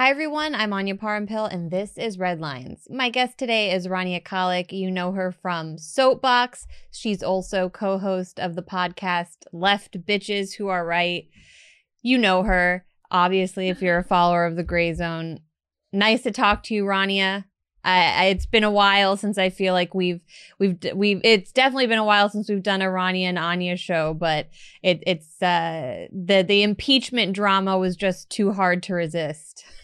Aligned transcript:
Hi, 0.00 0.08
everyone. 0.08 0.54
I'm 0.54 0.72
Anya 0.72 0.94
Parampil, 0.94 1.52
and 1.52 1.70
this 1.70 1.98
is 1.98 2.18
Red 2.18 2.40
Lines. 2.40 2.86
My 2.88 3.10
guest 3.10 3.36
today 3.36 3.70
is 3.70 3.86
Rania 3.86 4.22
Khalek. 4.22 4.72
You 4.72 4.90
know 4.90 5.12
her 5.12 5.30
from 5.30 5.76
Soapbox. 5.76 6.66
She's 6.90 7.22
also 7.22 7.68
co 7.68 7.98
host 7.98 8.40
of 8.40 8.54
the 8.54 8.62
podcast 8.62 9.44
Left 9.52 10.00
Bitches 10.06 10.54
Who 10.54 10.68
Are 10.68 10.86
Right. 10.86 11.28
You 12.00 12.16
know 12.16 12.44
her, 12.44 12.86
obviously, 13.10 13.68
if 13.68 13.82
you're 13.82 13.98
a 13.98 14.02
follower 14.02 14.46
of 14.46 14.56
the 14.56 14.64
Gray 14.64 14.94
Zone. 14.94 15.40
Nice 15.92 16.22
to 16.22 16.30
talk 16.30 16.62
to 16.62 16.74
you, 16.74 16.84
Rania. 16.84 17.44
I, 17.84 18.28
it's 18.28 18.46
been 18.46 18.64
a 18.64 18.70
while 18.70 19.18
since 19.18 19.36
I 19.36 19.50
feel 19.50 19.74
like 19.74 19.94
we've 19.94 20.22
we've 20.58 20.78
we've 20.94 21.20
it's 21.24 21.52
definitely 21.52 21.88
been 21.88 21.98
a 21.98 22.04
while 22.04 22.30
since 22.30 22.48
we've 22.48 22.62
done 22.62 22.80
a 22.80 22.86
Rania 22.86 23.24
and 23.24 23.38
Anya 23.38 23.76
show, 23.76 24.14
but 24.14 24.48
it 24.82 25.02
it's 25.06 25.42
uh 25.42 26.06
the 26.10 26.42
the 26.42 26.62
impeachment 26.62 27.34
drama 27.34 27.76
was 27.76 27.96
just 27.96 28.30
too 28.30 28.52
hard 28.52 28.82
to 28.84 28.94
resist. 28.94 29.62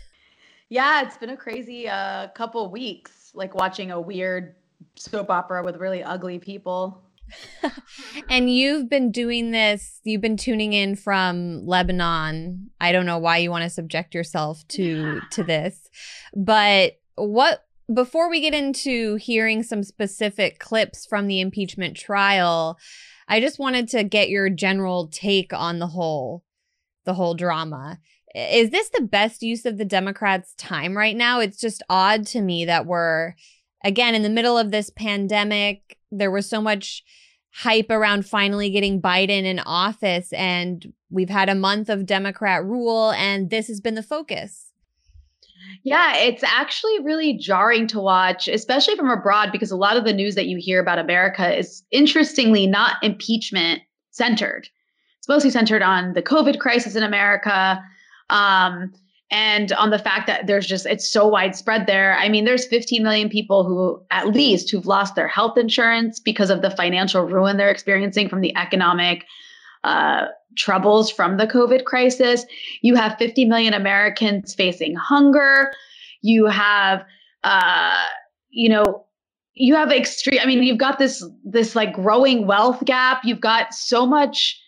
Yeah, 0.68 1.02
it's 1.02 1.16
been 1.16 1.30
a 1.30 1.36
crazy 1.36 1.88
uh 1.88 2.28
couple 2.28 2.70
weeks, 2.70 3.30
like 3.34 3.54
watching 3.54 3.90
a 3.90 4.00
weird 4.00 4.56
soap 4.96 5.30
opera 5.30 5.62
with 5.62 5.76
really 5.76 6.02
ugly 6.02 6.38
people. 6.38 7.02
and 8.28 8.52
you've 8.52 8.88
been 8.88 9.10
doing 9.10 9.50
this, 9.50 10.00
you've 10.04 10.20
been 10.20 10.36
tuning 10.36 10.72
in 10.72 10.96
from 10.96 11.66
Lebanon. 11.66 12.70
I 12.80 12.92
don't 12.92 13.06
know 13.06 13.18
why 13.18 13.38
you 13.38 13.50
want 13.50 13.64
to 13.64 13.70
subject 13.70 14.14
yourself 14.14 14.66
to 14.68 15.20
to 15.30 15.44
this. 15.44 15.88
But 16.34 16.98
what 17.16 17.64
before 17.92 18.28
we 18.28 18.40
get 18.40 18.54
into 18.54 19.14
hearing 19.16 19.62
some 19.62 19.82
specific 19.82 20.58
clips 20.58 21.06
from 21.06 21.28
the 21.28 21.40
impeachment 21.40 21.96
trial, 21.96 22.78
I 23.28 23.40
just 23.40 23.58
wanted 23.58 23.88
to 23.88 24.04
get 24.04 24.28
your 24.28 24.50
general 24.50 25.08
take 25.08 25.52
on 25.52 25.78
the 25.78 25.88
whole 25.88 26.44
the 27.04 27.14
whole 27.14 27.34
drama. 27.34 28.00
Is 28.36 28.68
this 28.68 28.90
the 28.90 29.00
best 29.00 29.42
use 29.42 29.64
of 29.64 29.78
the 29.78 29.84
Democrats' 29.86 30.54
time 30.58 30.94
right 30.94 31.16
now? 31.16 31.40
It's 31.40 31.58
just 31.58 31.82
odd 31.88 32.26
to 32.28 32.42
me 32.42 32.66
that 32.66 32.84
we're 32.84 33.32
again 33.82 34.14
in 34.14 34.22
the 34.22 34.28
middle 34.28 34.58
of 34.58 34.70
this 34.70 34.90
pandemic. 34.90 35.96
There 36.12 36.30
was 36.30 36.46
so 36.46 36.60
much 36.60 37.02
hype 37.50 37.90
around 37.90 38.26
finally 38.26 38.68
getting 38.68 39.00
Biden 39.00 39.44
in 39.44 39.60
office 39.60 40.34
and 40.34 40.92
we've 41.08 41.30
had 41.30 41.48
a 41.48 41.54
month 41.54 41.88
of 41.88 42.04
Democrat 42.04 42.62
rule 42.62 43.12
and 43.12 43.48
this 43.48 43.68
has 43.68 43.80
been 43.80 43.94
the 43.94 44.02
focus. 44.02 44.70
Yeah, 45.82 46.14
it's 46.18 46.44
actually 46.44 47.02
really 47.02 47.38
jarring 47.38 47.86
to 47.88 48.00
watch, 48.00 48.48
especially 48.48 48.96
from 48.96 49.08
abroad, 49.08 49.50
because 49.50 49.70
a 49.70 49.76
lot 49.76 49.96
of 49.96 50.04
the 50.04 50.12
news 50.12 50.34
that 50.34 50.46
you 50.46 50.58
hear 50.60 50.78
about 50.78 50.98
America 50.98 51.56
is 51.56 51.82
interestingly 51.90 52.66
not 52.66 52.96
impeachment 53.02 53.80
centered. 54.10 54.68
It's 55.18 55.28
mostly 55.28 55.50
centered 55.50 55.82
on 55.82 56.12
the 56.12 56.22
COVID 56.22 56.58
crisis 56.58 56.96
in 56.96 57.02
America. 57.02 57.82
Um, 58.30 58.92
and 59.30 59.72
on 59.72 59.90
the 59.90 59.98
fact 59.98 60.28
that 60.28 60.46
there's 60.46 60.66
just 60.66 60.86
it's 60.86 61.08
so 61.08 61.26
widespread 61.26 61.88
there 61.88 62.16
i 62.16 62.28
mean 62.28 62.44
there's 62.44 62.64
15 62.64 63.02
million 63.02 63.28
people 63.28 63.64
who 63.64 64.00
at 64.12 64.28
least 64.28 64.70
who've 64.70 64.86
lost 64.86 65.16
their 65.16 65.26
health 65.26 65.58
insurance 65.58 66.20
because 66.20 66.48
of 66.48 66.62
the 66.62 66.70
financial 66.70 67.24
ruin 67.24 67.56
they're 67.56 67.68
experiencing 67.68 68.28
from 68.28 68.40
the 68.40 68.56
economic 68.56 69.24
uh, 69.86 70.26
troubles 70.56 71.10
from 71.10 71.36
the 71.36 71.46
COVID 71.46 71.84
crisis. 71.84 72.44
You 72.82 72.96
have 72.96 73.16
50 73.18 73.44
million 73.44 73.72
Americans 73.72 74.54
facing 74.54 74.94
hunger. 74.96 75.72
You 76.22 76.46
have, 76.46 77.04
uh, 77.44 78.04
you 78.50 78.68
know, 78.68 79.04
you 79.54 79.74
have 79.74 79.92
extreme. 79.92 80.40
I 80.42 80.46
mean, 80.46 80.62
you've 80.62 80.78
got 80.78 80.98
this 80.98 81.24
this 81.44 81.74
like 81.76 81.94
growing 81.94 82.46
wealth 82.46 82.84
gap. 82.84 83.20
You've 83.24 83.40
got 83.40 83.72
so 83.72 84.06
much. 84.06 84.60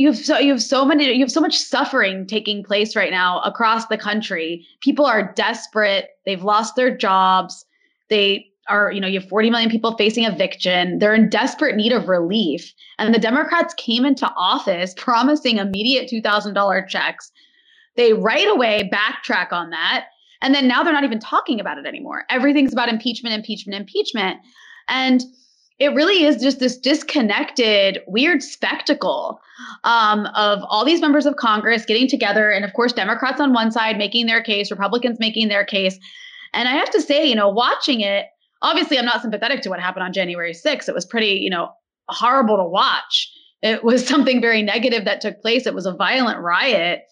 You 0.00 0.06
have 0.06 0.16
so 0.16 0.38
you 0.38 0.52
have 0.52 0.62
so 0.62 0.86
many. 0.86 1.12
You 1.12 1.20
have 1.20 1.30
so 1.30 1.42
much 1.42 1.58
suffering 1.58 2.26
taking 2.26 2.64
place 2.64 2.96
right 2.96 3.10
now 3.10 3.40
across 3.40 3.86
the 3.88 3.98
country. 3.98 4.66
People 4.80 5.04
are 5.04 5.30
desperate. 5.34 6.08
They've 6.24 6.42
lost 6.42 6.74
their 6.74 6.96
jobs. 6.96 7.66
They 8.08 8.46
are, 8.66 8.90
you 8.90 8.98
know, 8.98 9.06
you 9.06 9.20
have 9.20 9.28
40 9.28 9.50
million 9.50 9.68
people 9.68 9.94
facing 9.98 10.24
eviction. 10.24 11.00
They're 11.00 11.14
in 11.14 11.28
desperate 11.28 11.76
need 11.76 11.92
of 11.92 12.08
relief. 12.08 12.72
And 12.98 13.14
the 13.14 13.18
Democrats 13.18 13.74
came 13.74 14.06
into 14.06 14.26
office 14.38 14.94
promising 14.96 15.58
immediate 15.58 16.08
$2,000 16.10 16.88
checks. 16.88 17.30
They 17.96 18.14
right 18.14 18.48
away 18.48 18.88
backtrack 18.90 19.52
on 19.52 19.68
that. 19.68 20.06
And 20.40 20.54
then 20.54 20.66
now 20.66 20.82
they're 20.82 20.94
not 20.94 21.04
even 21.04 21.20
talking 21.20 21.60
about 21.60 21.76
it 21.76 21.84
anymore. 21.84 22.24
Everything's 22.30 22.72
about 22.72 22.88
impeachment, 22.88 23.34
impeachment, 23.34 23.78
impeachment. 23.78 24.38
And 24.88 25.22
it 25.80 25.94
really 25.94 26.24
is 26.24 26.36
just 26.36 26.60
this 26.60 26.76
disconnected, 26.76 28.00
weird 28.06 28.42
spectacle 28.42 29.40
um, 29.84 30.26
of 30.36 30.60
all 30.68 30.84
these 30.84 31.00
members 31.00 31.24
of 31.24 31.36
Congress 31.36 31.86
getting 31.86 32.06
together. 32.06 32.50
And 32.50 32.66
of 32.66 32.74
course, 32.74 32.92
Democrats 32.92 33.40
on 33.40 33.54
one 33.54 33.72
side 33.72 33.96
making 33.96 34.26
their 34.26 34.42
case, 34.42 34.70
Republicans 34.70 35.18
making 35.18 35.48
their 35.48 35.64
case. 35.64 35.98
And 36.52 36.68
I 36.68 36.72
have 36.72 36.90
to 36.90 37.00
say, 37.00 37.24
you 37.26 37.34
know, 37.34 37.48
watching 37.48 38.02
it, 38.02 38.26
obviously 38.60 38.98
I'm 38.98 39.06
not 39.06 39.22
sympathetic 39.22 39.62
to 39.62 39.70
what 39.70 39.80
happened 39.80 40.04
on 40.04 40.12
January 40.12 40.52
6th. 40.52 40.86
It 40.86 40.94
was 40.94 41.06
pretty, 41.06 41.40
you 41.40 41.48
know, 41.48 41.70
horrible 42.08 42.58
to 42.58 42.64
watch. 42.64 43.32
It 43.62 43.82
was 43.82 44.06
something 44.06 44.42
very 44.42 44.62
negative 44.62 45.06
that 45.06 45.22
took 45.22 45.40
place. 45.40 45.66
It 45.66 45.74
was 45.74 45.86
a 45.86 45.94
violent 45.94 46.40
riot. 46.40 47.04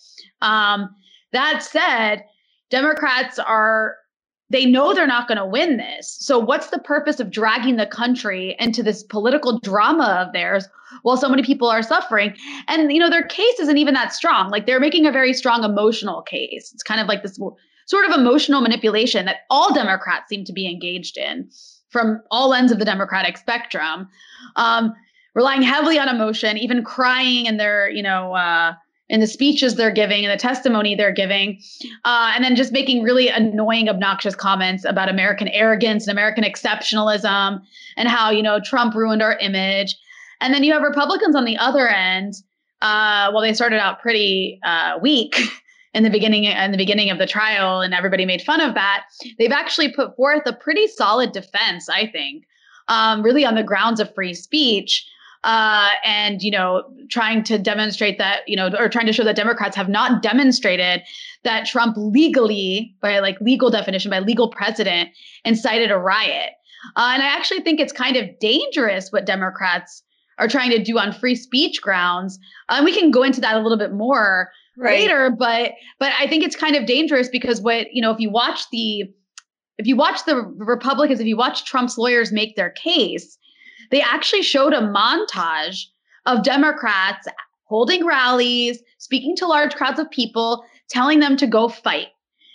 Um, 0.43 0.91
that 1.33 1.63
said, 1.63 2.23
Democrats 2.71 3.39
are 3.39 3.97
they 4.51 4.65
know 4.65 4.95
they're 4.95 5.07
not 5.07 5.29
going 5.29 5.39
to 5.39 5.47
win 5.47 5.77
this. 5.77 6.17
So 6.21 6.39
what's 6.39 6.69
the 6.69 6.79
purpose 6.79 7.21
of 7.21 7.31
dragging 7.31 7.77
the 7.77 7.87
country 7.87 8.57
into 8.59 8.83
this 8.83 9.03
political 9.03 9.59
drama 9.61 10.25
of 10.27 10.33
theirs 10.33 10.67
while 11.03 11.17
so 11.17 11.29
many 11.29 11.43
people 11.43 11.69
are 11.69 11.83
suffering? 11.83 12.35
And 12.67 12.93
you 12.93 12.99
know, 12.99 13.11
their 13.11 13.27
case 13.27 13.59
isn't 13.61 13.79
even 13.79 13.95
that 13.95 14.13
strong. 14.13 14.51
Like 14.51 14.67
they're 14.67 14.81
making 14.81 15.07
a 15.07 15.13
very 15.13 15.35
strong 15.35 15.65
emotional 15.65 16.23
case. 16.23 16.71
It's 16.73 16.83
kind 16.83 17.01
of 17.01 17.07
like 17.07 17.23
this 17.23 17.39
sort 17.87 18.05
of 18.07 18.13
emotional 18.13 18.61
manipulation 18.61 19.27
that 19.27 19.41
all 19.51 19.73
Democrats 19.75 20.29
seem 20.29 20.45
to 20.45 20.53
be 20.53 20.69
engaged 20.69 21.17
in 21.17 21.51
from 21.91 22.21
all 22.31 22.53
ends 22.53 22.71
of 22.71 22.79
the 22.79 22.85
Democratic 22.85 23.37
spectrum, 23.39 24.09
um, 24.57 24.95
relying 25.35 25.63
heavily 25.63 25.99
on 25.99 26.09
emotion, 26.09 26.59
even 26.59 26.85
crying 26.85 27.47
in 27.47 27.57
their, 27.57 27.89
you 27.91 28.03
know, 28.03 28.35
uh, 28.35 28.75
in 29.09 29.21
the 29.21 29.27
speeches 29.27 29.75
they're 29.75 29.91
giving 29.91 30.25
and 30.25 30.33
the 30.33 30.41
testimony 30.41 30.95
they're 30.95 31.13
giving, 31.13 31.61
uh, 32.05 32.33
and 32.35 32.45
then 32.45 32.57
just 32.57 32.73
making 32.73 33.03
really 33.03 33.29
annoying, 33.29 33.89
obnoxious 33.89 34.35
comments 34.35 34.85
about 34.85 35.09
American 35.09 35.49
arrogance 35.49 36.07
and 36.07 36.13
American 36.13 36.45
exceptionalism 36.45 37.61
and 37.97 38.09
how, 38.09 38.31
you 38.31 38.43
know, 38.43 38.61
Trump 38.61 38.95
ruined 38.95 39.23
our 39.23 39.39
image. 39.39 39.97
And 40.41 40.53
then 40.53 40.63
you 40.63 40.73
have 40.73 40.83
Republicans 40.83 41.35
on 41.35 41.45
the 41.45 41.57
other 41.57 41.89
end. 41.89 42.35
Uh, 42.83 43.31
well, 43.33 43.43
they 43.43 43.55
started 43.55 43.81
out 43.81 44.01
pretty 44.01 44.61
uh, 44.65 44.99
weak. 45.01 45.37
in 45.95 46.03
the 46.03 46.11
beginning 46.11 46.45
in 46.45 46.71
the 46.71 46.77
beginning 46.77 47.11
of 47.11 47.19
the 47.19 47.27
trial 47.27 47.81
and 47.81 47.95
everybody 47.95 48.27
made 48.27 48.43
fun 48.43 48.61
of 48.61 48.75
that 48.75 49.05
they've 49.39 49.51
actually 49.51 49.91
put 49.91 50.15
forth 50.17 50.43
a 50.45 50.53
pretty 50.53 50.87
solid 50.87 51.33
defense 51.33 51.89
i 51.89 52.07
think 52.07 52.45
um, 52.89 53.23
really 53.23 53.45
on 53.45 53.55
the 53.55 53.63
grounds 53.63 53.99
of 53.99 54.15
free 54.15 54.35
speech 54.35 55.09
uh, 55.45 55.91
and 56.05 56.43
you 56.43 56.51
know 56.51 56.83
trying 57.09 57.43
to 57.45 57.59
demonstrate 57.59 58.19
that 58.19 58.41
you 58.47 58.57
know 58.57 58.71
or 58.79 58.89
trying 58.89 59.07
to 59.07 59.13
show 59.13 59.25
that 59.25 59.37
democrats 59.37 59.77
have 59.77 59.89
not 59.89 60.23
demonstrated 60.23 61.03
that 61.45 61.67
trump 61.67 61.97
legally 61.97 62.95
by 63.01 63.19
like 63.21 63.41
legal 63.41 63.71
definition 63.71 64.11
by 64.11 64.19
legal 64.19 64.51
precedent 64.51 65.11
incited 65.45 65.91
a 65.91 65.99
riot 65.99 66.51
uh, 66.97 67.11
and 67.15 67.23
i 67.23 67.27
actually 67.27 67.61
think 67.61 67.79
it's 67.79 67.93
kind 67.93 68.17
of 68.17 68.27
dangerous 68.41 69.11
what 69.11 69.25
democrats 69.27 70.03
are 70.39 70.49
trying 70.49 70.71
to 70.71 70.83
do 70.83 70.99
on 70.99 71.13
free 71.13 71.35
speech 71.35 71.81
grounds 71.83 72.39
and 72.69 72.85
we 72.85 72.93
can 72.93 73.11
go 73.11 73.23
into 73.23 73.41
that 73.41 73.57
a 73.57 73.61
little 73.61 73.79
bit 73.79 73.93
more 73.93 74.51
right. 74.77 75.01
later 75.01 75.31
but 75.31 75.73
but 75.99 76.13
i 76.19 76.27
think 76.27 76.43
it's 76.43 76.57
kind 76.57 76.75
of 76.75 76.85
dangerous 76.85 77.29
because 77.29 77.61
what 77.61 77.87
you 77.93 78.03
know 78.03 78.11
if 78.11 78.19
you 78.19 78.31
watch 78.31 78.63
the 78.73 79.05
if 79.79 79.87
you 79.87 79.97
watch 79.97 80.25
the 80.27 80.37
republicans 80.57 81.21
if 81.21 81.27
you 81.27 81.37
watch 81.37 81.65
trump's 81.65 81.97
lawyers 81.97 82.33
make 82.33 82.57
their 82.57 82.71
case 82.71 83.38
they 83.91 84.01
actually 84.01 84.43
showed 84.43 84.73
a 84.73 84.81
montage 84.81 85.85
of 86.27 86.43
democrats 86.43 87.27
holding 87.65 88.07
rallies 88.07 88.81
speaking 88.99 89.37
to 89.37 89.47
large 89.47 89.75
crowds 89.75 89.99
of 89.99 90.11
people 90.11 90.65
telling 90.89 91.21
them 91.21 91.37
to 91.37 91.47
go 91.47 91.69
fight 91.69 92.09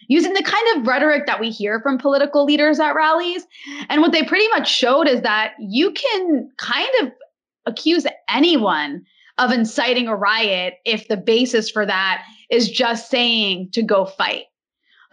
using 0.07 0.33
the 0.33 0.43
kind 0.43 0.77
of 0.77 0.87
rhetoric 0.87 1.25
that 1.25 1.39
we 1.39 1.49
hear 1.49 1.79
from 1.79 1.97
political 1.97 2.43
leaders 2.43 2.79
at 2.79 2.95
rallies 2.95 3.45
and 3.89 4.01
what 4.01 4.11
they 4.11 4.23
pretty 4.23 4.47
much 4.49 4.69
showed 4.69 5.07
is 5.07 5.21
that 5.21 5.53
you 5.59 5.91
can 5.91 6.49
kind 6.57 6.89
of 7.01 7.11
accuse 7.65 8.05
anyone 8.29 9.03
of 9.37 9.51
inciting 9.51 10.07
a 10.07 10.15
riot 10.15 10.75
if 10.85 11.07
the 11.07 11.17
basis 11.17 11.69
for 11.69 11.85
that 11.85 12.23
is 12.49 12.69
just 12.69 13.09
saying 13.09 13.69
to 13.71 13.81
go 13.81 14.05
fight. 14.05 14.43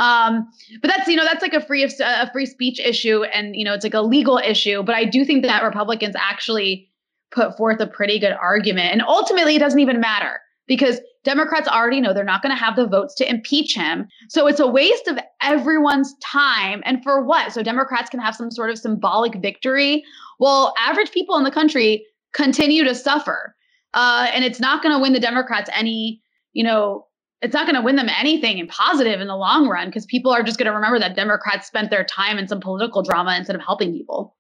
Um, 0.01 0.49
but 0.81 0.89
that's 0.89 1.07
you 1.09 1.15
know 1.15 1.25
that's 1.25 1.43
like 1.43 1.53
a 1.53 1.61
free 1.61 1.85
a 1.85 2.31
free 2.33 2.47
speech 2.47 2.81
issue, 2.81 3.23
and 3.25 3.55
you 3.55 3.65
know 3.65 3.75
it's 3.75 3.85
like 3.85 3.95
a 3.95 4.01
legal 4.01 4.39
issue. 4.39 4.83
But 4.83 4.95
I 4.95 5.05
do 5.05 5.25
think 5.25 5.45
that 5.45 5.63
Republicans 5.63 6.17
actually 6.19 6.89
put 7.31 7.57
forth 7.57 7.81
a 7.81 7.87
pretty 7.87 8.19
good 8.19 8.33
argument, 8.33 8.93
and 8.93 9.03
ultimately 9.03 9.57
it 9.57 9.61
doesn't 9.61 9.79
even 9.79 10.01
matter 10.01 10.41
because 10.67 11.01
Democrats 11.23 11.69
already 11.69 12.01
know 12.01 12.15
they're 12.15 12.25
not 12.25 12.43
going 12.43 12.57
to 12.57 12.59
have 12.59 12.77
the 12.77 12.87
votes 12.87 13.15
to 13.17 13.29
impeach 13.29 13.75
him. 13.75 14.09
So 14.31 14.47
it's 14.47 14.59
a 14.59 14.67
waste 14.67 15.07
of 15.07 15.19
everyone's 15.43 16.15
time. 16.23 16.83
And 16.87 17.03
for 17.03 17.23
what? 17.23 17.53
So 17.53 17.63
Democrats 17.63 18.09
can 18.09 18.21
have 18.21 18.35
some 18.35 18.51
sort 18.51 18.71
of 18.71 18.79
symbolic 18.79 19.35
victory. 19.35 20.03
Well, 20.39 20.73
average 20.79 21.11
people 21.11 21.37
in 21.37 21.45
the 21.45 21.51
country 21.51 22.07
continue 22.33 22.85
to 22.85 22.95
suffer. 22.95 23.55
Uh, 23.93 24.29
and 24.33 24.45
it's 24.45 24.61
not 24.61 24.83
going 24.83 24.95
to 24.95 25.03
win 25.03 25.13
the 25.13 25.21
Democrats 25.21 25.69
any, 25.75 26.23
you 26.55 26.65
know, 26.65 27.07
it's 27.43 27.55
not 27.55 27.67
going 27.67 27.77
to 27.77 27.83
win 27.83 27.97
them 27.97 28.09
anything 28.09 28.67
positive 28.69 29.21
in 29.21 29.27
the 29.27 29.37
long 29.37 29.69
run 29.69 29.89
because 29.89 30.07
people 30.07 30.33
are 30.33 30.43
just 30.43 30.59
going 30.59 30.67
to 30.67 30.75
remember 30.75 30.99
that 30.99 31.17
Democrats 31.17 31.67
spent 31.67 31.91
their 31.91 32.05
time 32.05 32.39
in 32.39 32.47
some 32.47 32.61
political 32.61 33.03
drama 33.03 33.35
instead 33.37 33.57
of 33.57 33.63
helping 33.63 33.93
people. 33.93 34.37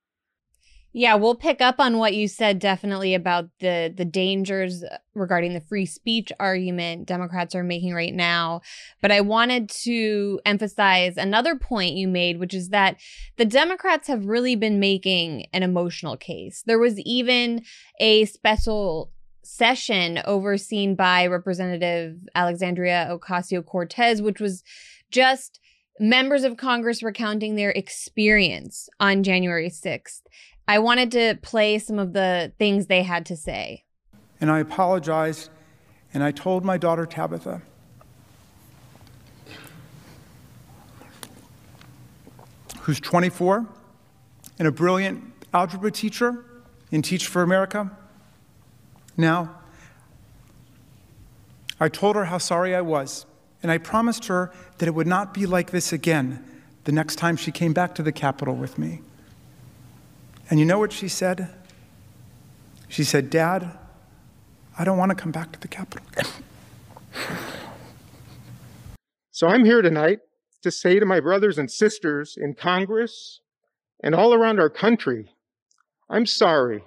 Yeah, 0.92 1.14
we'll 1.14 1.36
pick 1.36 1.60
up 1.60 1.76
on 1.78 1.98
what 1.98 2.14
you 2.14 2.26
said 2.26 2.58
definitely 2.58 3.14
about 3.14 3.48
the 3.60 3.94
the 3.96 4.04
dangers 4.04 4.82
regarding 5.14 5.54
the 5.54 5.60
free 5.60 5.86
speech 5.86 6.32
argument 6.40 7.06
Democrats 7.06 7.54
are 7.54 7.62
making 7.62 7.94
right 7.94 8.12
now, 8.12 8.62
but 9.00 9.12
I 9.12 9.20
wanted 9.20 9.68
to 9.84 10.40
emphasize 10.44 11.16
another 11.16 11.54
point 11.54 11.94
you 11.94 12.08
made 12.08 12.40
which 12.40 12.54
is 12.54 12.70
that 12.70 12.96
the 13.36 13.44
Democrats 13.44 14.08
have 14.08 14.26
really 14.26 14.56
been 14.56 14.80
making 14.80 15.46
an 15.52 15.62
emotional 15.62 16.16
case. 16.16 16.64
There 16.66 16.80
was 16.80 16.98
even 16.98 17.62
a 18.00 18.24
special 18.24 19.12
session 19.50 20.22
overseen 20.24 20.94
by 20.94 21.26
Representative 21.26 22.16
Alexandria 22.34 23.08
Ocasio 23.10 23.64
Cortez, 23.64 24.22
which 24.22 24.40
was 24.40 24.62
just 25.10 25.58
members 25.98 26.44
of 26.44 26.56
Congress 26.56 27.02
recounting 27.02 27.56
their 27.56 27.70
experience 27.70 28.88
on 29.00 29.22
January 29.22 29.68
6th. 29.68 30.22
I 30.68 30.78
wanted 30.78 31.10
to 31.12 31.38
play 31.42 31.78
some 31.78 31.98
of 31.98 32.12
the 32.12 32.52
things 32.58 32.86
they 32.86 33.02
had 33.02 33.26
to 33.26 33.36
say. 33.36 33.84
And 34.40 34.50
I 34.50 34.60
apologized, 34.60 35.50
and 36.14 36.22
I 36.22 36.30
told 36.30 36.64
my 36.64 36.78
daughter 36.78 37.04
Tabitha, 37.04 37.60
who's 42.82 43.00
24 43.00 43.66
and 44.58 44.68
a 44.68 44.72
brilliant 44.72 45.24
algebra 45.52 45.90
teacher 45.90 46.44
in 46.92 47.02
Teach 47.02 47.26
for 47.26 47.42
America, 47.42 47.90
now, 49.20 49.60
I 51.78 51.88
told 51.88 52.16
her 52.16 52.26
how 52.26 52.38
sorry 52.38 52.74
I 52.74 52.80
was, 52.80 53.26
and 53.62 53.72
I 53.72 53.78
promised 53.78 54.26
her 54.26 54.52
that 54.78 54.86
it 54.86 54.94
would 54.94 55.06
not 55.06 55.32
be 55.32 55.46
like 55.46 55.70
this 55.70 55.92
again 55.92 56.44
the 56.84 56.92
next 56.92 57.16
time 57.16 57.36
she 57.36 57.50
came 57.50 57.72
back 57.72 57.94
to 57.96 58.02
the 58.02 58.12
Capitol 58.12 58.54
with 58.54 58.78
me. 58.78 59.00
And 60.50 60.58
you 60.58 60.66
know 60.66 60.78
what 60.78 60.92
she 60.92 61.08
said? 61.08 61.48
She 62.88 63.04
said, 63.04 63.30
Dad, 63.30 63.78
I 64.78 64.84
don't 64.84 64.98
want 64.98 65.10
to 65.10 65.14
come 65.14 65.30
back 65.30 65.52
to 65.52 65.60
the 65.60 65.68
Capitol. 65.68 66.06
so 69.30 69.48
I'm 69.48 69.64
here 69.64 69.80
tonight 69.80 70.18
to 70.62 70.70
say 70.70 70.98
to 70.98 71.06
my 71.06 71.20
brothers 71.20 71.56
and 71.56 71.70
sisters 71.70 72.36
in 72.36 72.54
Congress 72.54 73.40
and 74.02 74.14
all 74.14 74.34
around 74.34 74.60
our 74.60 74.70
country, 74.70 75.34
I'm 76.08 76.26
sorry 76.26 76.82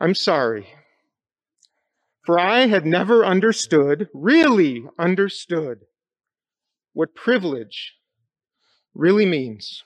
I'm 0.00 0.14
sorry. 0.14 0.66
For 2.24 2.38
I 2.38 2.66
had 2.66 2.86
never 2.86 3.24
understood, 3.24 4.08
really 4.14 4.84
understood, 4.98 5.80
what 6.92 7.14
privilege 7.14 7.94
really 8.94 9.26
means. 9.26 9.84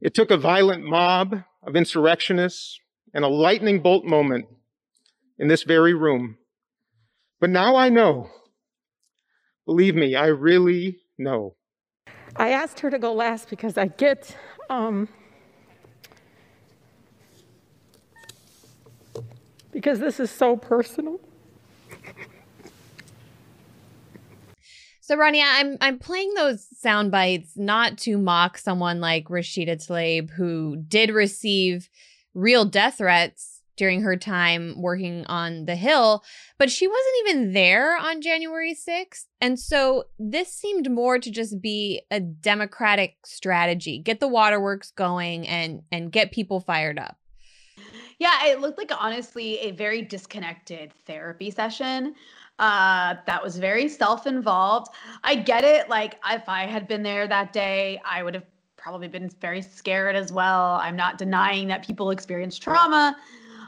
It 0.00 0.14
took 0.14 0.30
a 0.30 0.36
violent 0.36 0.84
mob 0.84 1.44
of 1.66 1.76
insurrectionists 1.76 2.78
and 3.14 3.24
a 3.24 3.28
lightning 3.28 3.80
bolt 3.80 4.04
moment 4.04 4.46
in 5.38 5.48
this 5.48 5.62
very 5.62 5.94
room. 5.94 6.36
But 7.40 7.50
now 7.50 7.76
I 7.76 7.88
know. 7.88 8.30
Believe 9.64 9.94
me, 9.94 10.14
I 10.14 10.26
really 10.26 10.98
know. 11.18 11.56
I 12.36 12.50
asked 12.50 12.80
her 12.80 12.90
to 12.90 12.98
go 12.98 13.12
last 13.12 13.48
because 13.48 13.78
I 13.78 13.86
get 13.86 14.36
um, 14.68 15.08
because 19.72 19.98
this 19.98 20.20
is 20.20 20.30
so 20.30 20.56
personal. 20.56 21.18
So 25.00 25.16
Rania, 25.16 25.44
I'm 25.44 25.76
I'm 25.80 25.98
playing 25.98 26.32
those 26.34 26.66
sound 26.78 27.10
bites 27.10 27.56
not 27.56 27.98
to 27.98 28.16
mock 28.16 28.56
someone 28.56 29.00
like 29.00 29.24
Rashida 29.28 29.76
Tlaib 29.84 30.30
who 30.30 30.76
did 30.76 31.10
receive 31.10 31.90
real 32.34 32.64
death 32.64 32.98
threats 32.98 33.62
during 33.76 34.02
her 34.02 34.16
time 34.16 34.80
working 34.80 35.26
on 35.26 35.64
the 35.64 35.74
Hill, 35.74 36.22
but 36.56 36.70
she 36.70 36.86
wasn't 36.86 37.14
even 37.20 37.52
there 37.52 37.96
on 37.98 38.20
January 38.22 38.74
6th. 38.74 39.24
And 39.40 39.58
so 39.58 40.04
this 40.18 40.52
seemed 40.52 40.90
more 40.90 41.18
to 41.18 41.30
just 41.30 41.60
be 41.60 42.02
a 42.10 42.20
democratic 42.20 43.16
strategy. 43.24 43.98
Get 43.98 44.20
the 44.20 44.28
waterworks 44.28 44.92
going 44.92 45.48
and 45.48 45.82
and 45.90 46.12
get 46.12 46.30
people 46.30 46.60
fired 46.60 46.98
up. 46.98 47.16
Yeah, 48.22 48.46
it 48.46 48.60
looked 48.60 48.78
like 48.78 48.92
honestly 48.96 49.58
a 49.58 49.72
very 49.72 50.00
disconnected 50.00 50.92
therapy 51.06 51.50
session. 51.50 52.14
Uh, 52.60 53.16
that 53.26 53.42
was 53.42 53.58
very 53.58 53.88
self-involved. 53.88 54.92
I 55.24 55.34
get 55.34 55.64
it. 55.64 55.88
Like 55.88 56.20
if 56.30 56.48
I 56.48 56.66
had 56.66 56.86
been 56.86 57.02
there 57.02 57.26
that 57.26 57.52
day, 57.52 58.00
I 58.04 58.22
would 58.22 58.34
have 58.34 58.46
probably 58.76 59.08
been 59.08 59.28
very 59.40 59.60
scared 59.60 60.14
as 60.14 60.30
well. 60.32 60.78
I'm 60.80 60.94
not 60.94 61.18
denying 61.18 61.66
that 61.66 61.84
people 61.84 62.10
experience 62.10 62.56
trauma 62.60 63.16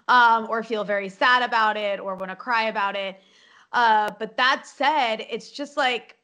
um, 0.07 0.47
or 0.49 0.63
feel 0.63 0.85
very 0.85 1.09
sad 1.09 1.43
about 1.43 1.77
it 1.77 1.99
or 1.99 2.15
want 2.15 2.31
to 2.31 2.37
cry 2.37 2.69
about 2.69 2.95
it. 2.95 3.21
Uh, 3.73 4.13
but 4.21 4.37
that 4.37 4.69
said, 4.69 5.27
it's 5.29 5.51
just 5.51 5.77
like 5.77 6.17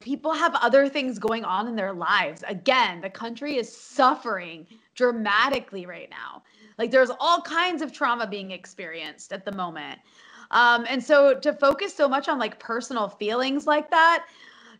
people 0.00 0.32
have 0.32 0.54
other 0.54 0.88
things 0.88 1.18
going 1.18 1.44
on 1.44 1.68
in 1.68 1.76
their 1.76 1.92
lives. 1.92 2.42
Again, 2.48 3.02
the 3.02 3.10
country 3.10 3.58
is 3.58 3.70
suffering 3.70 4.66
dramatically 4.94 5.84
right 5.84 6.08
now. 6.08 6.42
Like 6.78 6.90
there's 6.90 7.10
all 7.20 7.40
kinds 7.42 7.82
of 7.82 7.92
trauma 7.92 8.26
being 8.26 8.52
experienced 8.52 9.32
at 9.32 9.44
the 9.44 9.52
moment. 9.52 9.98
Um, 10.50 10.86
and 10.88 11.02
so 11.02 11.38
to 11.40 11.52
focus 11.52 11.94
so 11.94 12.08
much 12.08 12.28
on 12.28 12.38
like 12.38 12.58
personal 12.58 13.08
feelings 13.08 13.66
like 13.66 13.90
that 13.90 14.26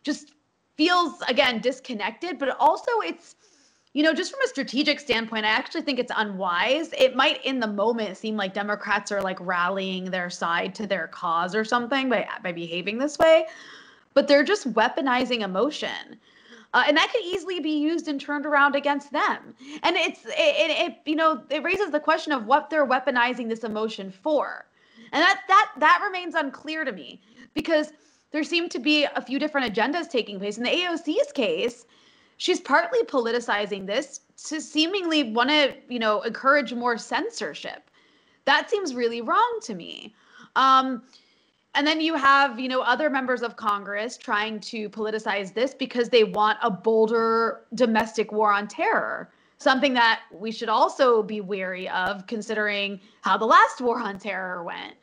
just 0.03 0.33
feels 0.75 1.21
again 1.27 1.59
disconnected, 1.59 2.39
but 2.39 2.55
also 2.59 2.91
it's 3.03 3.35
you 3.93 4.03
know, 4.03 4.13
just 4.13 4.31
from 4.31 4.41
a 4.43 4.47
strategic 4.47 4.99
standpoint, 4.99 5.45
I 5.45 5.49
actually 5.49 5.81
think 5.81 5.97
it's 5.97 6.11
unwise. 6.15 6.93
It 6.95 7.15
might 7.15 7.43
in 7.43 7.59
the 7.59 7.67
moment 7.67 8.17
seem 8.17 8.37
like 8.37 8.53
Democrats 8.53 9.11
are 9.11 9.21
like 9.21 9.39
rallying 9.41 10.05
their 10.05 10.29
side 10.29 10.75
to 10.75 10.85
their 10.85 11.07
cause 11.07 11.55
or 11.55 11.65
something 11.65 12.07
by 12.07 12.27
by 12.43 12.51
behaving 12.51 12.99
this 12.99 13.17
way, 13.17 13.47
but 14.13 14.27
they're 14.27 14.43
just 14.43 14.71
weaponizing 14.73 15.41
emotion. 15.41 16.19
Uh, 16.73 16.83
and 16.87 16.95
that 16.95 17.09
could 17.11 17.23
easily 17.23 17.59
be 17.59 17.79
used 17.79 18.07
and 18.07 18.21
turned 18.21 18.45
around 18.45 18.75
against 18.75 19.11
them. 19.11 19.55
And 19.83 19.95
it's 19.95 20.25
it, 20.25 20.33
it, 20.37 20.91
it, 20.91 20.97
you 21.05 21.15
know 21.15 21.43
it 21.49 21.63
raises 21.63 21.91
the 21.91 21.99
question 21.99 22.31
of 22.31 22.45
what 22.45 22.69
they're 22.69 22.85
weaponizing 22.85 23.49
this 23.49 23.63
emotion 23.63 24.11
for, 24.11 24.65
and 25.11 25.21
that 25.21 25.41
that 25.47 25.71
that 25.77 26.01
remains 26.03 26.35
unclear 26.35 26.85
to 26.85 26.91
me 26.91 27.21
because 27.53 27.91
there 28.31 28.43
seem 28.43 28.69
to 28.69 28.79
be 28.79 29.05
a 29.15 29.21
few 29.21 29.39
different 29.39 29.73
agendas 29.73 30.09
taking 30.09 30.37
place. 30.37 30.57
In 30.57 30.63
the 30.63 30.69
AOC's 30.69 31.31
case, 31.31 31.85
she's 32.37 32.59
partly 32.59 33.03
politicizing 33.03 33.87
this 33.87 34.21
to 34.45 34.61
seemingly 34.61 35.31
want 35.31 35.49
to 35.49 35.73
you 35.87 35.99
know 35.99 36.21
encourage 36.21 36.73
more 36.73 36.97
censorship. 36.97 37.89
That 38.45 38.69
seems 38.69 38.93
really 38.93 39.21
wrong 39.21 39.59
to 39.63 39.73
me. 39.73 40.13
Um, 40.55 41.03
and 41.75 41.85
then 41.85 42.01
you 42.01 42.15
have, 42.15 42.59
you 42.59 42.67
know, 42.67 42.81
other 42.81 43.09
members 43.09 43.41
of 43.41 43.55
Congress 43.55 44.17
trying 44.17 44.59
to 44.61 44.89
politicize 44.89 45.53
this 45.53 45.73
because 45.73 46.09
they 46.09 46.23
want 46.23 46.57
a 46.63 46.71
bolder 46.71 47.61
domestic 47.75 48.31
war 48.31 48.51
on 48.51 48.67
terror. 48.67 49.29
Something 49.59 49.93
that 49.93 50.21
we 50.31 50.51
should 50.51 50.69
also 50.69 51.21
be 51.21 51.41
wary 51.41 51.87
of, 51.89 52.25
considering 52.27 52.99
how 53.21 53.37
the 53.37 53.45
last 53.45 53.81
war 53.81 53.99
on 53.99 54.17
terror 54.17 54.63
went. 54.63 54.95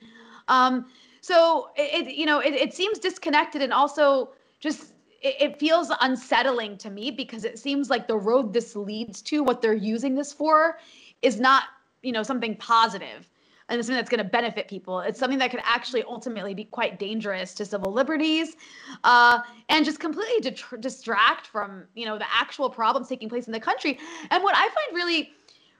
Um, 0.49 0.87
so 1.21 1.71
it, 1.77 2.09
it, 2.09 2.15
you 2.15 2.27
know, 2.27 2.41
it, 2.41 2.55
it 2.55 2.75
seems 2.75 2.99
disconnected 2.99 3.63
and 3.63 3.73
also 3.73 4.31
just 4.59 4.93
it, 5.23 5.37
it 5.41 5.59
feels 5.61 5.93
unsettling 6.01 6.79
to 6.79 6.91
me 6.91 7.11
because 7.11 7.45
it 7.45 7.59
seems 7.59 7.91
like 7.91 8.09
the 8.09 8.17
road 8.17 8.53
this 8.53 8.75
leads 8.75 9.23
to, 9.23 9.43
what 9.43 9.61
they're 9.63 9.75
using 9.75 10.15
this 10.15 10.33
for, 10.33 10.79
is 11.23 11.39
not, 11.39 11.65
you 12.03 12.13
know, 12.13 12.23
something 12.23 12.57
positive 12.57 13.29
and 13.69 13.85
something 13.85 13.97
that's 13.97 14.09
going 14.09 14.23
to 14.23 14.31
benefit 14.31 14.69
people. 14.69 15.01
It's 15.01 15.19
something 15.19 15.39
that 15.39 15.51
could 15.51 15.61
actually 15.65 16.05
ultimately 16.05 16.55
be 16.55 16.65
quite 16.65 16.99
dangerous 16.99 17.53
to 17.55 17.65
civil 17.65 17.93
liberties, 17.93 18.57
uh, 19.05 19.41
and 19.69 19.85
just 19.85 19.99
completely 19.99 20.51
de- 20.51 20.79
distract 20.79 21.47
from 21.49 21.85
you 21.95 22.07
know 22.07 22.19
the 22.19 22.27
actual 22.33 22.71
problems 22.71 23.09
taking 23.09 23.29
place 23.29 23.47
in 23.47 23.53
the 23.53 23.61
country. 23.61 23.99
And 24.31 24.43
what 24.43 24.55
I 24.57 24.69
find 24.69 24.95
really, 24.95 25.33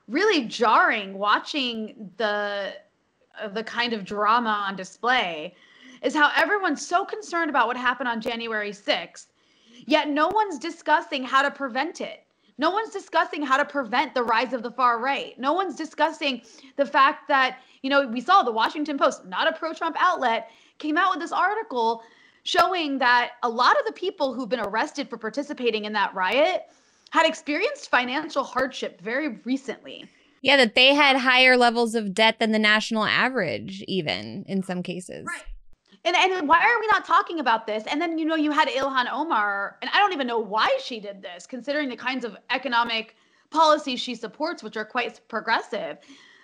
really 0.07 0.45
jarring 0.45 1.17
watching 1.17 2.11
the 2.17 2.73
uh, 3.41 3.47
the 3.49 3.63
kind 3.63 3.93
of 3.93 4.03
drama 4.03 4.65
on 4.67 4.75
display 4.75 5.55
is 6.03 6.13
how 6.13 6.31
everyone's 6.35 6.85
so 6.85 7.05
concerned 7.05 7.49
about 7.49 7.67
what 7.67 7.77
happened 7.77 8.07
on 8.07 8.21
January 8.21 8.71
6th, 8.71 9.27
yet 9.85 10.09
no 10.09 10.27
one's 10.27 10.59
discussing 10.59 11.23
how 11.23 11.41
to 11.41 11.49
prevent 11.49 12.01
it. 12.01 12.26
No 12.57 12.71
one's 12.71 12.91
discussing 12.91 13.43
how 13.43 13.57
to 13.57 13.65
prevent 13.65 14.13
the 14.13 14.23
rise 14.23 14.53
of 14.53 14.63
the 14.63 14.71
far 14.71 14.99
right. 14.99 15.37
No 15.39 15.53
one's 15.53 15.75
discussing 15.75 16.41
the 16.75 16.85
fact 16.85 17.27
that 17.27 17.59
you 17.81 17.89
know, 17.89 18.07
we 18.07 18.21
saw 18.21 18.43
the 18.43 18.51
Washington 18.51 18.97
Post, 18.97 19.25
not 19.25 19.47
a 19.47 19.57
pro 19.57 19.73
Trump 19.73 19.95
outlet, 19.99 20.49
came 20.77 20.97
out 20.97 21.11
with 21.11 21.19
this 21.19 21.31
article 21.31 22.03
showing 22.43 22.97
that 22.97 23.31
a 23.43 23.49
lot 23.49 23.79
of 23.79 23.85
the 23.85 23.91
people 23.91 24.33
who've 24.33 24.49
been 24.49 24.59
arrested 24.59 25.09
for 25.09 25.17
participating 25.17 25.85
in 25.85 25.93
that 25.93 26.13
riot 26.13 26.63
had 27.11 27.25
experienced 27.25 27.89
financial 27.89 28.43
hardship 28.43 29.01
very 29.01 29.39
recently. 29.45 30.05
Yeah, 30.41 30.57
that 30.57 30.75
they 30.75 30.93
had 30.93 31.17
higher 31.17 31.57
levels 31.57 31.95
of 31.95 32.13
debt 32.13 32.39
than 32.39 32.51
the 32.51 32.59
national 32.59 33.05
average, 33.05 33.83
even 33.87 34.45
in 34.47 34.63
some 34.63 34.83
cases. 34.83 35.25
Right. 35.25 35.43
And, 36.15 36.33
and 36.33 36.47
why 36.47 36.59
are 36.59 36.79
we 36.79 36.87
not 36.87 37.05
talking 37.05 37.39
about 37.39 37.67
this? 37.67 37.83
And 37.87 38.01
then, 38.01 38.17
you 38.17 38.25
know, 38.25 38.35
you 38.35 38.51
had 38.51 38.67
Ilhan 38.67 39.07
Omar, 39.11 39.77
and 39.81 39.91
I 39.93 39.99
don't 39.99 40.13
even 40.13 40.27
know 40.27 40.39
why 40.39 40.77
she 40.83 40.99
did 40.99 41.21
this, 41.21 41.45
considering 41.45 41.89
the 41.89 41.95
kinds 41.95 42.23
of 42.23 42.37
economic 42.49 43.15
policies 43.49 43.99
she 43.99 44.15
supports, 44.15 44.63
which 44.63 44.77
are 44.77 44.85
quite 44.85 45.19
progressive. 45.27 45.97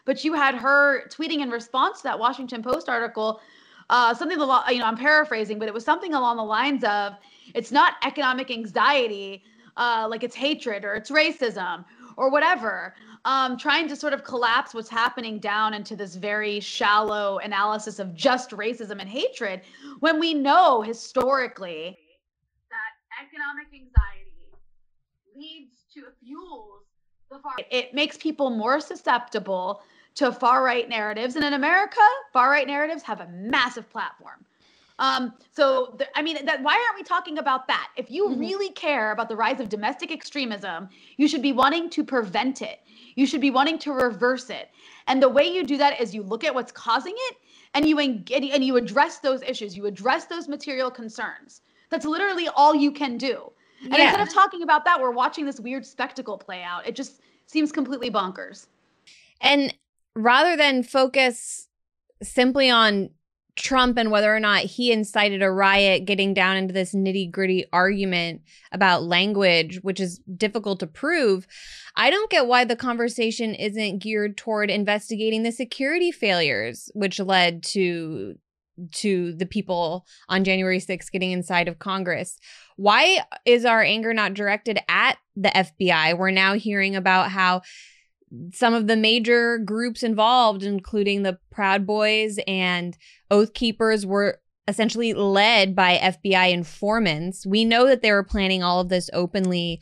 But 0.05 0.23
you 0.25 0.33
had 0.33 0.55
her 0.55 1.07
tweeting 1.07 1.39
in 1.39 1.49
response 1.49 1.99
to 1.99 2.03
that 2.03 2.19
Washington 2.19 2.61
Post 2.61 2.89
article, 2.89 3.41
uh, 3.89 4.13
something, 4.13 4.39
you 4.39 4.45
know, 4.45 4.85
I'm 4.85 4.97
paraphrasing, 4.97 5.59
but 5.59 5.67
it 5.67 5.73
was 5.73 5.85
something 5.85 6.13
along 6.13 6.37
the 6.37 6.43
lines 6.43 6.83
of 6.83 7.13
it's 7.53 7.71
not 7.71 7.95
economic 8.03 8.51
anxiety, 8.51 9.43
uh, 9.77 10.07
like 10.09 10.23
it's 10.23 10.35
hatred 10.35 10.85
or 10.85 10.95
it's 10.95 11.09
racism 11.09 11.85
or 12.17 12.29
whatever 12.29 12.93
um, 13.25 13.57
trying 13.57 13.87
to 13.87 13.95
sort 13.95 14.13
of 14.13 14.23
collapse 14.23 14.73
what's 14.73 14.89
happening 14.89 15.39
down 15.39 15.73
into 15.73 15.95
this 15.95 16.15
very 16.15 16.59
shallow 16.59 17.39
analysis 17.39 17.99
of 17.99 18.13
just 18.13 18.51
racism 18.51 18.99
and 18.99 19.09
hatred 19.09 19.61
when 19.99 20.19
we 20.19 20.33
know 20.33 20.81
historically 20.81 21.97
that 22.69 23.25
economic 23.25 23.67
anxiety 23.73 24.49
leads 25.35 25.85
to 25.93 26.03
fuels 26.23 26.83
the 27.31 27.39
far 27.39 27.53
it 27.71 27.93
makes 27.93 28.17
people 28.17 28.49
more 28.49 28.79
susceptible 28.79 29.81
to 30.15 30.31
far 30.31 30.63
right 30.63 30.89
narratives 30.89 31.35
and 31.35 31.45
in 31.45 31.53
america 31.53 32.01
far 32.33 32.49
right 32.49 32.67
narratives 32.67 33.03
have 33.03 33.21
a 33.21 33.27
massive 33.27 33.89
platform 33.89 34.45
um, 34.99 35.33
so 35.51 35.97
I 36.15 36.21
mean, 36.21 36.45
that 36.45 36.61
why 36.61 36.73
aren't 36.73 36.95
we 36.95 37.03
talking 37.03 37.39
about 37.39 37.67
that? 37.67 37.89
If 37.97 38.11
you 38.11 38.29
mm-hmm. 38.29 38.39
really 38.39 38.69
care 38.69 39.11
about 39.11 39.27
the 39.27 39.35
rise 39.35 39.59
of 39.59 39.69
domestic 39.69 40.11
extremism, 40.11 40.87
you 41.17 41.27
should 41.27 41.41
be 41.41 41.51
wanting 41.51 41.89
to 41.91 42.03
prevent 42.03 42.61
it. 42.61 42.79
You 43.15 43.25
should 43.25 43.41
be 43.41 43.51
wanting 43.51 43.79
to 43.79 43.91
reverse 43.91 44.49
it. 44.49 44.69
And 45.07 45.21
the 45.21 45.29
way 45.29 45.43
you 45.43 45.63
do 45.63 45.77
that 45.77 45.99
is 45.99 46.13
you 46.13 46.23
look 46.23 46.43
at 46.43 46.53
what's 46.53 46.71
causing 46.71 47.13
it 47.15 47.37
and 47.73 47.87
you 47.87 47.99
engage, 47.99 48.51
and 48.51 48.63
you 48.63 48.77
address 48.77 49.19
those 49.19 49.41
issues. 49.41 49.75
You 49.75 49.85
address 49.85 50.25
those 50.25 50.47
material 50.47 50.91
concerns. 50.91 51.61
That's 51.89 52.05
literally 52.05 52.47
all 52.55 52.75
you 52.75 52.91
can 52.91 53.17
do. 53.17 53.51
And 53.83 53.93
yeah. 53.93 54.05
instead 54.05 54.27
of 54.27 54.33
talking 54.33 54.63
about 54.63 54.85
that, 54.85 54.99
we're 54.99 55.11
watching 55.11 55.45
this 55.45 55.59
weird 55.59 55.85
spectacle 55.85 56.37
play 56.37 56.63
out. 56.63 56.87
It 56.87 56.95
just 56.95 57.21
seems 57.47 57.71
completely 57.71 58.09
bonkers. 58.09 58.67
And 59.41 59.73
rather 60.15 60.55
than 60.55 60.83
focus 60.83 61.67
simply 62.21 62.69
on 62.69 63.09
Trump 63.55 63.97
and 63.97 64.09
whether 64.09 64.35
or 64.35 64.39
not 64.39 64.61
he 64.61 64.91
incited 64.91 65.43
a 65.43 65.51
riot, 65.51 66.05
getting 66.05 66.33
down 66.33 66.57
into 66.57 66.73
this 66.73 66.93
nitty 66.93 67.29
gritty 67.29 67.65
argument 67.71 68.41
about 68.71 69.03
language, 69.03 69.79
which 69.83 69.99
is 69.99 70.19
difficult 70.35 70.79
to 70.79 70.87
prove. 70.87 71.45
I 71.95 72.09
don't 72.09 72.31
get 72.31 72.47
why 72.47 72.65
the 72.65 72.75
conversation 72.75 73.53
isn't 73.53 73.99
geared 73.99 74.37
toward 74.37 74.71
investigating 74.71 75.43
the 75.43 75.51
security 75.51 76.11
failures, 76.11 76.89
which 76.93 77.19
led 77.19 77.63
to 77.63 78.35
to 78.91 79.33
the 79.33 79.45
people 79.45 80.03
on 80.29 80.43
January 80.43 80.79
6th 80.79 81.11
getting 81.11 81.31
inside 81.31 81.67
of 81.67 81.77
Congress. 81.77 82.39
Why 82.75 83.19
is 83.45 83.65
our 83.65 83.83
anger 83.83 84.15
not 84.15 84.33
directed 84.33 84.79
at 84.87 85.17
the 85.35 85.49
FBI? 85.49 86.17
We're 86.17 86.31
now 86.31 86.55
hearing 86.55 86.95
about 86.95 87.29
how 87.29 87.61
some 88.53 88.73
of 88.73 88.87
the 88.87 88.95
major 88.95 89.57
groups 89.59 90.03
involved, 90.03 90.63
including 90.63 91.23
the 91.23 91.37
Proud 91.51 91.85
Boys 91.85 92.39
and 92.47 92.97
Oath 93.29 93.53
Keepers, 93.53 94.05
were 94.05 94.39
essentially 94.67 95.13
led 95.13 95.75
by 95.75 95.97
FBI 95.97 96.51
informants. 96.51 97.45
We 97.45 97.65
know 97.65 97.85
that 97.87 98.01
they 98.01 98.11
were 98.11 98.23
planning 98.23 98.63
all 98.63 98.79
of 98.79 98.89
this 98.89 99.09
openly 99.13 99.81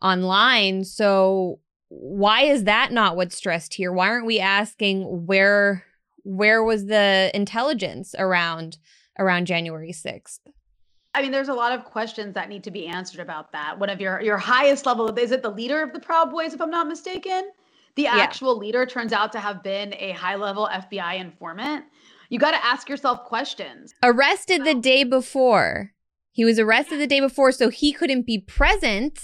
online. 0.00 0.84
So 0.84 1.60
why 1.88 2.42
is 2.42 2.64
that 2.64 2.92
not 2.92 3.16
what's 3.16 3.36
stressed 3.36 3.74
here? 3.74 3.92
Why 3.92 4.08
aren't 4.08 4.26
we 4.26 4.40
asking 4.40 5.26
where 5.26 5.84
where 6.24 6.62
was 6.62 6.86
the 6.86 7.30
intelligence 7.34 8.14
around 8.18 8.78
around 9.18 9.46
January 9.46 9.92
6th? 9.92 10.38
I 11.14 11.20
mean, 11.20 11.30
there's 11.30 11.48
a 11.48 11.54
lot 11.54 11.72
of 11.72 11.84
questions 11.84 12.34
that 12.34 12.48
need 12.48 12.64
to 12.64 12.70
be 12.70 12.86
answered 12.86 13.20
about 13.20 13.52
that. 13.52 13.78
One 13.78 13.90
of 13.90 14.00
your 14.00 14.20
your 14.22 14.38
highest 14.38 14.86
level 14.86 15.06
is 15.18 15.30
it 15.30 15.42
the 15.42 15.50
leader 15.50 15.82
of 15.82 15.92
the 15.92 16.00
Proud 16.00 16.30
Boys, 16.30 16.54
if 16.54 16.60
I'm 16.60 16.70
not 16.70 16.88
mistaken? 16.88 17.50
The 17.96 18.02
yeah. 18.02 18.16
actual 18.16 18.56
leader 18.56 18.86
turns 18.86 19.12
out 19.12 19.32
to 19.32 19.40
have 19.40 19.62
been 19.62 19.94
a 19.98 20.12
high 20.12 20.36
level 20.36 20.68
FBI 20.72 21.18
informant, 21.20 21.84
you 22.30 22.38
got 22.38 22.52
to 22.52 22.64
ask 22.64 22.88
yourself 22.88 23.24
questions. 23.24 23.94
Arrested 24.02 24.64
the 24.64 24.74
day 24.74 25.04
before. 25.04 25.92
He 26.30 26.46
was 26.46 26.58
arrested 26.58 26.98
the 26.98 27.06
day 27.06 27.20
before, 27.20 27.52
so 27.52 27.68
he 27.68 27.92
couldn't 27.92 28.24
be 28.24 28.38
present, 28.38 29.20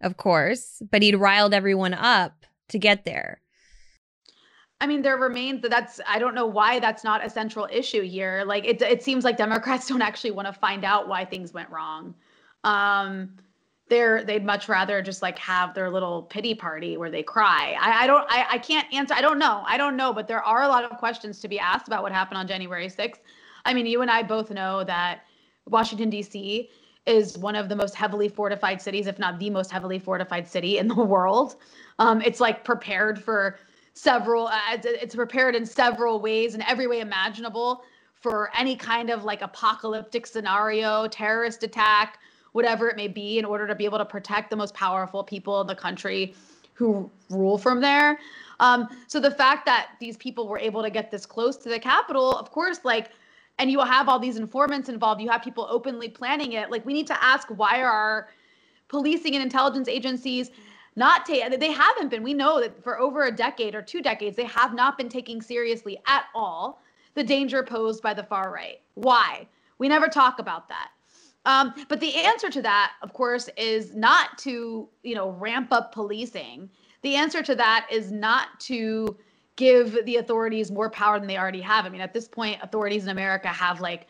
of 0.00 0.16
course, 0.16 0.80
but 0.90 1.02
he'd 1.02 1.16
riled 1.16 1.52
everyone 1.52 1.92
up 1.92 2.46
to 2.70 2.78
get 2.78 3.04
there. 3.04 3.42
I 4.80 4.86
mean, 4.86 5.02
there 5.02 5.16
remains 5.16 5.62
that 5.62 5.70
that's 5.70 6.00
I 6.06 6.18
don't 6.18 6.34
know 6.34 6.46
why 6.46 6.78
that's 6.78 7.04
not 7.04 7.24
a 7.24 7.28
central 7.28 7.68
issue 7.70 8.02
here. 8.02 8.44
Like 8.46 8.64
it 8.64 8.80
it 8.80 9.02
seems 9.02 9.24
like 9.24 9.36
Democrats 9.36 9.88
don't 9.88 10.02
actually 10.02 10.30
want 10.30 10.46
to 10.46 10.52
find 10.52 10.84
out 10.84 11.08
why 11.08 11.24
things 11.24 11.52
went 11.52 11.68
wrong. 11.70 12.14
Um 12.64 13.36
they're 13.88 14.22
they'd 14.24 14.44
much 14.44 14.68
rather 14.68 15.02
just 15.02 15.22
like 15.22 15.38
have 15.38 15.74
their 15.74 15.90
little 15.90 16.22
pity 16.22 16.54
party 16.54 16.96
where 16.96 17.10
they 17.10 17.22
cry. 17.22 17.76
I, 17.80 18.04
I 18.04 18.06
don't 18.06 18.26
I, 18.28 18.46
I 18.50 18.58
can't 18.58 18.92
answer. 18.92 19.14
I 19.14 19.20
don't 19.20 19.38
know. 19.38 19.62
I 19.66 19.76
don't 19.76 19.96
know, 19.96 20.12
but 20.12 20.28
there 20.28 20.42
are 20.42 20.62
a 20.62 20.68
lot 20.68 20.84
of 20.84 20.96
questions 20.98 21.40
to 21.40 21.48
be 21.48 21.58
asked 21.58 21.86
about 21.86 22.02
what 22.02 22.12
happened 22.12 22.38
on 22.38 22.46
January 22.46 22.88
6th. 22.88 23.18
I 23.64 23.74
mean, 23.74 23.86
you 23.86 24.02
and 24.02 24.10
I 24.10 24.22
both 24.22 24.50
know 24.50 24.84
that 24.84 25.22
Washington 25.66 26.10
D.C. 26.10 26.70
is 27.06 27.36
one 27.38 27.56
of 27.56 27.68
the 27.68 27.76
most 27.76 27.94
heavily 27.94 28.28
fortified 28.28 28.80
cities, 28.80 29.06
if 29.06 29.18
not 29.18 29.38
the 29.38 29.50
most 29.50 29.70
heavily 29.70 29.98
fortified 29.98 30.46
city 30.48 30.78
in 30.78 30.88
the 30.88 30.94
world. 31.04 31.56
Um, 31.98 32.22
it's 32.22 32.40
like 32.40 32.64
prepared 32.64 33.22
for 33.22 33.58
several. 33.94 34.48
Uh, 34.48 34.78
it's 34.84 35.14
prepared 35.14 35.54
in 35.54 35.66
several 35.66 36.20
ways, 36.20 36.54
in 36.54 36.62
every 36.62 36.86
way 36.86 37.00
imaginable, 37.00 37.84
for 38.14 38.50
any 38.56 38.76
kind 38.76 39.10
of 39.10 39.24
like 39.24 39.42
apocalyptic 39.42 40.26
scenario, 40.26 41.06
terrorist 41.08 41.62
attack 41.62 42.18
whatever 42.58 42.88
it 42.88 42.96
may 42.96 43.06
be, 43.06 43.38
in 43.38 43.44
order 43.44 43.68
to 43.68 43.74
be 43.76 43.84
able 43.84 43.98
to 43.98 44.04
protect 44.04 44.50
the 44.50 44.56
most 44.56 44.74
powerful 44.74 45.22
people 45.22 45.60
in 45.60 45.68
the 45.68 45.76
country 45.76 46.34
who 46.72 47.08
rule 47.30 47.56
from 47.56 47.80
there. 47.80 48.18
Um, 48.58 48.88
so 49.06 49.20
the 49.20 49.30
fact 49.30 49.64
that 49.66 49.90
these 50.00 50.16
people 50.16 50.48
were 50.48 50.58
able 50.58 50.82
to 50.82 50.90
get 50.90 51.08
this 51.12 51.24
close 51.24 51.56
to 51.58 51.68
the 51.68 51.78
Capitol, 51.78 52.32
of 52.32 52.50
course, 52.50 52.80
like, 52.82 53.12
and 53.60 53.70
you 53.70 53.78
have 53.78 54.08
all 54.08 54.18
these 54.18 54.38
informants 54.38 54.88
involved, 54.88 55.20
you 55.20 55.28
have 55.28 55.40
people 55.40 55.68
openly 55.70 56.08
planning 56.08 56.54
it. 56.54 56.68
Like, 56.68 56.84
we 56.84 56.94
need 56.94 57.06
to 57.06 57.24
ask 57.24 57.46
why 57.46 57.80
are 57.80 57.92
our 57.92 58.28
policing 58.88 59.34
and 59.34 59.42
intelligence 59.44 59.86
agencies 59.86 60.50
not 60.96 61.24
take 61.24 61.60
they 61.60 61.70
haven't 61.70 62.08
been 62.08 62.24
we 62.24 62.34
know 62.34 62.60
that 62.60 62.82
for 62.82 62.98
over 62.98 63.26
a 63.26 63.30
decade 63.30 63.74
or 63.74 63.82
two 63.82 64.02
decades 64.02 64.36
they 64.36 64.44
have 64.44 64.74
not 64.74 64.98
been 64.98 65.08
taking 65.08 65.40
seriously 65.40 65.96
at 66.06 66.24
all 66.34 66.80
the 67.14 67.22
danger 67.22 67.62
posed 67.62 68.02
by 68.02 68.12
the 68.12 68.22
far 68.24 68.50
right 68.50 68.80
why 68.94 69.46
we 69.78 69.86
never 69.88 70.08
talk 70.08 70.40
about 70.40 70.68
that 70.68 70.90
um, 71.48 71.72
but 71.88 71.98
the 71.98 72.14
answer 72.14 72.50
to 72.50 72.60
that, 72.60 72.92
of 73.02 73.14
course, 73.14 73.48
is 73.56 73.94
not 73.94 74.36
to 74.38 74.88
you 75.02 75.14
know 75.14 75.30
ramp 75.30 75.72
up 75.72 75.92
policing. 75.92 76.68
The 77.02 77.14
answer 77.14 77.42
to 77.42 77.54
that 77.54 77.88
is 77.90 78.12
not 78.12 78.60
to 78.60 79.16
give 79.56 80.04
the 80.04 80.16
authorities 80.16 80.70
more 80.70 80.90
power 80.90 81.18
than 81.18 81.26
they 81.26 81.38
already 81.38 81.62
have. 81.62 81.86
I 81.86 81.88
mean, 81.88 82.02
at 82.02 82.12
this 82.12 82.28
point, 82.28 82.60
authorities 82.62 83.04
in 83.04 83.08
America 83.08 83.48
have 83.48 83.80
like 83.80 84.06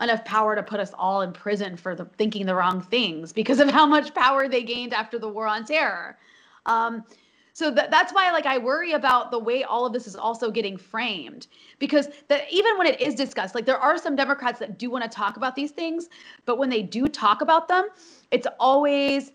enough 0.00 0.24
power 0.24 0.54
to 0.54 0.62
put 0.62 0.80
us 0.80 0.92
all 0.98 1.22
in 1.22 1.32
prison 1.32 1.76
for 1.76 1.94
the, 1.94 2.04
thinking 2.18 2.44
the 2.44 2.54
wrong 2.54 2.82
things 2.82 3.32
because 3.32 3.58
of 3.58 3.70
how 3.70 3.86
much 3.86 4.14
power 4.14 4.46
they 4.48 4.62
gained 4.62 4.92
after 4.92 5.18
the 5.18 5.28
war 5.28 5.46
on 5.46 5.64
terror. 5.64 6.18
Um, 6.66 7.04
so 7.52 7.74
th- 7.74 7.90
that's 7.90 8.12
why 8.12 8.30
like 8.32 8.46
i 8.46 8.58
worry 8.58 8.92
about 8.92 9.30
the 9.30 9.38
way 9.38 9.64
all 9.64 9.86
of 9.86 9.92
this 9.92 10.06
is 10.06 10.16
also 10.16 10.50
getting 10.50 10.76
framed 10.76 11.46
because 11.78 12.08
that 12.28 12.44
even 12.50 12.76
when 12.78 12.86
it 12.86 13.00
is 13.00 13.14
discussed 13.14 13.54
like 13.54 13.66
there 13.66 13.78
are 13.78 13.98
some 13.98 14.16
democrats 14.16 14.58
that 14.58 14.78
do 14.78 14.90
want 14.90 15.02
to 15.02 15.10
talk 15.10 15.36
about 15.36 15.54
these 15.54 15.70
things 15.70 16.08
but 16.44 16.58
when 16.58 16.68
they 16.68 16.82
do 16.82 17.06
talk 17.06 17.40
about 17.40 17.68
them 17.68 17.88
it's 18.30 18.46
always 18.58 19.32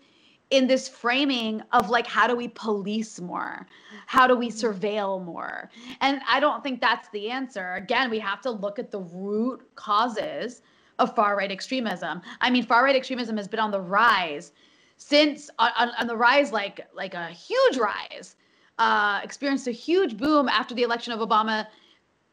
in 0.50 0.66
this 0.66 0.88
framing 0.88 1.62
of 1.72 1.90
like 1.90 2.06
how 2.06 2.26
do 2.26 2.34
we 2.34 2.48
police 2.48 3.20
more? 3.20 3.66
How 4.06 4.26
do 4.26 4.34
we 4.34 4.48
mm-hmm. 4.48 4.66
surveil 4.66 5.24
more? 5.24 5.70
And 6.00 6.20
i 6.28 6.40
don't 6.40 6.62
think 6.62 6.80
that's 6.80 7.08
the 7.10 7.30
answer. 7.30 7.74
Again 7.74 8.10
we 8.10 8.18
have 8.18 8.40
to 8.42 8.50
look 8.50 8.78
at 8.78 8.90
the 8.90 9.00
root 9.00 9.62
causes 9.74 10.62
of 10.98 11.14
far 11.14 11.36
right 11.36 11.50
extremism. 11.50 12.22
I 12.40 12.50
mean 12.50 12.64
far 12.64 12.84
right 12.84 12.96
extremism 12.96 13.36
has 13.36 13.48
been 13.48 13.60
on 13.60 13.70
the 13.70 13.80
rise 13.80 14.52
since 14.98 15.48
on, 15.58 15.90
on 15.98 16.06
the 16.06 16.16
rise, 16.16 16.52
like 16.52 16.86
like 16.94 17.14
a 17.14 17.28
huge 17.28 17.78
rise, 17.78 18.36
uh, 18.78 19.20
experienced 19.22 19.66
a 19.66 19.72
huge 19.72 20.16
boom 20.16 20.48
after 20.48 20.74
the 20.74 20.82
election 20.82 21.12
of 21.12 21.26
Obama 21.26 21.66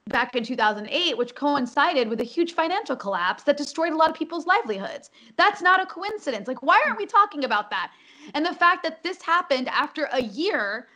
back 0.07 0.35
in 0.35 0.43
2008, 0.43 1.17
which 1.17 1.33
coincided 1.33 2.09
with 2.09 2.21
a 2.21 2.23
huge 2.23 2.53
financial 2.53 2.95
collapse 2.95 3.43
that 3.43 3.57
destroyed 3.57 3.93
a 3.93 3.95
lot 3.95 4.09
of 4.09 4.15
people's 4.15 4.45
livelihoods. 4.45 5.09
That's 5.37 5.61
not 5.61 5.81
a 5.81 5.85
coincidence. 5.85 6.47
Like, 6.47 6.61
why 6.61 6.81
aren't 6.85 6.97
we 6.97 7.05
talking 7.05 7.43
about 7.43 7.69
that? 7.69 7.91
And 8.33 8.45
the 8.45 8.53
fact 8.53 8.83
that 8.83 9.01
this 9.01 9.21
happened 9.21 9.67
after 9.69 10.07
a 10.11 10.21
year 10.21 10.87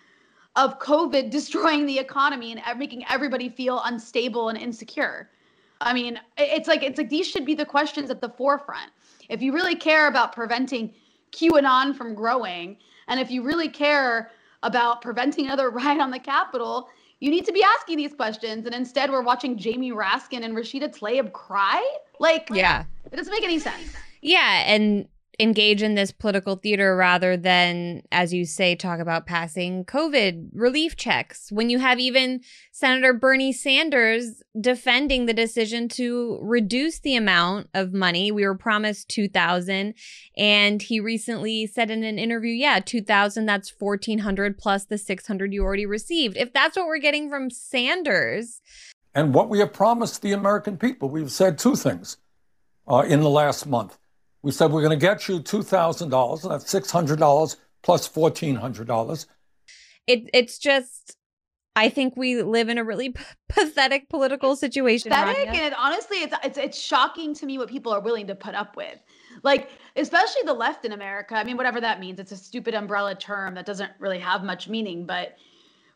of 0.56 0.80
COVID 0.80 1.30
destroying 1.40 1.86
the 1.86 1.98
economy 1.98 2.52
and 2.52 2.80
making 2.80 3.06
everybody 3.10 3.50
feel 3.50 3.82
unstable 3.86 4.50
and 4.50 4.58
insecure. 4.58 5.30
I 5.82 5.94
mean, 5.94 6.20
it's 6.38 6.68
like 6.68 6.84
it's 6.84 6.98
like 6.98 7.10
these 7.10 7.28
should 7.28 7.46
be 7.46 7.56
the 7.56 7.66
questions 7.66 8.10
at 8.10 8.22
the 8.22 8.30
forefront. 8.30 8.92
If 9.30 9.42
you 9.42 9.54
really 9.54 9.76
care 9.76 10.08
about 10.08 10.34
preventing 10.34 10.94
QAnon 11.32 11.96
from 11.96 12.14
growing. 12.14 12.78
And 13.08 13.20
if 13.20 13.32
you 13.32 13.44
really 13.44 13.70
care 13.70 14.32
about 14.64 15.02
preventing 15.02 15.46
another 15.46 15.70
riot 15.80 16.00
on 16.00 16.12
the 16.12 16.20
Capitol, 16.20 16.90
you 17.20 17.30
need 17.30 17.46
to 17.46 17.52
be 17.52 17.64
asking 17.64 17.98
these 17.98 18.14
questions. 18.14 18.66
And 18.66 18.74
instead, 18.74 19.12
we're 19.12 19.24
watching 19.24 19.58
Jamie 19.58 19.92
Raskin 19.92 20.44
and 20.44 20.56
Rashida 20.56 20.96
Tlaib 20.96 21.34
cry. 21.34 21.98
Like, 22.20 22.50
yeah, 22.52 22.86
it 23.12 23.16
doesn't 23.16 23.32
make 23.32 23.44
any 23.44 23.60
sense. 23.60 23.94
Yeah. 24.22 24.64
And 24.66 25.08
engage 25.40 25.82
in 25.82 25.96
this 25.96 26.12
political 26.12 26.58
theater 26.58 26.96
rather 26.96 27.38
than, 27.38 28.02
as 28.12 28.34
you 28.34 28.46
say, 28.46 28.76
talk 28.76 29.00
about 29.00 29.26
passing 29.26 29.86
COVID 29.86 30.50
relief 30.54 30.98
checks. 30.98 31.50
When 31.52 31.70
you 31.70 31.80
have 31.80 32.00
even 32.00 32.42
Senator 32.72 33.14
Bernie 33.14 33.54
Sanders 33.54 34.44
defending 34.60 35.26
the 35.26 35.34
decision 35.34 35.88
to 35.90 36.40
reduce 36.42 37.00
the 37.00 37.16
amount 37.16 37.70
of 37.74 37.94
money 37.94 38.32
we 38.32 38.46
were 38.46 38.58
promised 38.58 39.08
2000 39.10 39.94
and 40.38 40.82
he 40.82 41.00
recently 41.00 41.66
said 41.66 41.90
in 41.90 42.04
an 42.04 42.20
interview, 42.20 42.52
yeah, 42.52 42.80
2000 42.80 43.46
that's 43.46 43.74
1400 43.80 44.58
plus 44.58 44.86
the 44.86 44.98
600 44.98 45.54
you 45.54 45.64
already 45.64 45.86
received. 45.86 46.36
If 46.36 46.52
that's 46.52 46.76
what 46.76 46.88
we're 46.88 46.98
getting 46.98 47.30
from 47.30 47.50
Sanders, 47.50 48.62
and 49.16 49.34
what 49.34 49.50
we 49.50 49.60
have 49.60 49.74
promised 49.74 50.22
the 50.22 50.34
American 50.34 50.78
people, 50.78 51.10
we've 51.10 51.32
said 51.32 51.58
two 51.58 51.76
things 51.76 52.18
uh, 52.88 53.04
in 53.08 53.22
the 53.22 53.30
last 53.30 53.66
month. 53.66 53.98
We 54.42 54.52
said 54.52 54.72
we're 54.72 54.82
going 54.82 54.98
to 54.98 55.06
get 55.06 55.28
you 55.28 55.40
$2,000, 55.40 56.44
and 56.44 56.52
that's 56.52 56.74
$600 56.74 57.56
plus 57.84 58.10
$1,400. 58.10 59.26
It, 60.08 60.30
it's 60.34 60.58
just, 60.58 61.18
I 61.76 61.90
think 61.90 62.16
we 62.16 62.42
live 62.42 62.70
in 62.70 62.78
a 62.78 62.84
really 62.84 63.10
p- 63.10 63.24
pathetic 63.50 64.10
political 64.10 64.56
situation. 64.56 65.12
Pathetic, 65.12 65.50
Rania. 65.50 65.56
and 65.56 65.58
it, 65.68 65.74
honestly, 65.78 66.18
it's, 66.18 66.36
it's 66.44 66.58
it's 66.58 66.80
shocking 66.80 67.34
to 67.36 67.46
me 67.46 67.58
what 67.58 67.70
people 67.70 67.92
are 67.92 68.00
willing 68.00 68.28
to 68.28 68.36
put 68.36 68.56
up 68.56 68.76
with. 68.76 68.98
Like, 69.44 69.70
especially 69.96 70.42
the 70.46 70.54
left 70.54 70.84
in 70.86 70.94
America. 70.94 71.36
I 71.36 71.44
mean, 71.44 71.58
whatever 71.58 71.80
that 71.82 72.00
means, 72.00 72.20
it's 72.20 72.32
a 72.32 72.38
stupid 72.38 72.74
umbrella 72.74 73.16
term 73.16 73.56
that 73.56 73.66
doesn't 73.66 73.92
really 74.00 74.20
have 74.20 74.44
much 74.44 74.68
meaning. 74.68 75.06
But 75.06 75.36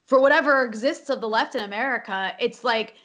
for 0.05 0.19
whatever 0.21 0.63
exists 0.63 1.09
of 1.09 1.21
the 1.21 1.27
left 1.29 1.55
in 1.55 1.63
America, 1.63 2.33
it's 2.39 2.63
like 2.63 2.95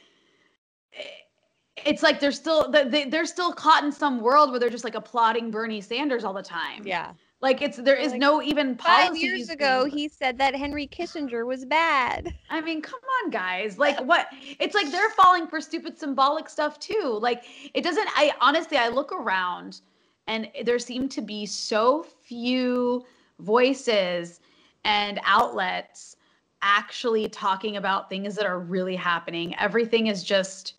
it's 1.85 2.03
like 2.03 2.19
they're 2.19 2.31
still 2.31 2.71
they, 2.71 3.05
they're 3.05 3.25
still 3.25 3.51
caught 3.51 3.83
in 3.83 3.91
some 3.91 4.21
world 4.21 4.51
where 4.51 4.59
they're 4.59 4.69
just 4.69 4.83
like 4.83 4.95
applauding 4.95 5.51
Bernie 5.51 5.81
Sanders 5.81 6.23
all 6.23 6.33
the 6.33 6.43
time. 6.43 6.85
Yeah. 6.85 7.13
Like 7.41 7.61
it's 7.61 7.77
there 7.77 7.95
is 7.95 8.11
like, 8.11 8.19
no 8.19 8.41
even 8.41 8.75
five 8.75 9.15
years 9.15 9.49
ago 9.49 9.85
he 9.85 10.09
said 10.09 10.37
that 10.39 10.55
Henry 10.55 10.87
Kissinger 10.87 11.45
was 11.45 11.63
bad. 11.63 12.33
I 12.49 12.59
mean, 12.59 12.81
come 12.81 12.99
on, 13.23 13.29
guys. 13.29 13.77
Like 13.77 13.99
what? 14.01 14.27
It's 14.59 14.75
like 14.75 14.91
they're 14.91 15.09
falling 15.11 15.47
for 15.47 15.61
stupid 15.61 15.97
symbolic 15.97 16.49
stuff 16.49 16.79
too. 16.79 17.17
Like 17.21 17.43
it 17.73 17.83
doesn't. 17.83 18.09
I 18.15 18.33
honestly, 18.41 18.77
I 18.77 18.89
look 18.89 19.13
around, 19.13 19.81
and 20.27 20.49
there 20.65 20.79
seem 20.79 21.07
to 21.09 21.21
be 21.21 21.45
so 21.45 22.03
few 22.03 23.05
voices 23.39 24.41
and 24.83 25.19
outlets 25.23 26.17
actually 26.61 27.29
talking 27.29 27.77
about 27.77 28.09
things 28.09 28.35
that 28.35 28.45
are 28.45 28.59
really 28.59 28.95
happening. 28.95 29.55
Everything 29.57 30.07
is 30.07 30.23
just 30.23 30.73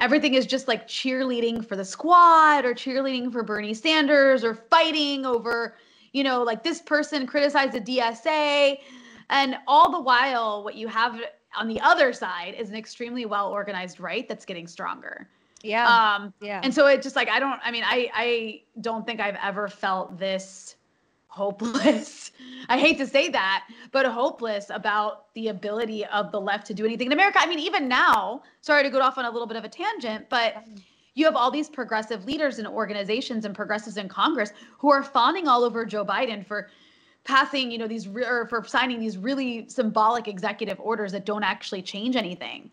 everything 0.00 0.34
is 0.34 0.46
just 0.46 0.68
like 0.68 0.86
cheerleading 0.88 1.66
for 1.66 1.76
the 1.76 1.84
squad 1.84 2.64
or 2.64 2.74
cheerleading 2.74 3.32
for 3.32 3.42
Bernie 3.42 3.74
Sanders 3.74 4.44
or 4.44 4.54
fighting 4.54 5.24
over, 5.24 5.76
you 6.12 6.24
know, 6.24 6.42
like 6.42 6.62
this 6.62 6.80
person 6.80 7.26
criticized 7.26 7.72
the 7.72 7.80
DSA. 7.80 8.78
And 9.30 9.56
all 9.66 9.90
the 9.90 10.00
while, 10.00 10.64
what 10.64 10.74
you 10.74 10.88
have 10.88 11.20
on 11.56 11.68
the 11.68 11.80
other 11.80 12.12
side 12.12 12.54
is 12.58 12.70
an 12.70 12.76
extremely 12.76 13.26
well 13.26 13.50
organized 13.50 14.00
right 14.00 14.28
that's 14.28 14.44
getting 14.44 14.66
stronger. 14.66 15.28
Yeah. 15.62 15.88
Um, 15.88 16.34
yeah. 16.40 16.60
And 16.62 16.74
so 16.74 16.86
it 16.86 17.00
just 17.00 17.16
like 17.16 17.30
I 17.30 17.40
don't. 17.40 17.58
I 17.64 17.70
mean, 17.70 17.84
I 17.86 18.10
I 18.12 18.62
don't 18.82 19.06
think 19.06 19.20
I've 19.20 19.38
ever 19.42 19.66
felt 19.66 20.18
this 20.18 20.76
hopeless. 21.34 22.30
I 22.68 22.78
hate 22.78 22.96
to 22.98 23.06
say 23.06 23.28
that, 23.30 23.66
but 23.90 24.06
hopeless 24.06 24.70
about 24.70 25.32
the 25.34 25.48
ability 25.48 26.06
of 26.06 26.30
the 26.30 26.40
left 26.40 26.64
to 26.68 26.74
do 26.74 26.84
anything 26.84 27.08
in 27.08 27.12
America. 27.12 27.38
I 27.40 27.46
mean, 27.46 27.58
even 27.58 27.88
now, 27.88 28.42
sorry 28.60 28.84
to 28.84 28.90
go 28.90 29.00
off 29.00 29.18
on 29.18 29.24
a 29.24 29.30
little 29.30 29.48
bit 29.48 29.56
of 29.56 29.64
a 29.64 29.68
tangent, 29.68 30.28
but 30.30 30.64
you 31.14 31.24
have 31.24 31.34
all 31.34 31.50
these 31.50 31.68
progressive 31.68 32.24
leaders 32.24 32.58
and 32.58 32.68
organizations 32.68 33.44
and 33.44 33.54
progressives 33.54 33.96
in 33.96 34.08
Congress 34.08 34.52
who 34.78 34.92
are 34.92 35.02
fawning 35.02 35.48
all 35.48 35.64
over 35.64 35.84
Joe 35.84 36.04
Biden 36.04 36.46
for 36.46 36.70
passing, 37.24 37.70
you 37.70 37.78
know, 37.78 37.88
these 37.88 38.06
or 38.06 38.46
for 38.46 38.64
signing 38.64 39.00
these 39.00 39.18
really 39.18 39.68
symbolic 39.68 40.28
executive 40.28 40.78
orders 40.78 41.10
that 41.12 41.26
don't 41.26 41.42
actually 41.42 41.82
change 41.82 42.14
anything. 42.14 42.70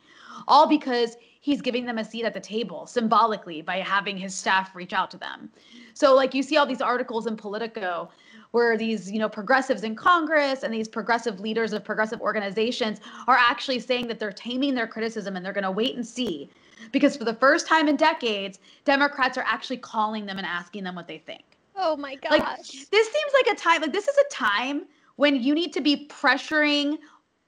All 0.48 0.68
because 0.68 1.18
he's 1.42 1.62
giving 1.62 1.86
them 1.86 1.98
a 1.98 2.06
seat 2.06 2.24
at 2.24 2.34
the 2.34 2.40
table 2.40 2.86
symbolically 2.86 3.62
by 3.62 3.78
having 3.78 4.16
his 4.16 4.34
staff 4.36 4.76
reach 4.76 4.94
out 4.94 5.10
to 5.12 5.18
them. 5.18 5.50
So 5.94 6.16
like 6.16 6.34
you 6.34 6.44
see 6.44 6.58
all 6.58 6.66
these 6.66 6.82
articles 6.82 7.28
in 7.28 7.36
Politico 7.36 8.10
where 8.52 8.78
these 8.78 9.12
you 9.12 9.20
know 9.20 9.30
progressives 9.30 9.84
in 9.84 9.96
congress 9.96 10.64
and 10.64 10.74
these 10.74 10.88
progressive 10.88 11.40
leaders 11.40 11.74
of 11.74 11.84
progressive 11.84 12.22
organizations 12.22 13.00
are 13.28 13.38
actually 13.38 13.80
saying 13.80 14.08
that 14.08 14.20
they're 14.20 14.32
taming 14.32 14.76
their 14.76 14.88
criticism 14.88 15.36
and 15.36 15.46
they're 15.46 15.54
going 15.54 15.64
to 15.64 15.72
wait 15.72 15.96
and 15.96 16.06
see. 16.06 16.50
Because 16.92 17.16
for 17.16 17.26
the 17.26 17.36
first 17.36 17.68
time 17.68 17.88
in 17.88 17.96
decades 17.96 18.60
democrats 18.86 19.38
are 19.38 19.46
actually 19.48 19.78
calling 19.78 20.26
them 20.26 20.38
and 20.38 20.48
asking 20.48 20.84
them 20.84 20.96
what 20.96 21.08
they 21.08 21.20
think. 21.20 21.44
Oh 21.76 21.96
my 21.96 22.16
god 22.16 22.32
like 22.32 22.58
this 22.92 23.12
seems 23.12 23.34
like 23.34 23.48
a 23.54 23.56
time 23.56 23.82
like 23.82 23.94
this 23.94 24.08
is 24.08 24.18
a 24.18 24.34
time 24.34 24.86
when 25.16 25.42
you 25.42 25.54
need 25.54 25.74
to 25.74 25.82
be 25.82 26.08
pressuring 26.08 26.98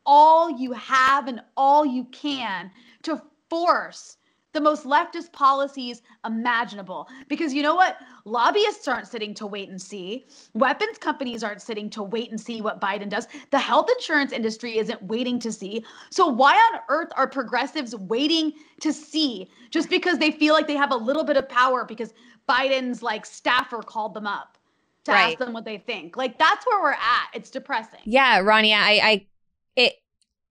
all 0.06 0.50
you 0.50 0.72
have 0.74 1.28
and 1.28 1.42
all 1.56 1.86
you 1.86 2.06
can 2.06 2.70
to 3.04 3.22
force 3.50 4.18
the 4.54 4.62
most 4.62 4.86
leftist 4.86 5.32
policies 5.32 6.02
imaginable. 6.26 7.10
Because 7.28 7.54
you 7.54 7.64
know 7.64 7.76
what? 7.76 7.98
Lobbyists 8.26 8.88
aren't 8.88 9.08
sitting 9.08 9.34
to 9.36 9.48
wait 9.48 9.70
and 9.70 9.82
see. 9.82 10.26
Weapons 10.54 10.98
companies 10.98 11.44
aren't 11.44 11.62
sitting 11.62 11.90
to 11.92 12.04
wait 12.04 12.30
and 12.30 12.40
see 12.40 12.62
what 12.62 12.80
Biden 12.80 13.10
does. 13.10 13.28
The 13.52 13.60
health 13.60 13.90
insurance 13.98 14.32
industry 14.32 14.78
isn't 14.78 15.02
waiting 15.04 15.40
to 15.40 15.52
see. 15.52 15.84
So, 16.10 16.28
why 16.28 16.56
on 16.56 16.80
earth 16.90 17.12
are 17.16 17.28
progressives 17.28 17.96
waiting 17.96 18.54
to 18.82 18.94
see 18.94 19.50
just 19.72 19.90
because 19.90 20.20
they 20.20 20.32
feel 20.32 20.54
like 20.54 20.68
they 20.68 20.78
have 20.78 20.92
a 20.92 20.98
little 20.98 21.24
bit 21.24 21.38
of 21.38 21.50
power 21.50 21.84
because 21.84 22.14
Biden's 22.48 23.04
like 23.04 23.26
staffer 23.26 23.82
called 23.82 24.14
them 24.14 24.28
up? 24.28 24.58
To 25.06 25.12
right. 25.12 25.32
ask 25.32 25.38
them 25.38 25.52
what 25.52 25.66
they 25.66 25.80
think. 25.80 26.16
Like 26.16 26.38
that's 26.38 26.66
where 26.66 26.82
we're 26.82 26.92
at. 26.94 27.28
It's 27.34 27.50
depressing. 27.50 28.00
Yeah, 28.06 28.40
Ronnie, 28.40 28.74
I, 28.74 29.02
I, 29.04 29.28
it, 29.76 29.94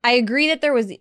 I 0.04 0.12
agree 0.12 0.48
that 0.48 0.60
there 0.60 0.74
was 0.74 0.92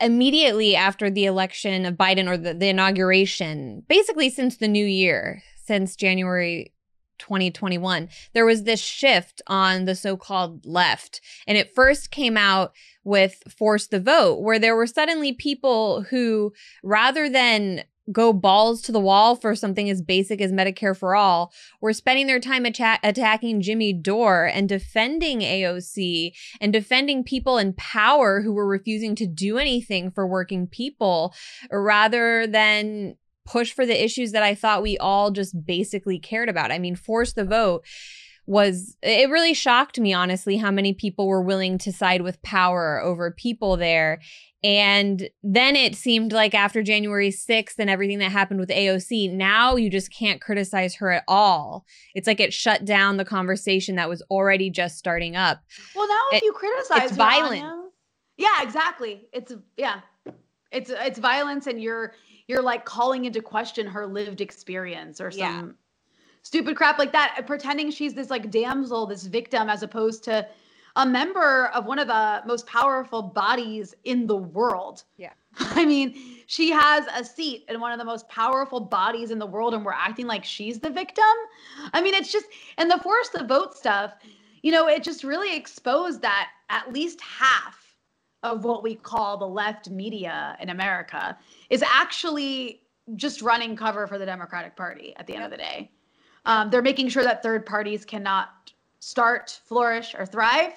immediately 0.00 0.76
after 0.76 1.10
the 1.10 1.26
election 1.26 1.84
of 1.84 1.94
Biden 1.94 2.28
or 2.28 2.36
the, 2.36 2.54
the 2.54 2.68
inauguration, 2.68 3.82
basically 3.88 4.30
since 4.30 4.56
the 4.56 4.68
new 4.68 4.84
year, 4.84 5.42
since 5.64 5.96
January 5.96 6.72
2021, 7.18 8.08
there 8.32 8.46
was 8.46 8.62
this 8.62 8.80
shift 8.80 9.42
on 9.46 9.84
the 9.84 9.94
so 9.94 10.16
called 10.16 10.64
left. 10.64 11.20
And 11.46 11.58
it 11.58 11.74
first 11.74 12.10
came 12.10 12.36
out 12.36 12.72
with 13.04 13.42
Force 13.48 13.86
the 13.88 14.00
Vote, 14.00 14.40
where 14.40 14.58
there 14.58 14.76
were 14.76 14.86
suddenly 14.86 15.32
people 15.32 16.02
who, 16.02 16.52
rather 16.82 17.28
than 17.28 17.84
go 18.12 18.32
balls 18.32 18.82
to 18.82 18.92
the 18.92 19.00
wall 19.00 19.36
for 19.36 19.54
something 19.54 19.88
as 19.90 20.02
basic 20.02 20.40
as 20.40 20.52
Medicare 20.52 20.96
for 20.96 21.14
all, 21.14 21.52
were 21.80 21.92
spending 21.92 22.26
their 22.26 22.40
time 22.40 22.64
atta- 22.66 23.00
attacking 23.02 23.60
Jimmy 23.60 23.92
Dore 23.92 24.46
and 24.46 24.68
defending 24.68 25.40
AOC 25.40 26.32
and 26.60 26.72
defending 26.72 27.24
people 27.24 27.58
in 27.58 27.72
power 27.74 28.42
who 28.42 28.52
were 28.52 28.66
refusing 28.66 29.14
to 29.16 29.26
do 29.26 29.58
anything 29.58 30.10
for 30.10 30.26
working 30.26 30.66
people 30.66 31.34
rather 31.70 32.46
than 32.46 33.16
push 33.44 33.72
for 33.72 33.86
the 33.86 34.04
issues 34.04 34.32
that 34.32 34.42
I 34.42 34.54
thought 34.54 34.82
we 34.82 34.98
all 34.98 35.30
just 35.30 35.64
basically 35.64 36.18
cared 36.18 36.48
about. 36.48 36.70
I 36.70 36.78
mean, 36.78 36.96
force 36.96 37.32
the 37.32 37.44
vote 37.44 37.84
was 38.48 38.96
it 39.02 39.28
really 39.28 39.52
shocked 39.52 40.00
me 40.00 40.14
honestly 40.14 40.56
how 40.56 40.70
many 40.70 40.94
people 40.94 41.28
were 41.28 41.42
willing 41.42 41.76
to 41.76 41.92
side 41.92 42.22
with 42.22 42.40
power 42.42 42.98
over 42.98 43.30
people 43.30 43.76
there 43.76 44.20
and 44.64 45.28
then 45.42 45.76
it 45.76 45.94
seemed 45.94 46.32
like 46.32 46.54
after 46.54 46.82
January 46.82 47.30
6th 47.30 47.74
and 47.78 47.88
everything 47.88 48.18
that 48.18 48.32
happened 48.32 48.58
with 48.58 48.70
AOC, 48.70 49.32
now 49.32 49.76
you 49.76 49.88
just 49.88 50.12
can't 50.12 50.40
criticize 50.40 50.96
her 50.96 51.12
at 51.12 51.22
all. 51.28 51.84
It's 52.14 52.26
like 52.26 52.40
it 52.40 52.52
shut 52.52 52.84
down 52.84 53.18
the 53.18 53.24
conversation 53.24 53.94
that 53.96 54.08
was 54.08 54.20
already 54.30 54.68
just 54.68 54.98
starting 54.98 55.36
up. 55.36 55.60
Well, 55.94 56.08
now 56.08 56.22
if 56.32 56.42
it, 56.42 56.46
you 56.46 56.52
criticize 56.52 57.10
it's 57.10 57.16
violent. 57.16 57.62
Anya, 57.62 57.84
yeah, 58.36 58.62
exactly. 58.62 59.28
It's 59.32 59.52
yeah. 59.76 60.00
It's 60.72 60.90
it's 60.90 61.20
violence 61.20 61.68
and 61.68 61.80
you're 61.80 62.14
you're 62.48 62.62
like 62.62 62.84
calling 62.84 63.26
into 63.26 63.40
question 63.40 63.86
her 63.86 64.06
lived 64.06 64.40
experience 64.40 65.20
or 65.20 65.30
some 65.30 65.40
yeah. 65.40 65.62
Stupid 66.42 66.76
crap 66.76 66.98
like 66.98 67.12
that, 67.12 67.36
uh, 67.38 67.42
pretending 67.42 67.90
she's 67.90 68.14
this 68.14 68.30
like 68.30 68.50
damsel, 68.50 69.06
this 69.06 69.26
victim 69.26 69.68
as 69.68 69.82
opposed 69.82 70.24
to 70.24 70.46
a 70.96 71.06
member 71.06 71.66
of 71.68 71.86
one 71.86 71.98
of 71.98 72.08
the 72.08 72.42
most 72.46 72.66
powerful 72.66 73.22
bodies 73.22 73.94
in 74.04 74.26
the 74.26 74.36
world. 74.36 75.04
Yeah. 75.16 75.32
I 75.58 75.84
mean, 75.84 76.14
she 76.46 76.70
has 76.70 77.06
a 77.14 77.24
seat 77.24 77.64
in 77.68 77.80
one 77.80 77.92
of 77.92 77.98
the 77.98 78.04
most 78.04 78.28
powerful 78.28 78.80
bodies 78.80 79.30
in 79.30 79.38
the 79.38 79.46
world, 79.46 79.74
and 79.74 79.84
we're 79.84 79.92
acting 79.92 80.26
like 80.26 80.44
she's 80.44 80.80
the 80.80 80.90
victim. 80.90 81.24
I 81.92 82.00
mean, 82.00 82.14
it's 82.14 82.32
just, 82.32 82.46
and 82.78 82.90
the 82.90 82.98
force 82.98 83.28
the 83.28 83.44
vote 83.44 83.76
stuff, 83.76 84.14
you 84.62 84.72
know, 84.72 84.88
it 84.88 85.02
just 85.02 85.24
really 85.24 85.56
exposed 85.56 86.22
that 86.22 86.48
at 86.68 86.92
least 86.92 87.20
half 87.20 87.96
of 88.42 88.64
what 88.64 88.82
we 88.82 88.94
call 88.94 89.36
the 89.36 89.46
left 89.46 89.90
media 89.90 90.56
in 90.60 90.70
America 90.70 91.36
is 91.70 91.82
actually 91.82 92.82
just 93.16 93.42
running 93.42 93.76
cover 93.76 94.06
for 94.06 94.18
the 94.18 94.26
Democratic 94.26 94.76
Party 94.76 95.14
at 95.16 95.26
the 95.26 95.34
end 95.34 95.44
of 95.44 95.50
the 95.50 95.56
day. 95.56 95.90
Um, 96.48 96.70
they're 96.70 96.82
making 96.82 97.10
sure 97.10 97.22
that 97.22 97.42
third 97.42 97.66
parties 97.66 98.06
cannot 98.06 98.72
start, 99.00 99.60
flourish, 99.64 100.14
or 100.18 100.24
thrive. 100.24 100.72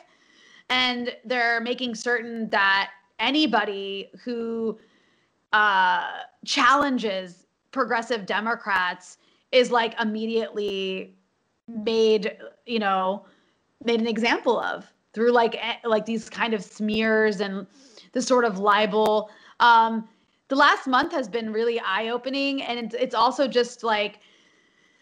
And 0.69 1.15
they're 1.25 1.62
making 1.62 1.95
certain 1.95 2.49
that 2.49 2.91
anybody 3.19 4.10
who 4.23 4.77
uh, 5.53 6.07
challenges 6.45 7.47
progressive 7.71 8.25
Democrats 8.25 9.17
is 9.53 9.71
like 9.71 9.99
immediately 9.99 11.15
made, 11.69 12.38
you 12.65 12.79
know, 12.79 13.25
made 13.84 14.01
an 14.01 14.07
example 14.07 14.60
of 14.60 14.86
through 15.13 15.31
like 15.31 15.55
eh, 15.57 15.75
like 15.86 16.05
these 16.05 16.29
kind 16.29 16.53
of 16.53 16.63
smears 16.63 17.39
and 17.39 17.65
the 18.12 18.21
sort 18.21 18.43
of 18.43 18.60
libel. 18.60 19.29
Um, 19.62 20.07
the 20.49 20.55
last 20.55 20.86
month 20.86 21.13
has 21.13 21.29
been 21.29 21.53
really 21.53 21.79
eye 21.79 22.10
opening, 22.10 22.62
and 22.62 22.93
it's 22.93 23.15
also 23.15 23.47
just 23.47 23.84
like 23.84 24.19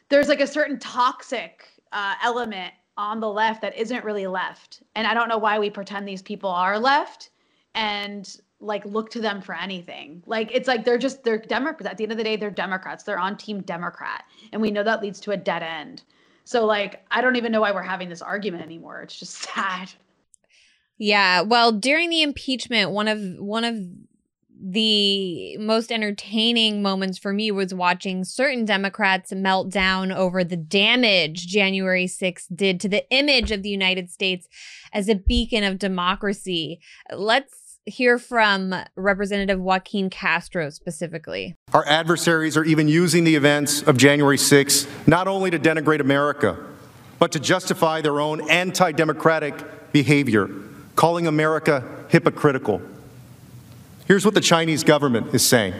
there's 0.10 0.28
like 0.28 0.42
a 0.42 0.48
certain 0.48 0.80
toxic 0.80 1.66
uh, 1.92 2.16
element 2.24 2.74
on 2.98 3.20
the 3.20 3.30
left 3.30 3.62
that 3.62 3.78
isn't 3.78 4.04
really 4.04 4.28
left, 4.28 4.84
and 4.96 5.08
I 5.08 5.14
don't 5.14 5.30
know 5.30 5.38
why 5.38 5.60
we 5.60 5.70
pretend 5.70 6.08
these 6.08 6.22
people 6.22 6.50
are 6.50 6.78
left 6.78 7.30
and 7.76 8.38
like 8.60 8.84
look 8.86 9.10
to 9.12 9.22
them 9.22 9.42
for 9.42 9.56
anything. 9.56 10.22
Like 10.26 10.52
it's 10.54 10.68
like 10.68 10.84
they're 10.84 10.98
just 10.98 11.24
they're 11.24 11.38
Democrats. 11.38 11.90
At 11.90 11.98
the 11.98 12.04
end 12.04 12.12
of 12.12 12.18
the 12.18 12.24
day, 12.24 12.36
they're 12.36 12.52
Democrats. 12.52 13.04
They're 13.04 13.20
on 13.20 13.38
team 13.38 13.62
Democrat, 13.62 14.26
and 14.52 14.62
we 14.62 14.72
know 14.72 14.84
that 14.84 15.02
leads 15.02 15.20
to 15.22 15.32
a 15.32 15.38
dead 15.38 15.64
end. 15.64 16.04
So 16.44 16.66
like 16.66 17.06
I 17.12 17.22
don't 17.22 17.36
even 17.36 17.52
know 17.52 17.62
why 17.62 17.72
we're 17.72 17.82
having 17.82 18.10
this 18.10 18.22
argument 18.22 18.64
anymore. 18.64 19.02
It's 19.02 19.18
just 19.18 19.34
sad. 19.54 19.92
Yeah, 20.98 21.42
well, 21.44 21.72
during 21.72 22.10
the 22.10 22.22
impeachment, 22.22 22.92
one 22.92 23.08
of 23.08 23.22
one 23.40 23.64
of 23.64 23.76
the 24.62 25.58
most 25.58 25.92
entertaining 25.92 26.82
moments 26.82 27.18
for 27.18 27.32
me 27.32 27.50
was 27.52 27.74
watching 27.74 28.24
certain 28.26 28.66
Democrats 28.66 29.32
melt 29.32 29.70
down 29.70 30.12
over 30.12 30.44
the 30.44 30.58
damage 30.58 31.48
January 31.48 32.06
6th 32.06 32.46
did 32.54 32.80
to 32.82 32.90
the 32.90 33.10
image 33.10 33.52
of 33.52 33.64
the 33.64 33.70
United 33.70 34.10
States 34.10 34.48
as 34.92 35.08
a 35.08 35.16
beacon 35.16 35.64
of 35.64 35.80
democracy. 35.80 36.80
Let's 37.14 37.80
hear 37.86 38.20
from 38.20 38.76
Representative 38.96 39.60
Joaquin 39.60 40.10
Castro 40.10 40.70
specifically. 40.70 41.56
Our 41.74 41.86
adversaries 41.88 42.58
are 42.58 42.66
even 42.66 42.88
using 42.88 43.24
the 43.24 43.36
events 43.36 43.82
of 43.84 43.98
January 43.98 44.38
6th 44.38 45.08
not 45.08 45.28
only 45.28 45.50
to 45.52 45.60
denigrate 45.60 46.02
America, 46.02 46.58
but 47.18 47.32
to 47.32 47.40
justify 47.40 48.02
their 48.02 48.20
own 48.20 48.50
anti 48.50 48.92
democratic 48.92 49.92
behavior, 49.92 50.50
calling 50.96 51.28
America 51.28 51.84
hypocritical. 52.10 52.82
Here's 54.10 54.26
what 54.26 54.34
the 54.34 54.42
Chinese 54.42 54.84
government 54.84 55.36
is 55.36 55.46
saying. 55.46 55.76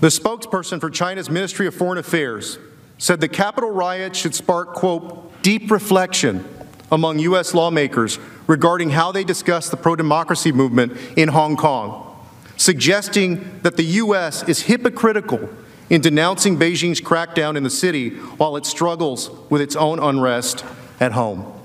The 0.00 0.08
spokesperson 0.08 0.80
for 0.80 0.90
China's 0.90 1.30
Ministry 1.30 1.68
of 1.68 1.74
Foreign 1.74 1.98
Affairs 1.98 2.58
said 2.98 3.20
the 3.20 3.28
Capitol 3.28 3.70
riot 3.70 4.16
should 4.16 4.34
spark, 4.34 4.74
quote, 4.74 5.40
deep 5.42 5.70
reflection 5.70 6.44
among 6.90 7.20
U.S. 7.20 7.54
lawmakers 7.54 8.18
regarding 8.48 8.90
how 8.90 9.12
they 9.12 9.22
discuss 9.22 9.68
the 9.68 9.76
pro 9.76 9.94
democracy 9.94 10.50
movement 10.50 10.96
in 11.16 11.28
Hong 11.28 11.56
Kong, 11.56 12.26
suggesting 12.56 13.60
that 13.62 13.76
the 13.76 13.84
U.S. 13.84 14.42
is 14.48 14.62
hypocritical 14.62 15.48
in 15.90 16.00
denouncing 16.00 16.58
Beijing's 16.58 17.00
crackdown 17.00 17.56
in 17.56 17.62
the 17.62 17.70
city 17.70 18.16
while 18.16 18.56
it 18.56 18.66
struggles 18.66 19.30
with 19.48 19.60
its 19.60 19.76
own 19.76 20.00
unrest 20.00 20.64
at 20.98 21.12
home. 21.12 21.59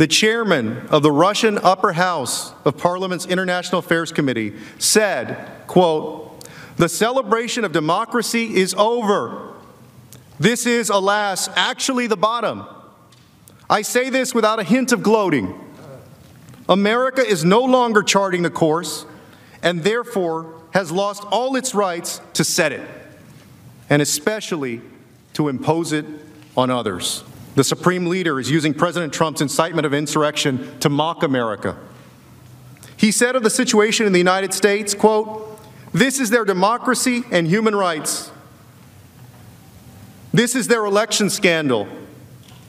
The 0.00 0.06
chairman 0.06 0.86
of 0.86 1.02
the 1.02 1.12
Russian 1.12 1.58
upper 1.58 1.92
house 1.92 2.54
of 2.64 2.78
Parliament's 2.78 3.26
International 3.26 3.80
Affairs 3.80 4.12
Committee 4.12 4.54
said, 4.78 5.46
quote, 5.66 6.42
the 6.78 6.88
celebration 6.88 7.66
of 7.66 7.72
democracy 7.72 8.56
is 8.56 8.72
over. 8.78 9.52
This 10.38 10.64
is, 10.64 10.88
alas, 10.88 11.50
actually 11.54 12.06
the 12.06 12.16
bottom. 12.16 12.64
I 13.68 13.82
say 13.82 14.08
this 14.08 14.34
without 14.34 14.58
a 14.58 14.64
hint 14.64 14.92
of 14.92 15.02
gloating. 15.02 15.52
America 16.66 17.20
is 17.20 17.44
no 17.44 17.60
longer 17.60 18.02
charting 18.02 18.40
the 18.40 18.48
course 18.48 19.04
and 19.62 19.84
therefore 19.84 20.62
has 20.70 20.90
lost 20.90 21.24
all 21.30 21.56
its 21.56 21.74
rights 21.74 22.22
to 22.32 22.42
set 22.42 22.72
it, 22.72 22.88
and 23.90 24.00
especially 24.00 24.80
to 25.34 25.48
impose 25.48 25.92
it 25.92 26.06
on 26.56 26.70
others. 26.70 27.22
The 27.54 27.64
supreme 27.64 28.06
leader 28.06 28.38
is 28.38 28.50
using 28.50 28.74
President 28.74 29.12
Trump's 29.12 29.40
incitement 29.40 29.86
of 29.86 29.92
insurrection 29.92 30.78
to 30.80 30.88
mock 30.88 31.22
America. 31.22 31.76
He 32.96 33.10
said 33.10 33.34
of 33.34 33.42
the 33.42 33.50
situation 33.50 34.06
in 34.06 34.12
the 34.12 34.18
United 34.18 34.54
States, 34.54 34.94
quote, 34.94 35.46
this 35.92 36.20
is 36.20 36.30
their 36.30 36.44
democracy 36.44 37.24
and 37.30 37.46
human 37.46 37.74
rights. 37.74 38.30
This 40.32 40.54
is 40.54 40.68
their 40.68 40.84
election 40.84 41.28
scandal. 41.30 41.88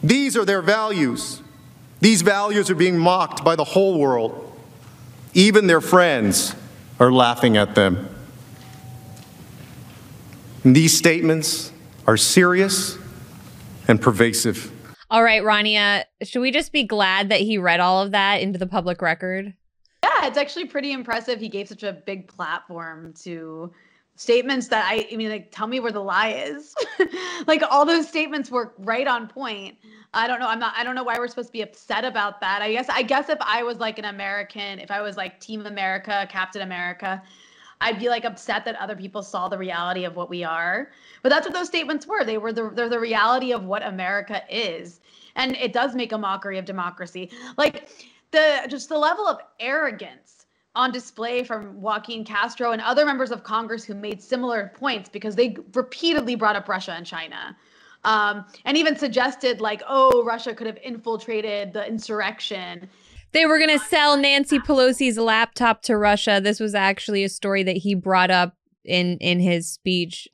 These 0.04 0.36
are 0.36 0.46
their 0.46 0.64
values. 0.64 1.44
These 2.00 2.24
values 2.24 2.72
are 2.72 2.76
being 2.76 2.98
mocked 2.98 3.44
by 3.44 3.56
the 3.56 3.64
whole 3.64 4.00
world. 4.00 4.58
Even 5.34 5.68
their 5.68 5.82
friends 5.82 6.56
are 7.00 7.12
laughing 7.12 7.58
at 7.58 7.76
them. 7.76 8.10
And 10.64 10.76
these 10.76 10.98
statements 10.98 11.72
are 12.08 12.18
serious 12.18 12.98
and 13.92 14.02
pervasive. 14.02 14.72
All 15.12 15.22
right, 15.22 15.44
Rania, 15.44 16.06
should 16.24 16.40
we 16.40 16.52
just 16.52 16.72
be 16.72 16.84
glad 16.84 17.30
that 17.30 17.42
he 17.42 17.58
read 17.58 17.82
all 17.82 18.02
of 18.02 18.12
that 18.12 18.42
into 18.42 18.58
the 18.58 18.66
public 18.66 19.02
record? 19.02 19.54
Yeah, 20.04 20.28
it's 20.28 20.38
actually 20.38 20.66
pretty 20.66 20.94
impressive. 20.94 21.40
He 21.40 21.50
gave 21.50 21.68
such 21.68 21.84
a 21.84 21.92
big 21.92 22.28
platform 22.30 23.14
to 23.24 23.72
statements 24.16 24.70
that 24.70 24.86
I, 24.90 25.08
I 25.12 25.16
mean, 25.18 25.30
like, 25.30 25.52
tell 25.52 25.68
me 25.68 25.82
where 25.82 25.92
the 25.92 26.02
lie 26.02 26.30
is. 26.30 26.74
like, 27.48 27.62
all 27.70 27.86
those 27.86 28.08
statements 28.08 28.50
were 28.50 28.74
right 28.80 29.08
on 29.08 29.28
point. 29.28 29.78
I 30.14 30.28
don't 30.28 30.40
know. 30.40 30.48
I'm 30.48 30.60
not. 30.60 30.74
I 30.78 30.84
don't 30.84 30.96
know 30.96 31.04
why 31.04 31.18
we're 31.20 31.28
supposed 31.28 31.50
to 31.50 31.54
be 31.54 31.62
upset 31.62 32.06
about 32.06 32.40
that. 32.42 32.62
I 32.62 32.72
guess. 32.72 32.88
I 32.90 33.02
guess 33.02 33.30
if 33.30 33.40
I 33.42 33.64
was 33.64 33.78
like 33.78 34.00
an 34.00 34.06
American, 34.06 34.80
if 34.80 34.92
I 34.92 35.02
was 35.02 35.18
like 35.18 35.40
Team 35.40 35.66
America, 35.66 36.28
Captain 36.30 36.62
America, 36.62 37.22
I'd 37.82 38.00
be 38.00 38.08
like 38.08 38.24
upset 38.24 38.64
that 38.66 38.76
other 38.76 38.96
people 38.96 39.24
saw 39.24 39.50
the 39.50 39.58
reality 39.58 40.06
of 40.06 40.16
what 40.16 40.30
we 40.30 40.44
are. 40.44 40.92
But 41.24 41.30
that's 41.30 41.46
what 41.46 41.54
those 41.54 41.68
statements 41.68 42.08
were. 42.08 42.24
They 42.24 42.38
were 42.38 42.54
the 42.54 42.70
they're 42.70 42.90
the 42.90 43.00
reality 43.00 43.52
of 43.52 43.66
what 43.66 43.86
America 43.86 44.44
is. 44.50 45.02
And 45.36 45.56
it 45.58 45.74
does 45.74 45.96
make 45.96 46.12
a 46.12 46.18
mockery 46.18 46.58
of 46.58 46.66
democracy. 46.66 47.32
Like 47.58 47.90
the 48.32 48.66
just 48.70 48.88
the 48.88 48.98
level 48.98 49.28
of 49.28 49.40
arrogance 49.60 50.46
on 50.76 50.92
display 50.92 51.44
from 51.44 51.82
Joaquin 51.82 52.24
Castro 52.24 52.72
and 52.72 52.82
other 52.82 53.06
members 53.06 53.32
of 53.32 53.44
Congress 53.44 53.84
who 53.84 53.94
made 53.94 54.22
similar 54.22 54.72
points 54.76 55.10
because 55.10 55.36
they 55.36 55.58
repeatedly 55.74 56.36
brought 56.36 56.56
up 56.56 56.70
Russia 56.70 56.94
and 56.94 57.06
China. 57.06 57.58
Um, 58.04 58.46
and 58.66 58.78
even 58.78 58.96
suggested 58.96 59.62
like, 59.62 59.84
oh, 59.88 60.24
Russia 60.24 60.56
could 60.56 60.68
have 60.68 60.78
infiltrated 60.84 61.74
the 61.74 61.88
insurrection 61.88 62.90
they 63.34 63.46
were 63.46 63.58
going 63.58 63.78
to 63.78 63.86
sell 63.86 64.18
Nancy 64.18 64.60
Pelosi's 64.60 65.18
laptop 65.18 65.82
to 65.84 65.98
Russia. 65.98 66.40
This 66.44 66.60
was 66.60 66.76
actually 66.76 67.24
a 67.24 67.30
story 67.30 67.64
that 67.64 67.78
he 67.78 67.96
brought 67.96 68.32
up 68.32 68.56
in 68.84 69.18
in 69.18 69.40
his 69.40 69.70
speech. 69.70 70.28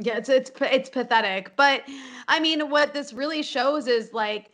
Yeah, 0.00 0.18
it's 0.18 0.28
it's 0.28 0.52
it's 0.60 0.88
pathetic. 0.88 1.56
But 1.56 1.82
I 2.28 2.38
mean, 2.38 2.70
what 2.70 2.94
this 2.94 3.12
really 3.12 3.42
shows 3.42 3.88
is 3.88 4.12
like 4.12 4.50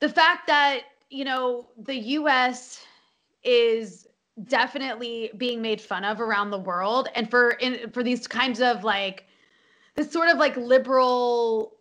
the 0.00 0.08
fact 0.08 0.46
that, 0.46 0.80
you 1.10 1.24
know, 1.24 1.68
the 1.76 1.94
US 1.94 2.82
is 3.44 4.06
definitely 4.44 5.30
being 5.36 5.60
made 5.60 5.80
fun 5.80 6.04
of 6.04 6.20
around 6.20 6.50
the 6.50 6.58
world 6.58 7.08
and 7.14 7.28
for 7.30 7.50
in 7.52 7.90
for 7.90 8.02
these 8.02 8.26
kinds 8.26 8.62
of 8.62 8.82
like 8.82 9.26
this 9.94 10.10
sort 10.10 10.30
of 10.30 10.38
like 10.38 10.56
liberal 10.56 11.74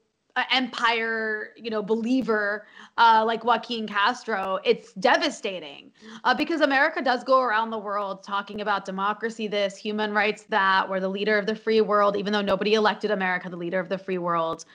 empire, 0.51 1.49
you 1.55 1.69
know, 1.69 1.81
believer 1.81 2.65
uh, 2.97 3.23
like 3.25 3.43
Joaquin 3.43 3.87
Castro, 3.87 4.59
it's 4.63 4.93
devastating 4.93 5.91
uh, 6.23 6.33
because 6.33 6.61
America 6.61 7.01
does 7.01 7.23
go 7.23 7.41
around 7.41 7.69
the 7.69 7.77
world 7.77 8.23
talking 8.23 8.61
about 8.61 8.85
democracy, 8.85 9.47
this, 9.47 9.75
human 9.75 10.13
rights, 10.13 10.43
that. 10.49 10.89
We're 10.89 10.99
the 10.99 11.09
leader 11.09 11.37
of 11.37 11.45
the 11.45 11.55
free 11.55 11.81
world, 11.81 12.17
even 12.17 12.33
though 12.33 12.41
nobody 12.41 12.73
elected 12.73 13.11
America 13.11 13.49
the 13.49 13.57
leader 13.57 13.79
of 13.79 13.89
the 13.89 13.97
free 13.97 14.17
world. 14.17 14.65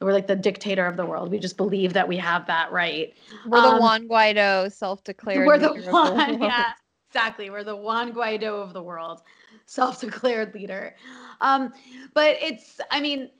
We're 0.00 0.12
like 0.12 0.28
the 0.28 0.36
dictator 0.36 0.86
of 0.86 0.96
the 0.96 1.04
world. 1.04 1.30
We 1.30 1.38
just 1.38 1.56
believe 1.56 1.92
that 1.94 2.06
we 2.06 2.16
have 2.18 2.46
that 2.46 2.70
right. 2.70 3.14
We're 3.46 3.60
the 3.60 3.68
um, 3.68 3.80
Juan 3.80 4.08
Guaido, 4.08 4.70
self-declared. 4.72 5.46
We're 5.46 5.58
the 5.58 5.74
one, 5.90 6.38
the 6.38 6.46
yeah, 6.46 6.72
exactly. 7.10 7.50
We're 7.50 7.64
the 7.64 7.76
Juan 7.76 8.12
Guaido 8.12 8.62
of 8.62 8.72
the 8.72 8.82
world, 8.82 9.22
self-declared 9.66 10.54
leader. 10.54 10.94
Um, 11.40 11.72
but 12.14 12.36
it's, 12.40 12.80
I 12.90 13.00
mean 13.00 13.30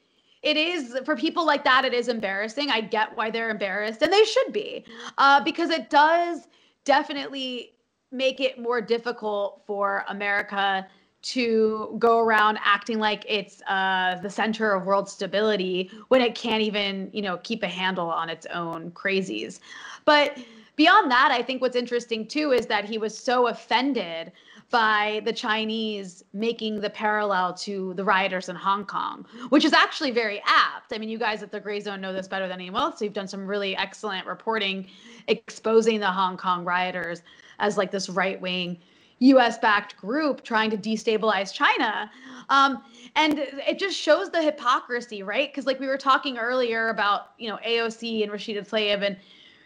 it 0.42 0.56
is 0.56 0.98
for 1.04 1.16
people 1.16 1.44
like 1.44 1.64
that 1.64 1.84
it 1.84 1.94
is 1.94 2.08
embarrassing. 2.08 2.70
I 2.70 2.80
get 2.80 3.16
why 3.16 3.30
they're 3.30 3.50
embarrassed 3.50 4.02
and 4.02 4.12
they 4.12 4.24
should 4.24 4.52
be 4.52 4.84
uh, 5.18 5.42
because 5.42 5.70
it 5.70 5.90
does 5.90 6.48
definitely 6.84 7.72
make 8.10 8.40
it 8.40 8.58
more 8.58 8.80
difficult 8.80 9.60
for 9.66 10.04
america 10.08 10.86
to 11.20 11.94
go 11.98 12.20
around 12.20 12.58
acting 12.64 12.98
like 12.98 13.26
it's 13.28 13.60
uh, 13.68 14.18
the 14.22 14.30
center 14.30 14.72
of 14.72 14.86
world 14.86 15.08
stability 15.08 15.90
when 16.08 16.22
it 16.22 16.34
can't 16.34 16.62
even 16.62 17.10
you 17.12 17.20
know 17.20 17.36
keep 17.38 17.62
a 17.62 17.68
handle 17.68 18.08
on 18.08 18.30
its 18.30 18.46
own 18.46 18.90
crazies. 18.92 19.60
But 20.04 20.38
beyond 20.76 21.10
that 21.10 21.30
i 21.32 21.42
think 21.42 21.60
what's 21.60 21.76
interesting 21.76 22.26
too 22.26 22.52
is 22.52 22.64
that 22.66 22.84
he 22.84 22.96
was 22.96 23.18
so 23.18 23.48
offended 23.48 24.32
by 24.70 25.22
the 25.24 25.32
Chinese 25.32 26.24
making 26.32 26.80
the 26.80 26.90
parallel 26.90 27.54
to 27.54 27.94
the 27.94 28.04
rioters 28.04 28.48
in 28.48 28.56
Hong 28.56 28.84
Kong, 28.84 29.26
which 29.48 29.64
is 29.64 29.72
actually 29.72 30.10
very 30.10 30.42
apt. 30.46 30.92
I 30.92 30.98
mean, 30.98 31.08
you 31.08 31.18
guys 31.18 31.42
at 31.42 31.50
the 31.50 31.60
Gray 31.60 31.80
Zone 31.80 32.00
know 32.00 32.12
this 32.12 32.28
better 32.28 32.46
than 32.46 32.60
anyone 32.60 32.82
else. 32.82 33.00
You've 33.00 33.14
done 33.14 33.28
some 33.28 33.46
really 33.46 33.76
excellent 33.76 34.26
reporting 34.26 34.88
exposing 35.26 36.00
the 36.00 36.10
Hong 36.10 36.36
Kong 36.36 36.64
rioters 36.64 37.22
as 37.58 37.78
like 37.78 37.90
this 37.90 38.08
right 38.08 38.40
wing 38.40 38.78
US 39.20 39.58
backed 39.58 39.96
group 39.96 40.44
trying 40.44 40.70
to 40.70 40.76
destabilize 40.76 41.52
China. 41.52 42.10
Um, 42.50 42.82
and 43.16 43.38
it 43.38 43.78
just 43.78 43.96
shows 43.96 44.30
the 44.30 44.42
hypocrisy, 44.42 45.22
right? 45.22 45.50
Because 45.50 45.66
like 45.66 45.80
we 45.80 45.86
were 45.86 45.98
talking 45.98 46.38
earlier 46.38 46.88
about, 46.90 47.30
you 47.38 47.48
know, 47.48 47.58
AOC 47.66 48.22
and 48.22 48.32
Rashida 48.32 48.68
Tlaib 48.68 49.04
and, 49.04 49.16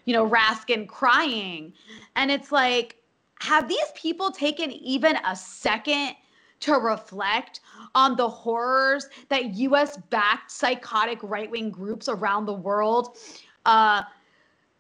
you 0.05 0.15
know, 0.15 0.29
Raskin 0.29 0.89
crying. 0.89 1.73
And 2.17 2.31
it's 2.31 2.51
like, 2.51 2.97
have 3.43 3.69
these 3.69 3.91
people 3.97 4.31
taken 4.31 4.71
even 4.71 5.17
a 5.27 5.35
second 5.35 6.15
to 6.61 6.75
reflect 6.75 7.59
on 7.93 8.17
the 8.17 8.29
horrors 8.29 9.09
that 9.31 9.55
US 9.55 9.97
backed 9.97 10.53
psychotic 10.53 11.19
right 11.25 11.51
wing 11.51 11.69
groups 11.69 12.09
around 12.09 12.47
the 12.47 12.53
world 12.53 13.19
uh, 13.67 14.03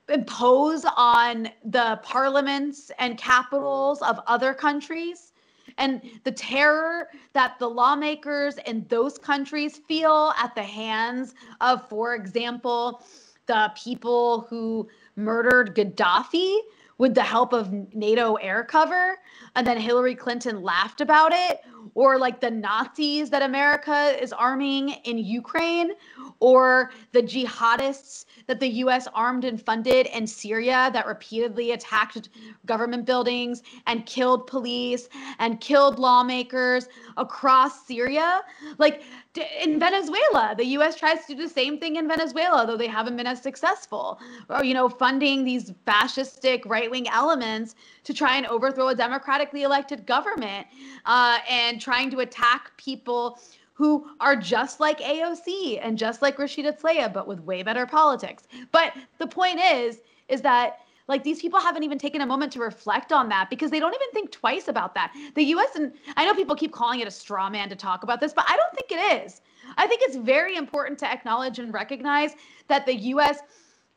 impose 0.09 0.87
on 0.97 1.49
the 1.65 1.99
parliaments 2.05 2.93
and 3.01 3.19
capitals 3.19 4.01
of 4.03 4.21
other 4.29 4.55
countries? 4.55 5.33
And 5.79 6.01
the 6.23 6.31
terror 6.31 7.09
that 7.33 7.59
the 7.59 7.69
lawmakers 7.69 8.59
in 8.67 8.87
those 8.89 9.19
countries 9.19 9.79
feel 9.89 10.33
at 10.39 10.55
the 10.55 10.63
hands 10.63 11.35
of, 11.61 11.89
for 11.89 12.15
example, 12.15 13.03
the 13.47 13.73
people 13.77 14.47
who 14.49 14.89
murdered 15.17 15.75
Gaddafi 15.75 16.59
with 17.03 17.17
the 17.17 17.23
help 17.25 17.53
of 17.53 17.73
NATO 17.93 18.35
air 18.35 18.63
cover, 18.63 19.19
and 19.57 19.67
then 19.67 19.77
Hillary 19.77 20.15
Clinton 20.15 20.63
laughed 20.63 21.01
about 21.01 21.33
it, 21.33 21.59
or 21.97 22.17
like 22.17 22.41
the 22.41 22.49
Nazis 22.49 23.29
that 23.31 23.43
America 23.43 24.17
is 24.23 24.33
arming 24.33 24.91
in 25.03 25.19
Ukraine, 25.19 25.95
or 26.39 26.93
the 27.11 27.21
jihadists 27.21 28.27
that 28.47 28.61
the 28.61 28.69
US 28.85 29.09
armed 29.15 29.45
and 29.45 29.61
funded 29.61 30.07
in 30.15 30.29
Syria 30.29 30.91
that 30.93 31.09
repeatedly 31.09 31.73
attacked 31.73 32.29
government 32.67 33.05
buildings 33.05 33.65
and 33.89 34.07
killed 34.07 34.47
police 34.47 35.09
and 35.41 35.61
killed 35.61 35.99
lawmakers 35.99 36.87
across 37.17 37.85
Syria. 37.85 38.43
Like 38.79 39.03
in 39.37 39.79
Venezuela, 39.79 40.55
the 40.57 40.67
US 40.79 40.97
tries 40.97 41.25
to 41.27 41.35
do 41.35 41.43
the 41.43 41.49
same 41.49 41.79
thing 41.79 41.97
in 41.97 42.07
Venezuela, 42.07 42.67
though 42.67 42.77
they 42.77 42.87
haven't 42.87 43.17
been 43.17 43.27
as 43.27 43.41
successful. 43.41 44.21
Or, 44.49 44.63
you 44.65 44.75
know, 44.75 44.89
funding 44.89 45.45
these 45.45 45.71
fascistic 45.87 46.67
right 46.67 46.91
wing 46.91 47.09
elements 47.09 47.75
to 48.05 48.13
try 48.13 48.37
and 48.37 48.47
overthrow 48.47 48.89
a 48.89 48.95
democratically 48.95 49.63
elected 49.63 50.07
government 50.07 50.67
uh, 51.07 51.39
and 51.49 51.81
trying 51.81 52.11
to 52.11 52.21
attack 52.21 52.77
people 52.77 53.39
who 53.75 54.07
are 54.21 54.37
just 54.37 54.81
like 54.81 55.01
AOC 55.01 55.81
and 55.83 55.97
just 55.97 56.21
like 56.21 56.37
Rashida 56.37 56.79
Tlaib, 56.79 57.15
but 57.15 57.27
with 57.27 57.41
way 57.41 57.63
better 57.63 57.87
politics. 57.87 58.45
But 58.71 58.93
the 59.19 59.27
point 59.27 59.61
is, 59.61 60.03
is 60.29 60.43
that 60.43 60.81
like 61.13 61.23
these 61.23 61.43
people 61.43 61.61
haven't 61.61 61.83
even 61.83 61.99
taken 61.99 62.23
a 62.23 62.27
moment 62.27 62.51
to 62.53 62.59
reflect 62.59 63.13
on 63.13 63.29
that 63.29 63.51
because 63.51 63.71
they 63.71 63.79
don't 63.79 63.95
even 63.95 64.11
think 64.15 64.33
twice 64.33 64.67
about 64.67 64.95
that. 64.95 65.13
The 65.35 65.45
US, 65.55 65.77
and 65.77 65.93
I 66.17 66.25
know 66.25 66.35
people 66.35 66.57
keep 66.57 66.73
calling 66.73 67.01
it 67.01 67.07
a 67.07 67.11
straw 67.11 67.51
man 67.51 67.69
to 67.69 67.77
talk 67.77 68.03
about 68.03 68.19
this, 68.19 68.33
but 68.33 68.47
I 68.49 68.57
don't 68.57 68.75
think 68.75 68.91
it 68.91 69.23
is. 69.23 69.43
I 69.77 69.87
think 69.87 70.01
it's 70.03 70.17
very 70.17 70.57
important 70.57 70.99
to 71.01 71.07
acknowledge 71.07 71.59
and 71.59 71.71
recognize 71.73 72.33
that 72.69 72.87
the 72.87 72.95
US 73.13 73.41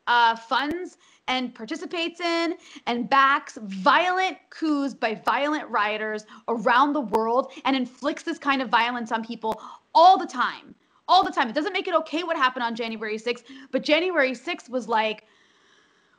uh, 0.07 0.35
funds 0.35 0.97
and 1.29 1.55
participates 1.55 2.19
in 2.19 2.55
and 2.85 3.09
backs 3.09 3.57
violent 3.63 4.37
coups 4.49 4.93
by 4.93 5.15
violent 5.15 5.67
rioters 5.69 6.25
around 6.49 6.91
the 6.91 7.01
world 7.01 7.53
and 7.63 7.77
inflicts 7.77 8.23
this 8.23 8.37
kind 8.37 8.61
of 8.61 8.67
violence 8.67 9.13
on 9.13 9.23
people 9.23 9.61
all 9.95 10.17
the 10.17 10.27
time. 10.27 10.75
All 11.07 11.23
the 11.23 11.31
time. 11.31 11.47
It 11.47 11.55
doesn't 11.55 11.71
make 11.71 11.87
it 11.87 11.95
okay 11.95 12.23
what 12.23 12.35
happened 12.35 12.63
on 12.63 12.75
January 12.75 13.17
6th, 13.17 13.43
but 13.71 13.83
January 13.83 14.31
6th 14.31 14.69
was 14.69 14.89
like 14.89 15.23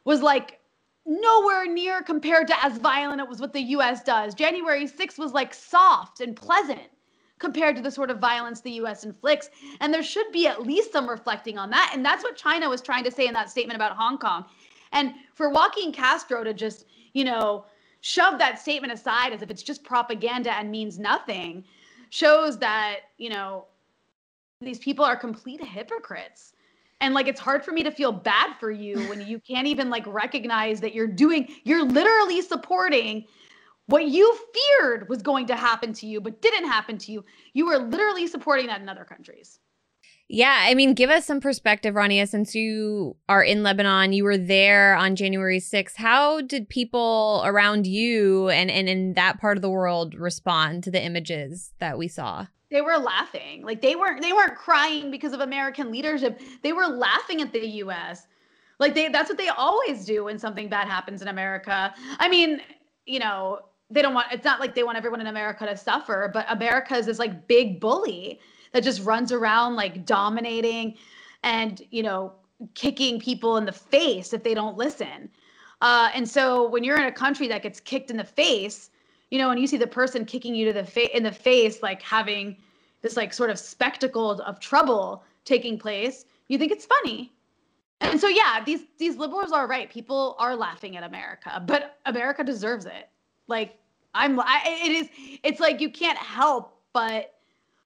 was 0.04 0.22
like 0.22 0.60
nowhere 1.06 1.66
near 1.66 2.02
compared 2.02 2.48
to 2.48 2.64
as 2.64 2.78
violent 2.78 3.20
it 3.20 3.28
was 3.28 3.40
what 3.40 3.52
the 3.52 3.60
US 3.60 4.02
does. 4.02 4.34
January 4.34 4.86
6th 4.86 5.18
was 5.18 5.32
like 5.32 5.54
soft 5.54 6.20
and 6.20 6.34
pleasant 6.34 6.80
compared 7.38 7.76
to 7.76 7.82
the 7.82 7.90
sort 7.90 8.10
of 8.10 8.18
violence 8.18 8.60
the 8.60 8.72
US 8.72 9.04
inflicts. 9.04 9.50
And 9.80 9.92
there 9.92 10.02
should 10.02 10.30
be 10.32 10.46
at 10.46 10.62
least 10.62 10.92
some 10.92 11.08
reflecting 11.08 11.58
on 11.58 11.70
that. 11.70 11.92
And 11.94 12.04
that's 12.04 12.24
what 12.24 12.36
China 12.36 12.68
was 12.68 12.80
trying 12.80 13.04
to 13.04 13.10
say 13.10 13.26
in 13.26 13.34
that 13.34 13.50
statement 13.50 13.76
about 13.76 13.96
Hong 13.96 14.18
Kong. 14.18 14.46
And 14.92 15.14
for 15.34 15.50
Joaquin 15.50 15.92
Castro 15.92 16.42
to 16.42 16.54
just, 16.54 16.86
you 17.12 17.24
know, 17.24 17.66
shove 18.00 18.38
that 18.38 18.58
statement 18.58 18.92
aside 18.92 19.32
as 19.32 19.42
if 19.42 19.50
it's 19.50 19.62
just 19.62 19.84
propaganda 19.84 20.52
and 20.52 20.70
means 20.70 20.98
nothing 20.98 21.64
shows 22.10 22.58
that, 22.58 23.00
you 23.18 23.28
know, 23.28 23.66
these 24.60 24.78
people 24.78 25.04
are 25.04 25.16
complete 25.16 25.62
hypocrites. 25.62 26.54
And 27.00 27.14
like 27.14 27.28
it's 27.28 27.40
hard 27.40 27.64
for 27.64 27.72
me 27.72 27.82
to 27.82 27.90
feel 27.90 28.12
bad 28.12 28.56
for 28.58 28.70
you 28.70 28.98
when 29.08 29.26
you 29.26 29.38
can't 29.38 29.66
even 29.66 29.90
like 29.90 30.06
recognize 30.06 30.80
that 30.80 30.94
you're 30.94 31.06
doing 31.06 31.48
you're 31.64 31.84
literally 31.84 32.40
supporting 32.42 33.26
what 33.86 34.06
you 34.06 34.36
feared 34.54 35.08
was 35.08 35.22
going 35.22 35.46
to 35.46 35.56
happen 35.56 35.92
to 35.92 36.06
you 36.06 36.20
but 36.20 36.40
didn't 36.40 36.66
happen 36.66 36.98
to 36.98 37.12
you. 37.12 37.24
You 37.52 37.66
were 37.66 37.78
literally 37.78 38.26
supporting 38.26 38.66
that 38.66 38.80
in 38.80 38.88
other 38.88 39.04
countries. 39.04 39.58
Yeah, 40.28 40.64
I 40.64 40.74
mean, 40.74 40.94
give 40.94 41.08
us 41.08 41.24
some 41.24 41.40
perspective, 41.40 41.94
Rania, 41.94 42.28
since 42.28 42.52
you 42.52 43.16
are 43.28 43.44
in 43.44 43.62
Lebanon, 43.62 44.12
you 44.12 44.24
were 44.24 44.36
there 44.36 44.96
on 44.96 45.14
January 45.14 45.60
6th. 45.60 45.94
How 45.96 46.40
did 46.40 46.68
people 46.68 47.42
around 47.44 47.86
you 47.86 48.48
and, 48.48 48.68
and 48.68 48.88
in 48.88 49.14
that 49.14 49.40
part 49.40 49.56
of 49.56 49.62
the 49.62 49.70
world 49.70 50.16
respond 50.16 50.82
to 50.82 50.90
the 50.90 51.00
images 51.02 51.74
that 51.78 51.96
we 51.96 52.08
saw? 52.08 52.46
They 52.70 52.80
were 52.80 52.96
laughing. 52.98 53.62
Like 53.62 53.80
they 53.80 53.96
weren't 53.96 54.20
they 54.22 54.32
weren't 54.32 54.56
crying 54.56 55.10
because 55.10 55.32
of 55.32 55.40
American 55.40 55.90
leadership. 55.92 56.40
They 56.62 56.72
were 56.72 56.86
laughing 56.86 57.40
at 57.40 57.52
the 57.52 57.66
US. 57.84 58.26
Like 58.78 58.94
they 58.94 59.08
that's 59.08 59.28
what 59.28 59.38
they 59.38 59.48
always 59.48 60.04
do 60.04 60.24
when 60.24 60.38
something 60.38 60.68
bad 60.68 60.88
happens 60.88 61.22
in 61.22 61.28
America. 61.28 61.94
I 62.18 62.28
mean, 62.28 62.60
you 63.04 63.18
know, 63.18 63.60
they 63.90 64.02
don't 64.02 64.14
want 64.14 64.28
it's 64.32 64.44
not 64.44 64.60
like 64.60 64.74
they 64.74 64.82
want 64.82 64.96
everyone 64.96 65.20
in 65.20 65.28
America 65.28 65.64
to 65.66 65.76
suffer, 65.76 66.30
but 66.32 66.46
America 66.48 66.96
is 66.96 67.06
this 67.06 67.18
like 67.18 67.46
big 67.46 67.80
bully 67.80 68.40
that 68.72 68.82
just 68.82 69.02
runs 69.04 69.32
around 69.32 69.76
like 69.76 70.04
dominating 70.04 70.96
and, 71.42 71.82
you 71.90 72.02
know, 72.02 72.32
kicking 72.74 73.20
people 73.20 73.56
in 73.56 73.64
the 73.64 73.72
face 73.72 74.32
if 74.32 74.42
they 74.42 74.54
don't 74.54 74.76
listen. 74.76 75.30
Uh, 75.80 76.10
and 76.14 76.28
so 76.28 76.68
when 76.68 76.82
you're 76.84 76.96
in 76.96 77.06
a 77.06 77.12
country 77.12 77.48
that 77.48 77.62
gets 77.62 77.80
kicked 77.80 78.10
in 78.10 78.16
the 78.16 78.24
face, 78.24 78.90
you 79.30 79.38
know, 79.38 79.50
and 79.50 79.60
you 79.60 79.66
see 79.66 79.76
the 79.76 79.86
person 79.86 80.24
kicking 80.24 80.54
you 80.54 80.66
to 80.66 80.72
the 80.72 80.84
fa- 80.84 81.14
in 81.16 81.22
the 81.22 81.32
face, 81.32 81.82
like 81.82 82.02
having 82.02 82.56
this 83.02 83.16
like 83.16 83.32
sort 83.32 83.50
of 83.50 83.58
spectacle 83.58 84.32
of 84.40 84.60
trouble 84.60 85.24
taking 85.44 85.78
place, 85.78 86.24
you 86.48 86.58
think 86.58 86.72
it's 86.72 86.86
funny. 86.86 87.32
And 88.00 88.20
so 88.20 88.28
yeah, 88.28 88.62
these 88.64 88.84
these 88.98 89.16
liberals 89.16 89.52
are 89.52 89.66
right. 89.66 89.90
People 89.90 90.36
are 90.38 90.54
laughing 90.54 90.96
at 90.96 91.02
America, 91.02 91.62
but 91.66 91.98
America 92.06 92.44
deserves 92.44 92.84
it. 92.84 93.08
Like 93.48 93.78
I'm, 94.14 94.38
I, 94.40 94.62
it 94.84 94.90
is. 94.90 95.08
It's 95.42 95.60
like 95.60 95.80
you 95.80 95.90
can't 95.90 96.18
help 96.18 96.78
but 96.92 97.34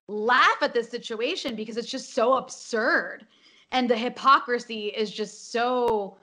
laugh 0.09 0.57
at 0.63 0.73
this 0.73 0.89
situation 0.89 1.55
because 1.55 1.77
it's 1.77 1.89
just 1.89 2.15
so 2.15 2.35
absurd 2.35 3.27
and 3.73 3.89
the 3.89 3.97
hypocrisy 3.97 4.87
is 4.87 5.11
just 5.11 5.53
so 5.53 6.17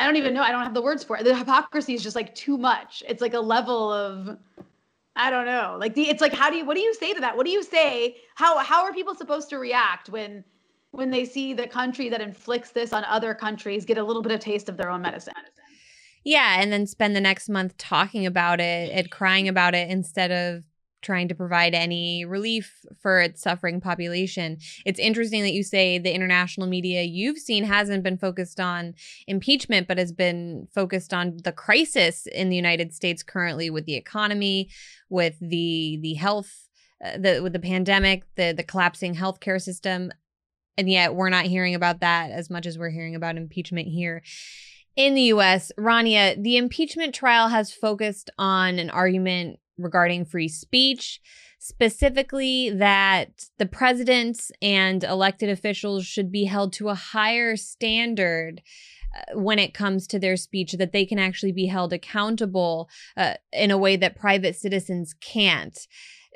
I 0.00 0.06
don't 0.06 0.16
even 0.16 0.32
know. 0.32 0.42
I 0.42 0.50
don't 0.50 0.64
have 0.64 0.72
the 0.72 0.80
words 0.80 1.04
for 1.04 1.18
it. 1.18 1.24
The 1.24 1.36
hypocrisy 1.36 1.92
is 1.92 2.02
just 2.02 2.16
like 2.16 2.34
too 2.34 2.56
much. 2.56 3.02
It's 3.06 3.20
like 3.20 3.34
a 3.34 3.40
level 3.40 3.92
of 3.92 4.38
I 5.14 5.28
don't 5.28 5.44
know. 5.44 5.76
Like 5.78 5.94
the 5.94 6.08
it's 6.08 6.22
like 6.22 6.32
how 6.32 6.48
do 6.48 6.56
you 6.56 6.64
what 6.64 6.74
do 6.74 6.80
you 6.80 6.94
say 6.94 7.12
to 7.12 7.20
that? 7.20 7.36
What 7.36 7.44
do 7.44 7.52
you 7.52 7.62
say? 7.62 8.16
How 8.34 8.58
how 8.58 8.82
are 8.82 8.94
people 8.94 9.14
supposed 9.14 9.50
to 9.50 9.58
react 9.58 10.08
when 10.08 10.42
when 10.92 11.10
they 11.10 11.26
see 11.26 11.52
the 11.52 11.66
country 11.66 12.08
that 12.08 12.22
inflicts 12.22 12.70
this 12.70 12.94
on 12.94 13.04
other 13.04 13.34
countries 13.34 13.84
get 13.84 13.98
a 13.98 14.02
little 14.02 14.22
bit 14.22 14.32
of 14.32 14.40
taste 14.40 14.70
of 14.70 14.78
their 14.78 14.90
own 14.90 15.02
medicine? 15.02 15.34
Yeah, 16.24 16.60
and 16.60 16.72
then 16.72 16.86
spend 16.86 17.14
the 17.14 17.20
next 17.20 17.50
month 17.50 17.76
talking 17.76 18.24
about 18.24 18.58
it 18.58 18.90
and 18.90 19.10
crying 19.10 19.48
about 19.48 19.74
it 19.74 19.90
instead 19.90 20.30
of 20.30 20.64
trying 21.02 21.28
to 21.28 21.34
provide 21.34 21.74
any 21.74 22.24
relief 22.24 22.84
for 23.00 23.20
its 23.20 23.42
suffering 23.42 23.80
population. 23.80 24.58
It's 24.84 25.00
interesting 25.00 25.42
that 25.42 25.52
you 25.52 25.62
say 25.62 25.98
the 25.98 26.14
international 26.14 26.66
media 26.66 27.02
you've 27.02 27.38
seen 27.38 27.64
hasn't 27.64 28.02
been 28.02 28.18
focused 28.18 28.60
on 28.60 28.94
impeachment, 29.26 29.88
but 29.88 29.98
has 29.98 30.12
been 30.12 30.68
focused 30.74 31.14
on 31.14 31.38
the 31.44 31.52
crisis 31.52 32.26
in 32.26 32.48
the 32.48 32.56
United 32.56 32.94
States 32.94 33.22
currently 33.22 33.70
with 33.70 33.86
the 33.86 33.96
economy, 33.96 34.68
with 35.08 35.36
the 35.40 35.98
the 36.02 36.14
health, 36.14 36.68
uh, 37.04 37.16
the 37.18 37.40
with 37.42 37.52
the 37.52 37.60
pandemic, 37.60 38.24
the 38.36 38.52
the 38.52 38.62
collapsing 38.62 39.14
healthcare 39.14 39.60
system, 39.60 40.12
and 40.76 40.90
yet 40.90 41.14
we're 41.14 41.30
not 41.30 41.46
hearing 41.46 41.74
about 41.74 42.00
that 42.00 42.30
as 42.30 42.50
much 42.50 42.66
as 42.66 42.78
we're 42.78 42.90
hearing 42.90 43.14
about 43.14 43.36
impeachment 43.36 43.88
here. 43.88 44.22
In 44.96 45.14
the 45.14 45.22
US, 45.34 45.72
Rania, 45.78 46.40
the 46.42 46.56
impeachment 46.56 47.14
trial 47.14 47.48
has 47.48 47.72
focused 47.72 48.28
on 48.38 48.78
an 48.78 48.90
argument 48.90 49.58
regarding 49.82 50.24
free 50.24 50.48
speech, 50.48 51.20
specifically 51.58 52.70
that 52.70 53.44
the 53.58 53.66
president 53.66 54.50
and 54.62 55.04
elected 55.04 55.48
officials 55.48 56.06
should 56.06 56.32
be 56.32 56.44
held 56.44 56.72
to 56.72 56.88
a 56.88 56.94
higher 56.94 57.56
standard 57.56 58.62
uh, 59.14 59.38
when 59.38 59.58
it 59.58 59.74
comes 59.74 60.06
to 60.06 60.18
their 60.18 60.36
speech, 60.36 60.72
that 60.72 60.92
they 60.92 61.04
can 61.04 61.18
actually 61.18 61.52
be 61.52 61.66
held 61.66 61.92
accountable 61.92 62.88
uh, 63.16 63.34
in 63.52 63.70
a 63.70 63.78
way 63.78 63.96
that 63.96 64.16
private 64.16 64.56
citizens 64.56 65.14
can't. 65.20 65.86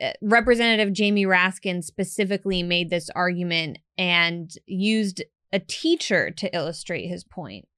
Uh, 0.02 0.10
Representative 0.20 0.92
Jamie 0.92 1.24
Raskin 1.24 1.82
specifically 1.82 2.62
made 2.62 2.90
this 2.90 3.08
argument 3.10 3.78
and 3.96 4.50
used 4.66 5.22
a 5.52 5.60
teacher 5.60 6.30
to 6.32 6.54
illustrate 6.54 7.06
his 7.06 7.22
point. 7.22 7.68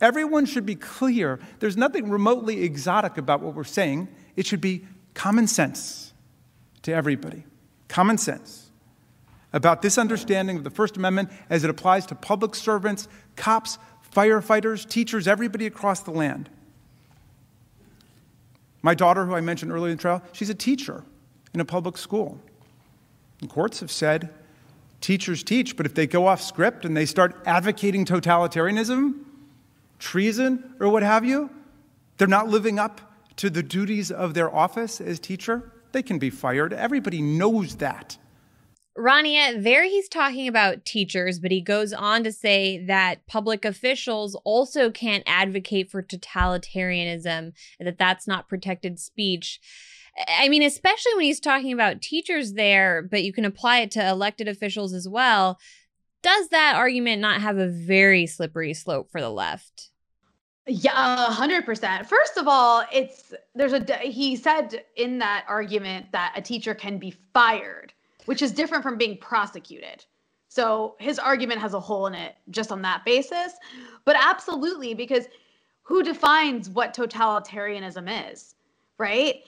Everyone 0.00 0.44
should 0.44 0.66
be 0.66 0.74
clear. 0.74 1.38
There's 1.60 1.76
nothing 1.76 2.10
remotely 2.10 2.64
exotic 2.64 3.16
about 3.16 3.40
what 3.40 3.54
we're 3.54 3.64
saying. 3.64 4.08
It 4.36 4.46
should 4.46 4.60
be 4.60 4.84
common 5.14 5.46
sense 5.46 6.12
to 6.82 6.92
everybody. 6.92 7.44
Common 7.88 8.18
sense 8.18 8.70
about 9.52 9.82
this 9.82 9.98
understanding 9.98 10.56
of 10.56 10.64
the 10.64 10.70
First 10.70 10.96
Amendment 10.96 11.30
as 11.48 11.64
it 11.64 11.70
applies 11.70 12.06
to 12.06 12.14
public 12.14 12.54
servants, 12.54 13.08
cops, 13.36 13.78
firefighters, 14.12 14.88
teachers, 14.88 15.28
everybody 15.28 15.66
across 15.66 16.00
the 16.00 16.10
land. 16.10 16.50
My 18.82 18.94
daughter, 18.94 19.24
who 19.24 19.34
I 19.34 19.40
mentioned 19.40 19.72
earlier 19.72 19.92
in 19.92 19.96
the 19.96 20.00
trial, 20.02 20.22
she's 20.32 20.50
a 20.50 20.54
teacher 20.54 21.04
in 21.54 21.60
a 21.60 21.64
public 21.64 21.96
school. 21.96 22.40
And 23.40 23.48
courts 23.48 23.80
have 23.80 23.90
said 23.90 24.30
teachers 25.00 25.42
teach, 25.42 25.76
but 25.76 25.86
if 25.86 25.94
they 25.94 26.06
go 26.06 26.26
off 26.26 26.42
script 26.42 26.84
and 26.84 26.96
they 26.96 27.06
start 27.06 27.40
advocating 27.46 28.04
totalitarianism, 28.04 29.14
treason, 29.98 30.74
or 30.80 30.88
what 30.88 31.02
have 31.02 31.24
you, 31.24 31.48
they're 32.18 32.28
not 32.28 32.48
living 32.48 32.78
up 32.78 33.00
to 33.36 33.50
the 33.50 33.62
duties 33.62 34.10
of 34.10 34.34
their 34.34 34.54
office 34.54 35.00
as 35.00 35.18
teacher, 35.18 35.72
they 35.92 36.02
can 36.02 36.18
be 36.18 36.30
fired. 36.30 36.72
Everybody 36.72 37.22
knows 37.22 37.76
that. 37.76 38.18
Rania, 38.96 39.60
there 39.60 39.84
he's 39.84 40.08
talking 40.08 40.46
about 40.46 40.84
teachers, 40.84 41.40
but 41.40 41.50
he 41.50 41.60
goes 41.60 41.92
on 41.92 42.22
to 42.22 42.30
say 42.30 42.84
that 42.86 43.26
public 43.26 43.64
officials 43.64 44.36
also 44.44 44.90
can't 44.90 45.24
advocate 45.26 45.90
for 45.90 46.00
totalitarianism, 46.00 47.52
that 47.80 47.98
that's 47.98 48.28
not 48.28 48.48
protected 48.48 49.00
speech. 49.00 49.58
I 50.28 50.48
mean, 50.48 50.62
especially 50.62 51.14
when 51.16 51.24
he's 51.24 51.40
talking 51.40 51.72
about 51.72 52.02
teachers 52.02 52.52
there, 52.52 53.02
but 53.02 53.24
you 53.24 53.32
can 53.32 53.44
apply 53.44 53.80
it 53.80 53.90
to 53.92 54.08
elected 54.08 54.46
officials 54.46 54.92
as 54.92 55.08
well. 55.08 55.58
Does 56.22 56.50
that 56.50 56.76
argument 56.76 57.20
not 57.20 57.40
have 57.40 57.58
a 57.58 57.68
very 57.68 58.26
slippery 58.26 58.74
slope 58.74 59.10
for 59.10 59.20
the 59.20 59.28
left? 59.28 59.90
Yeah, 60.66 61.30
hundred 61.30 61.64
percent. 61.64 62.08
First 62.08 62.36
of 62.36 62.48
all, 62.48 62.84
it's 62.92 63.34
there's 63.54 63.74
a 63.74 63.84
he 63.98 64.36
said 64.36 64.84
in 64.96 65.18
that 65.18 65.44
argument 65.48 66.06
that 66.12 66.32
a 66.36 66.40
teacher 66.40 66.74
can 66.74 66.98
be 66.98 67.14
fired 67.32 67.92
which 68.26 68.42
is 68.42 68.52
different 68.52 68.82
from 68.82 68.96
being 68.96 69.16
prosecuted. 69.18 70.04
So 70.48 70.94
his 70.98 71.18
argument 71.18 71.60
has 71.60 71.74
a 71.74 71.80
hole 71.80 72.06
in 72.06 72.14
it 72.14 72.36
just 72.50 72.70
on 72.70 72.82
that 72.82 73.04
basis. 73.04 73.54
But 74.04 74.16
absolutely, 74.18 74.94
because 74.94 75.26
who 75.82 76.02
defines 76.02 76.70
what 76.70 76.94
totalitarianism 76.94 78.32
is? 78.32 78.54
Right? 78.96 79.42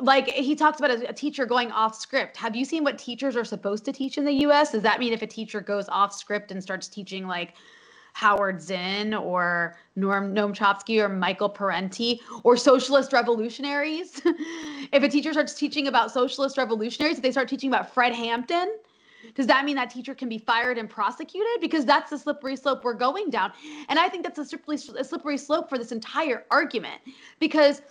Like 0.00 0.28
he 0.28 0.54
talks 0.56 0.78
about 0.78 0.90
a, 0.90 1.10
a, 1.10 1.12
teacher 1.12 1.44
going 1.44 1.70
off 1.72 1.94
script. 1.94 2.38
Have 2.38 2.56
you 2.56 2.64
seen 2.64 2.84
what 2.84 2.98
teachers 2.98 3.36
are 3.36 3.44
supposed 3.44 3.84
to 3.84 3.92
teach 3.92 4.16
in 4.16 4.24
the 4.24 4.32
US? 4.46 4.72
Does 4.72 4.82
that 4.82 4.98
mean 4.98 5.12
if 5.12 5.20
a 5.20 5.26
teacher 5.26 5.60
goes 5.60 5.90
off 5.90 6.14
script 6.14 6.50
and 6.52 6.62
starts 6.62 6.88
teaching 6.88 7.26
like 7.26 7.52
Howard 8.18 8.60
Zinn 8.60 9.14
or 9.14 9.76
Norm 9.94 10.34
Noam 10.34 10.52
Chomsky 10.52 11.00
or 11.00 11.08
Michael 11.08 11.48
Parenti 11.48 12.20
or 12.42 12.56
socialist 12.56 13.12
revolutionaries. 13.12 14.20
if 14.92 15.04
a 15.04 15.08
teacher 15.08 15.32
starts 15.32 15.54
teaching 15.54 15.86
about 15.86 16.10
socialist 16.10 16.58
revolutionaries, 16.58 17.18
if 17.18 17.22
they 17.22 17.30
start 17.30 17.48
teaching 17.48 17.70
about 17.70 17.94
Fred 17.94 18.12
Hampton, 18.12 18.74
does 19.36 19.46
that 19.46 19.64
mean 19.64 19.76
that 19.76 19.90
teacher 19.90 20.16
can 20.16 20.28
be 20.28 20.36
fired 20.36 20.78
and 20.78 20.90
prosecuted? 20.90 21.60
Because 21.60 21.84
that's 21.84 22.10
the 22.10 22.18
slippery 22.18 22.56
slope 22.56 22.82
we're 22.82 22.92
going 22.94 23.30
down. 23.30 23.52
And 23.88 24.00
I 24.00 24.08
think 24.08 24.24
that's 24.24 24.40
a 24.40 24.44
slippery, 24.44 24.78
a 24.98 25.04
slippery 25.04 25.38
slope 25.38 25.68
for 25.68 25.78
this 25.78 25.92
entire 25.92 26.44
argument 26.50 27.00
because 27.38 27.82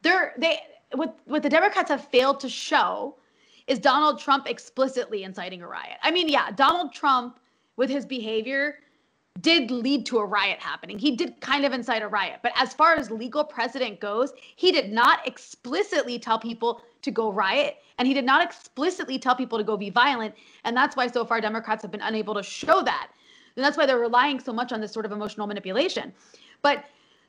they're 0.00 0.32
they 0.38 0.58
what 0.94 1.18
what 1.26 1.42
the 1.42 1.50
Democrats 1.50 1.90
have 1.90 2.02
failed 2.08 2.40
to 2.40 2.48
show 2.48 3.16
is 3.66 3.78
Donald 3.78 4.18
Trump 4.20 4.48
explicitly 4.48 5.24
inciting 5.24 5.60
a 5.60 5.68
riot. 5.68 5.98
I 6.02 6.10
mean, 6.10 6.30
yeah, 6.30 6.50
Donald 6.50 6.94
Trump 6.94 7.38
with 7.76 7.90
his 7.90 8.06
behavior 8.06 8.78
did 9.40 9.70
lead 9.70 10.06
to 10.06 10.18
a 10.18 10.24
riot 10.24 10.58
happening. 10.60 10.98
He 10.98 11.16
did 11.16 11.40
kind 11.40 11.64
of 11.64 11.72
incite 11.72 12.02
a 12.02 12.08
riot. 12.08 12.40
But 12.42 12.52
as 12.56 12.72
far 12.72 12.94
as 12.94 13.10
legal 13.10 13.44
precedent 13.44 14.00
goes, 14.00 14.32
he 14.56 14.72
did 14.72 14.92
not 14.92 15.26
explicitly 15.26 16.18
tell 16.18 16.38
people 16.38 16.82
to 17.02 17.10
go 17.10 17.30
riot 17.30 17.76
and 17.98 18.06
he 18.06 18.14
did 18.14 18.24
not 18.24 18.42
explicitly 18.42 19.18
tell 19.18 19.34
people 19.34 19.58
to 19.58 19.64
go 19.64 19.76
be 19.76 19.90
violent. 19.90 20.34
And 20.64 20.76
that's 20.76 20.96
why 20.96 21.06
so 21.06 21.24
far 21.24 21.40
Democrats 21.40 21.82
have 21.82 21.90
been 21.90 22.00
unable 22.00 22.34
to 22.34 22.42
show 22.42 22.82
that. 22.82 23.08
And 23.56 23.64
that's 23.64 23.76
why 23.76 23.86
they're 23.86 23.98
relying 23.98 24.38
so 24.38 24.52
much 24.52 24.72
on 24.72 24.80
this 24.80 24.92
sort 24.92 25.06
of 25.06 25.12
emotional 25.12 25.46
manipulation. 25.46 26.12
But 26.62 26.84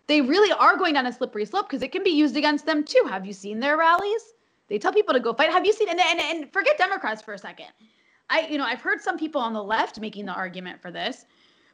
they 0.07 0.21
really 0.21 0.51
are 0.51 0.77
going 0.77 0.93
down 0.93 1.05
a 1.05 1.13
slippery 1.13 1.45
slope 1.45 1.69
because 1.69 1.83
it 1.83 1.91
can 1.91 2.03
be 2.03 2.09
used 2.09 2.35
against 2.35 2.65
them 2.65 2.83
too. 2.83 3.05
Have 3.07 3.25
you 3.25 3.33
seen 3.33 3.59
their 3.59 3.77
rallies? 3.77 4.33
They 4.67 4.77
tell 4.77 4.91
people 4.91 5.13
to 5.13 5.19
go 5.19 5.33
fight. 5.33 5.51
Have 5.51 5.65
you 5.65 5.73
seen 5.73 5.89
and, 5.89 5.99
and, 5.99 6.19
and 6.19 6.51
forget 6.51 6.77
Democrats 6.77 7.21
for 7.21 7.33
a 7.33 7.37
second. 7.37 7.67
I 8.29 8.47
you 8.47 8.57
know, 8.57 8.65
I've 8.65 8.81
heard 8.81 9.01
some 9.01 9.17
people 9.17 9.39
on 9.39 9.53
the 9.53 9.63
left 9.63 9.99
making 9.99 10.25
the 10.25 10.33
argument 10.33 10.81
for 10.81 10.91
this 10.91 11.25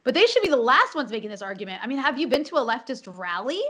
but 0.04 0.14
they 0.14 0.26
should 0.26 0.42
be 0.42 0.48
the 0.48 0.56
last 0.56 0.94
ones 0.94 1.10
making 1.10 1.30
this 1.30 1.42
argument. 1.42 1.80
I 1.82 1.86
mean, 1.86 1.98
have 1.98 2.18
you 2.18 2.28
been 2.28 2.44
to 2.44 2.56
a 2.56 2.60
leftist 2.60 3.12
rally? 3.18 3.62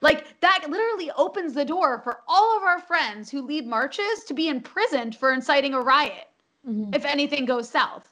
Like 0.00 0.40
that 0.40 0.64
literally 0.68 1.10
opens 1.16 1.54
the 1.54 1.64
door 1.64 2.00
for 2.02 2.20
all 2.28 2.56
of 2.56 2.62
our 2.62 2.80
friends 2.80 3.28
who 3.30 3.42
lead 3.42 3.66
marches 3.66 4.24
to 4.28 4.34
be 4.34 4.48
imprisoned 4.48 5.16
for 5.16 5.32
inciting 5.32 5.74
a 5.74 5.80
riot 5.80 6.28
mm-hmm. 6.66 6.94
if 6.94 7.04
anything 7.04 7.44
goes 7.44 7.68
south. 7.68 8.08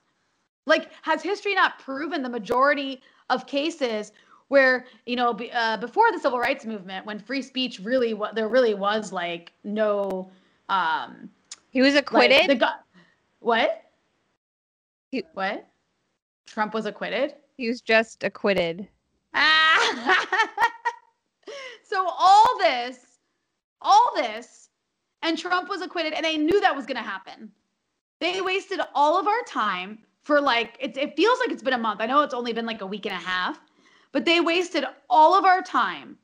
Like, 0.66 0.90
has 1.02 1.22
history 1.22 1.54
not 1.54 1.78
proven 1.78 2.22
the 2.22 2.28
majority 2.28 3.00
of 3.30 3.46
cases 3.46 4.12
where 4.48 4.86
you 5.06 5.16
know 5.16 5.32
b- 5.32 5.50
uh, 5.52 5.76
before 5.76 6.10
the 6.12 6.18
civil 6.18 6.38
rights 6.38 6.64
movement, 6.64 7.06
when 7.06 7.18
free 7.18 7.42
speech 7.42 7.80
really 7.80 8.14
what 8.14 8.34
there 8.34 8.48
really 8.48 8.74
was 8.74 9.12
like 9.12 9.52
no. 9.64 10.28
um 10.68 11.30
He 11.70 11.82
was 11.82 11.94
acquitted. 11.94 12.48
Like, 12.48 12.58
the 12.58 12.70
what? 13.40 13.84
He- 15.12 15.24
what? 15.34 15.66
Trump 16.46 16.74
was 16.74 16.86
acquitted? 16.86 17.34
He 17.56 17.68
was 17.68 17.80
just 17.80 18.24
acquitted. 18.24 18.88
Ah. 19.34 20.26
so 21.84 22.08
all 22.08 22.58
this, 22.58 22.98
all 23.80 24.12
this, 24.16 24.70
and 25.22 25.38
Trump 25.38 25.68
was 25.68 25.82
acquitted, 25.82 26.12
and 26.12 26.24
they 26.24 26.36
knew 26.36 26.60
that 26.60 26.74
was 26.74 26.86
going 26.86 26.96
to 26.96 27.02
happen. 27.02 27.50
They 28.20 28.40
wasted 28.40 28.80
all 28.94 29.18
of 29.18 29.26
our 29.26 29.42
time 29.46 29.98
for 30.22 30.40
like 30.40 30.76
it, 30.80 30.96
it 30.96 31.16
feels 31.16 31.38
like 31.40 31.50
it's 31.50 31.62
been 31.62 31.74
a 31.74 31.78
month. 31.78 32.00
I 32.00 32.06
know 32.06 32.22
it's 32.22 32.34
only 32.34 32.52
been 32.52 32.66
like 32.66 32.80
a 32.80 32.86
week 32.86 33.06
and 33.06 33.14
a 33.14 33.18
half, 33.18 33.60
but 34.12 34.24
they 34.24 34.40
wasted 34.40 34.84
all 35.08 35.34
of 35.34 35.44
our 35.44 35.62
time 35.62 36.16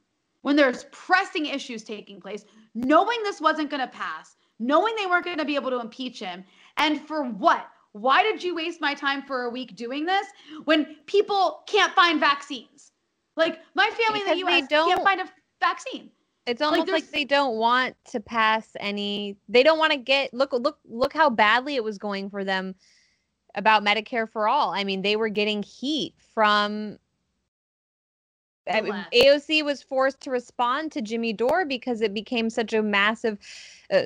when 0.43 0.57
there's 0.57 0.87
pressing 0.91 1.47
issues 1.47 1.85
taking 1.85 2.21
place, 2.21 2.45
knowing 2.75 3.23
this 3.23 3.41
wasn't 3.41 3.71
going 3.71 3.81
to 3.81 3.87
pass, 3.87 4.37
knowing 4.59 4.95
they 4.97 5.07
weren't 5.07 5.25
going 5.25 5.39
to 5.39 5.45
be 5.45 5.55
able 5.55 5.71
to 5.71 5.81
impeach 5.81 6.19
him, 6.19 6.45
and 6.79 7.01
for 7.07 7.25
what? 7.25 7.69
Why 7.93 8.23
did 8.23 8.43
you 8.43 8.55
waste 8.55 8.81
my 8.81 8.95
time 8.95 9.23
for 9.23 9.45
a 9.45 9.51
week 9.51 9.77
doing 9.77 10.07
this 10.07 10.27
when 10.65 10.97
people 11.07 11.63
can't 11.67 11.93
find 11.95 12.19
vaccines? 12.19 12.93
Like 13.37 13.61
my 13.75 13.89
family 13.91 14.21
because 14.21 14.39
in 14.39 14.45
the 14.45 14.53
US 14.53 14.69
can't 14.69 15.03
find 15.03 15.21
a 15.21 15.29
vaccine. 15.61 16.11
It's 16.47 16.61
almost 16.61 16.89
like, 16.89 17.05
like, 17.05 17.11
they 17.13 17.25
don't 17.25 17.57
want 17.57 17.95
to 18.11 18.21
pass 18.21 18.69
any 18.81 19.37
they 19.49 19.63
don't 19.63 19.79
want 19.79 19.93
to 19.93 19.99
get 19.99 20.35
look 20.35 20.53
look 20.53 20.79
look 20.85 21.13
how 21.13 21.31
badly 21.31 21.77
it 21.77 21.85
was 21.85 21.99
going 21.99 22.31
for 22.31 22.45
them 22.45 22.75
about 23.55 23.85
Medicare 23.85 24.29
for 24.29 24.49
all. 24.49 24.73
I 24.73 24.85
mean, 24.85 25.03
they 25.03 25.17
were 25.17 25.29
getting 25.29 25.63
heat 25.63 26.15
from 26.35 26.99
I 28.71 28.81
mean, 28.81 29.07
AOC 29.13 29.65
was 29.65 29.83
forced 29.83 30.21
to 30.21 30.31
respond 30.31 30.93
to 30.93 31.03
Jimmy 31.03 31.33
Dore 31.33 31.65
because 31.65 32.01
it 32.01 32.15
became 32.15 32.49
such 32.49 32.73
a 32.73 32.83
massive 32.83 33.39
uh, 33.93 34.03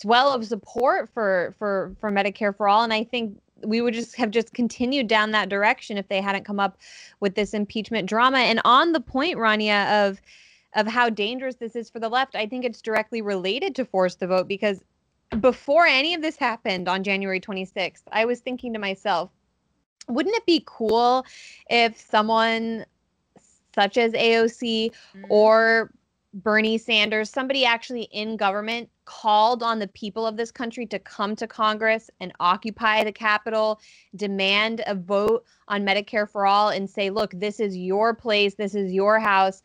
swell 0.00 0.32
of 0.32 0.44
support 0.44 1.08
for 1.12 1.54
for 1.58 1.94
for 2.00 2.10
Medicare 2.10 2.56
for 2.56 2.68
all 2.68 2.84
and 2.84 2.92
I 2.92 3.04
think 3.04 3.40
we 3.64 3.80
would 3.80 3.94
just 3.94 4.16
have 4.16 4.30
just 4.30 4.54
continued 4.54 5.08
down 5.08 5.32
that 5.32 5.48
direction 5.48 5.98
if 5.98 6.06
they 6.08 6.20
hadn't 6.20 6.44
come 6.44 6.60
up 6.60 6.78
with 7.18 7.34
this 7.34 7.52
impeachment 7.52 8.08
drama 8.08 8.38
and 8.38 8.60
on 8.64 8.92
the 8.92 9.00
point 9.00 9.36
Rania 9.36 10.08
of 10.08 10.20
of 10.74 10.86
how 10.86 11.08
dangerous 11.08 11.56
this 11.56 11.74
is 11.74 11.90
for 11.90 11.98
the 11.98 12.08
left 12.08 12.36
I 12.36 12.46
think 12.46 12.64
it's 12.64 12.80
directly 12.80 13.22
related 13.22 13.74
to 13.76 13.84
force 13.84 14.14
the 14.14 14.28
vote 14.28 14.46
because 14.46 14.84
before 15.40 15.86
any 15.86 16.14
of 16.14 16.22
this 16.22 16.36
happened 16.36 16.88
on 16.88 17.02
January 17.02 17.40
26th 17.40 18.02
I 18.12 18.24
was 18.24 18.40
thinking 18.40 18.72
to 18.74 18.78
myself 18.78 19.30
wouldn't 20.08 20.36
it 20.36 20.46
be 20.46 20.62
cool 20.64 21.26
if 21.68 22.00
someone 22.00 22.86
such 23.74 23.96
as 23.96 24.12
AOC 24.12 24.90
mm-hmm. 24.90 25.24
or 25.28 25.90
Bernie 26.34 26.78
Sanders, 26.78 27.30
somebody 27.30 27.64
actually 27.64 28.02
in 28.12 28.36
government, 28.36 28.90
called 29.08 29.62
on 29.62 29.78
the 29.78 29.88
people 29.88 30.26
of 30.26 30.36
this 30.36 30.50
country 30.52 30.84
to 30.84 30.98
come 30.98 31.34
to 31.34 31.46
Congress 31.46 32.10
and 32.20 32.30
occupy 32.40 33.02
the 33.02 33.10
Capitol, 33.10 33.80
demand 34.16 34.82
a 34.86 34.94
vote 34.94 35.46
on 35.66 35.82
Medicare 35.82 36.28
for 36.28 36.46
all, 36.46 36.68
and 36.68 36.88
say, 36.88 37.08
look, 37.08 37.32
this 37.34 37.58
is 37.58 37.74
your 37.74 38.14
place, 38.14 38.54
this 38.54 38.74
is 38.74 38.92
your 38.92 39.18
house. 39.18 39.62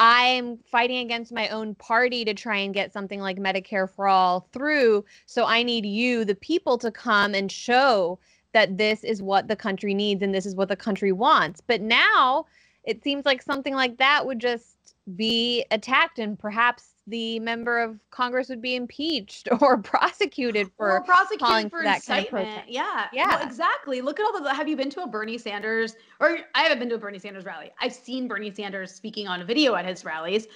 I'm 0.00 0.58
fighting 0.58 0.98
against 0.98 1.32
my 1.32 1.48
own 1.50 1.76
party 1.76 2.24
to 2.24 2.34
try 2.34 2.56
and 2.56 2.74
get 2.74 2.92
something 2.92 3.20
like 3.20 3.38
Medicare 3.38 3.88
for 3.88 4.08
all 4.08 4.48
through. 4.52 5.04
So 5.26 5.46
I 5.46 5.62
need 5.62 5.86
you, 5.86 6.24
the 6.24 6.34
people, 6.34 6.76
to 6.78 6.90
come 6.90 7.32
and 7.32 7.52
show 7.52 8.18
that 8.54 8.76
this 8.76 9.04
is 9.04 9.22
what 9.22 9.46
the 9.46 9.54
country 9.54 9.94
needs 9.94 10.20
and 10.20 10.34
this 10.34 10.46
is 10.46 10.56
what 10.56 10.68
the 10.68 10.74
country 10.74 11.12
wants. 11.12 11.60
But 11.64 11.80
now 11.80 12.46
it 12.82 13.04
seems 13.04 13.24
like 13.24 13.40
something 13.40 13.74
like 13.74 13.98
that 13.98 14.26
would 14.26 14.40
just 14.40 14.96
be 15.14 15.64
attacked 15.70 16.18
and 16.18 16.36
perhaps 16.36 16.93
the 17.06 17.38
member 17.40 17.80
of 17.80 17.98
Congress 18.10 18.48
would 18.48 18.62
be 18.62 18.76
impeached 18.76 19.48
or 19.60 19.78
prosecuted 19.78 20.70
for 20.76 20.90
or 20.90 21.00
prosecuted 21.02 21.46
calling 21.46 21.70
for 21.70 21.78
for 21.78 21.84
that 21.84 21.96
incitement. 21.96 22.30
kind 22.30 22.46
of 22.46 22.52
protest. 22.54 22.68
yeah, 22.68 23.06
Yeah. 23.12 23.28
Well, 23.28 23.46
exactly. 23.46 24.00
Look 24.00 24.20
at 24.20 24.24
all 24.24 24.42
the. 24.42 24.54
Have 24.54 24.68
you 24.68 24.76
been 24.76 24.90
to 24.90 25.02
a 25.02 25.06
Bernie 25.06 25.38
Sanders? 25.38 25.96
Or 26.20 26.38
I 26.54 26.62
haven't 26.62 26.78
been 26.78 26.88
to 26.90 26.94
a 26.94 26.98
Bernie 26.98 27.18
Sanders 27.18 27.44
rally. 27.44 27.70
I've 27.80 27.92
seen 27.92 28.28
Bernie 28.28 28.52
Sanders 28.52 28.92
speaking 28.92 29.28
on 29.28 29.46
video 29.46 29.74
at 29.74 29.84
his 29.84 30.04
rallies. 30.04 30.46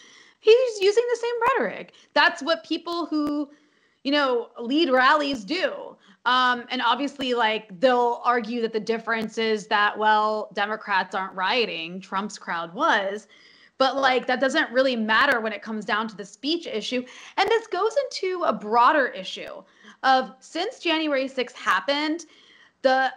He's 0.40 0.80
using 0.80 1.05
the 1.11 1.16
same 1.16 1.34
rhetoric. 1.49 1.92
That's 2.14 2.42
what 2.42 2.64
people 2.64 3.07
who, 3.07 3.51
you 4.05 4.12
know, 4.12 4.49
lead 4.59 4.90
rallies 4.90 5.44
do. 5.44 5.96
Um, 6.24 6.64
and 6.70 6.80
obviously, 6.82 7.34
like 7.34 7.80
they'll 7.80 8.20
argue 8.24 8.62
that 8.62 8.72
the 8.72 8.80
difference 8.80 9.38
is 9.38 9.66
that 9.68 9.99
well, 9.99 10.51
Democrats 10.55 11.14
aren't 11.14 11.34
rioting. 11.34 12.01
Trump's 12.01 12.38
crowd 12.38 12.72
was. 12.74 13.26
But 13.78 13.96
like 13.96 14.26
that 14.26 14.40
doesn't 14.40 14.70
really 14.72 14.96
matter 14.96 15.40
when 15.40 15.52
it 15.52 15.62
comes 15.62 15.84
down 15.84 16.08
to 16.08 16.16
the 16.16 16.24
speech 16.24 16.66
issue. 16.66 17.04
And 17.36 17.48
this 17.48 17.66
goes 17.68 17.94
into 18.04 18.42
a 18.44 18.52
broader 18.52 19.06
issue 19.06 19.62
of 20.02 20.32
since 20.40 20.80
January 20.80 21.28
6th 21.28 21.54
happened, 21.54 22.26
the 22.82 23.12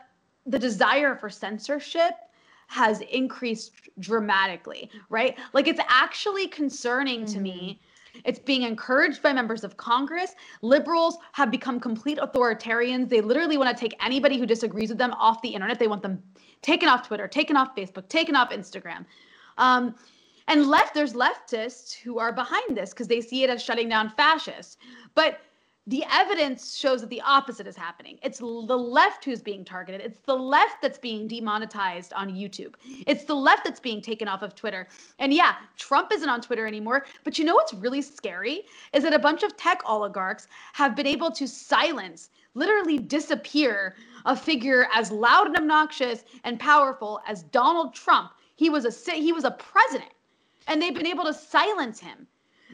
the 0.47 0.57
desire 0.57 1.15
for 1.15 1.29
censorship 1.29 2.13
has 2.67 3.01
increased 3.01 3.73
dramatically, 3.99 4.89
right? 5.09 5.37
Like 5.53 5.67
it's 5.67 5.81
actually 5.87 6.47
concerning 6.47 7.25
to 7.25 7.39
me. 7.39 7.81
It's 8.25 8.39
being 8.39 8.63
encouraged 8.63 9.21
by 9.21 9.33
members 9.33 9.63
of 9.63 9.77
Congress. 9.77 10.35
Liberals 10.61 11.17
have 11.33 11.51
become 11.51 11.79
complete 11.79 12.17
authoritarians. 12.17 13.09
They 13.09 13.21
literally 13.21 13.57
want 13.57 13.75
to 13.75 13.79
take 13.79 13.95
anybody 14.03 14.37
who 14.37 14.45
disagrees 14.45 14.89
with 14.89 14.97
them 14.97 15.11
off 15.13 15.41
the 15.41 15.49
internet. 15.49 15.79
They 15.79 15.87
want 15.87 16.01
them 16.01 16.21
taken 16.61 16.89
off 16.89 17.07
Twitter, 17.07 17.27
taken 17.27 17.55
off 17.55 17.75
Facebook, 17.75 18.07
taken 18.09 18.35
off 18.35 18.51
Instagram. 18.51 19.05
Um, 19.57 19.95
and 20.51 20.67
left, 20.67 20.93
there's 20.93 21.13
leftists 21.13 21.93
who 21.93 22.19
are 22.19 22.33
behind 22.33 22.75
this 22.75 22.89
because 22.89 23.07
they 23.07 23.21
see 23.21 23.43
it 23.45 23.49
as 23.49 23.63
shutting 23.63 23.87
down 23.87 24.09
fascists. 24.09 24.75
But 25.15 25.39
the 25.87 26.03
evidence 26.11 26.77
shows 26.77 26.99
that 27.01 27.09
the 27.09 27.21
opposite 27.21 27.67
is 27.67 27.75
happening. 27.77 28.19
It's 28.21 28.39
the 28.39 28.45
left 28.45 29.23
who's 29.23 29.41
being 29.41 29.63
targeted. 29.63 30.01
It's 30.01 30.19
the 30.19 30.35
left 30.35 30.81
that's 30.81 30.99
being 30.99 31.27
demonetized 31.27 32.11
on 32.13 32.29
YouTube. 32.29 32.75
It's 33.07 33.23
the 33.23 33.33
left 33.33 33.63
that's 33.63 33.79
being 33.79 34.01
taken 34.01 34.27
off 34.27 34.41
of 34.41 34.53
Twitter. 34.53 34.89
And 35.19 35.33
yeah, 35.33 35.55
Trump 35.77 36.11
isn't 36.13 36.29
on 36.29 36.41
Twitter 36.41 36.67
anymore. 36.67 37.05
But 37.23 37.39
you 37.39 37.45
know 37.45 37.55
what's 37.55 37.73
really 37.73 38.01
scary 38.01 38.63
is 38.93 39.03
that 39.03 39.13
a 39.13 39.19
bunch 39.19 39.43
of 39.43 39.55
tech 39.55 39.81
oligarchs 39.85 40.47
have 40.73 40.97
been 40.97 41.07
able 41.07 41.31
to 41.31 41.47
silence, 41.47 42.29
literally 42.55 42.99
disappear 42.99 43.95
a 44.25 44.35
figure 44.35 44.87
as 44.93 45.11
loud 45.11 45.47
and 45.47 45.57
obnoxious 45.57 46.25
and 46.43 46.59
powerful 46.59 47.21
as 47.25 47.43
Donald 47.43 47.95
Trump. 47.95 48.33
He 48.55 48.69
was 48.69 48.85
a 48.85 49.11
he 49.13 49.31
was 49.31 49.45
a 49.45 49.51
president, 49.51 50.11
and 50.67 50.81
they've 50.81 50.93
been 50.93 51.07
able 51.07 51.25
to 51.25 51.33
silence 51.33 51.99
him. 51.99 52.27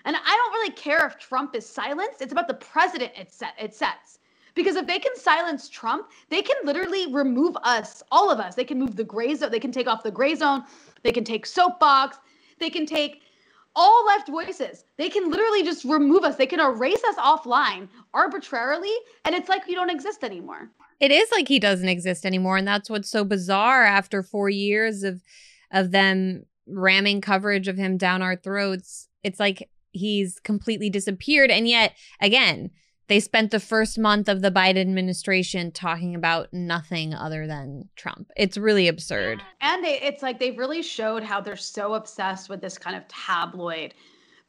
And 0.06 0.16
I 0.16 0.36
don't 0.36 0.54
really 0.54 0.72
care 0.72 1.06
if 1.06 1.18
Trump 1.18 1.56
is 1.56 1.68
silenced. 1.68 2.22
It's 2.22 2.32
about 2.32 2.48
the 2.48 2.54
president 2.54 3.12
it, 3.18 3.32
set, 3.32 3.54
it 3.60 3.74
sets. 3.74 4.20
Because 4.56 4.76
if 4.76 4.88
they 4.88 5.00
can 5.00 5.16
silence 5.16 5.70
Trump, 5.70 6.10
they 6.30 6.42
can 6.42 6.56
literally 6.64 7.14
remove 7.14 7.56
us, 7.64 8.02
all 8.12 8.32
of 8.32 8.40
us. 8.40 8.56
They 8.56 8.64
can 8.64 8.80
move 8.80 8.96
the 8.96 9.06
Grayzone. 9.06 9.52
They 9.52 9.60
can 9.60 9.72
take 9.72 9.88
off 9.88 10.04
the 10.04 10.12
Grayzone. 10.12 10.66
They 11.04 11.12
can 11.12 11.24
take 11.24 11.46
soapbox. 11.46 12.18
They 12.60 12.70
can 12.70 12.86
take 12.86 13.22
all 13.76 14.06
left 14.08 14.28
voices. 14.28 14.86
They 14.98 15.10
can 15.10 15.30
literally 15.30 15.64
just 15.64 15.86
remove 15.86 16.24
us. 16.24 16.36
They 16.36 16.48
can 16.48 16.60
erase 16.60 17.04
us 17.04 17.16
offline 17.18 17.88
arbitrarily. 18.14 18.94
And 19.26 19.36
it's 19.36 19.50
like 19.50 19.68
we 19.68 19.76
don't 19.76 19.92
exist 19.92 20.24
anymore. 20.24 20.72
It 21.00 21.12
is 21.12 21.32
like 21.32 21.48
he 21.48 21.60
doesn't 21.60 21.88
exist 21.88 22.26
anymore, 22.26 22.58
and 22.58 22.68
that's 22.68 22.90
what's 22.90 23.10
so 23.10 23.24
bizarre 23.24 23.84
after 23.84 24.24
four 24.24 24.50
years 24.50 25.04
of 25.04 25.22
of 25.72 25.92
them 25.92 26.46
ramming 26.68 27.22
coverage 27.22 27.68
of 27.68 27.78
him 27.78 27.98
down 27.98 28.22
our 28.22 28.36
throats. 28.36 29.08
It's 29.24 29.40
like 29.40 29.70
he's 29.92 30.40
completely 30.40 30.90
disappeared, 30.90 31.52
and 31.52 31.68
yet 31.68 31.94
again, 32.22 32.72
they 33.08 33.20
spent 33.20 33.52
the 33.52 33.60
first 33.60 33.98
month 33.98 34.28
of 34.28 34.42
the 34.42 34.52
Biden 34.52 34.82
administration 34.82 35.72
talking 35.72 36.14
about 36.14 36.54
nothing 36.54 37.14
other 37.14 37.48
than 37.48 37.90
Trump. 37.96 38.32
It's 38.36 38.58
really 38.58 38.88
absurd. 38.88 39.42
And 39.62 39.84
they, 39.84 40.00
it's 40.02 40.22
like 40.22 40.40
they've 40.40 40.58
really 40.58 40.82
showed 40.82 41.24
how 41.24 41.40
they're 41.40 41.56
so 41.56 41.94
obsessed 41.94 42.50
with 42.50 42.62
this 42.62 42.78
kind 42.78 42.96
of 42.96 43.08
tabloid 43.08 43.94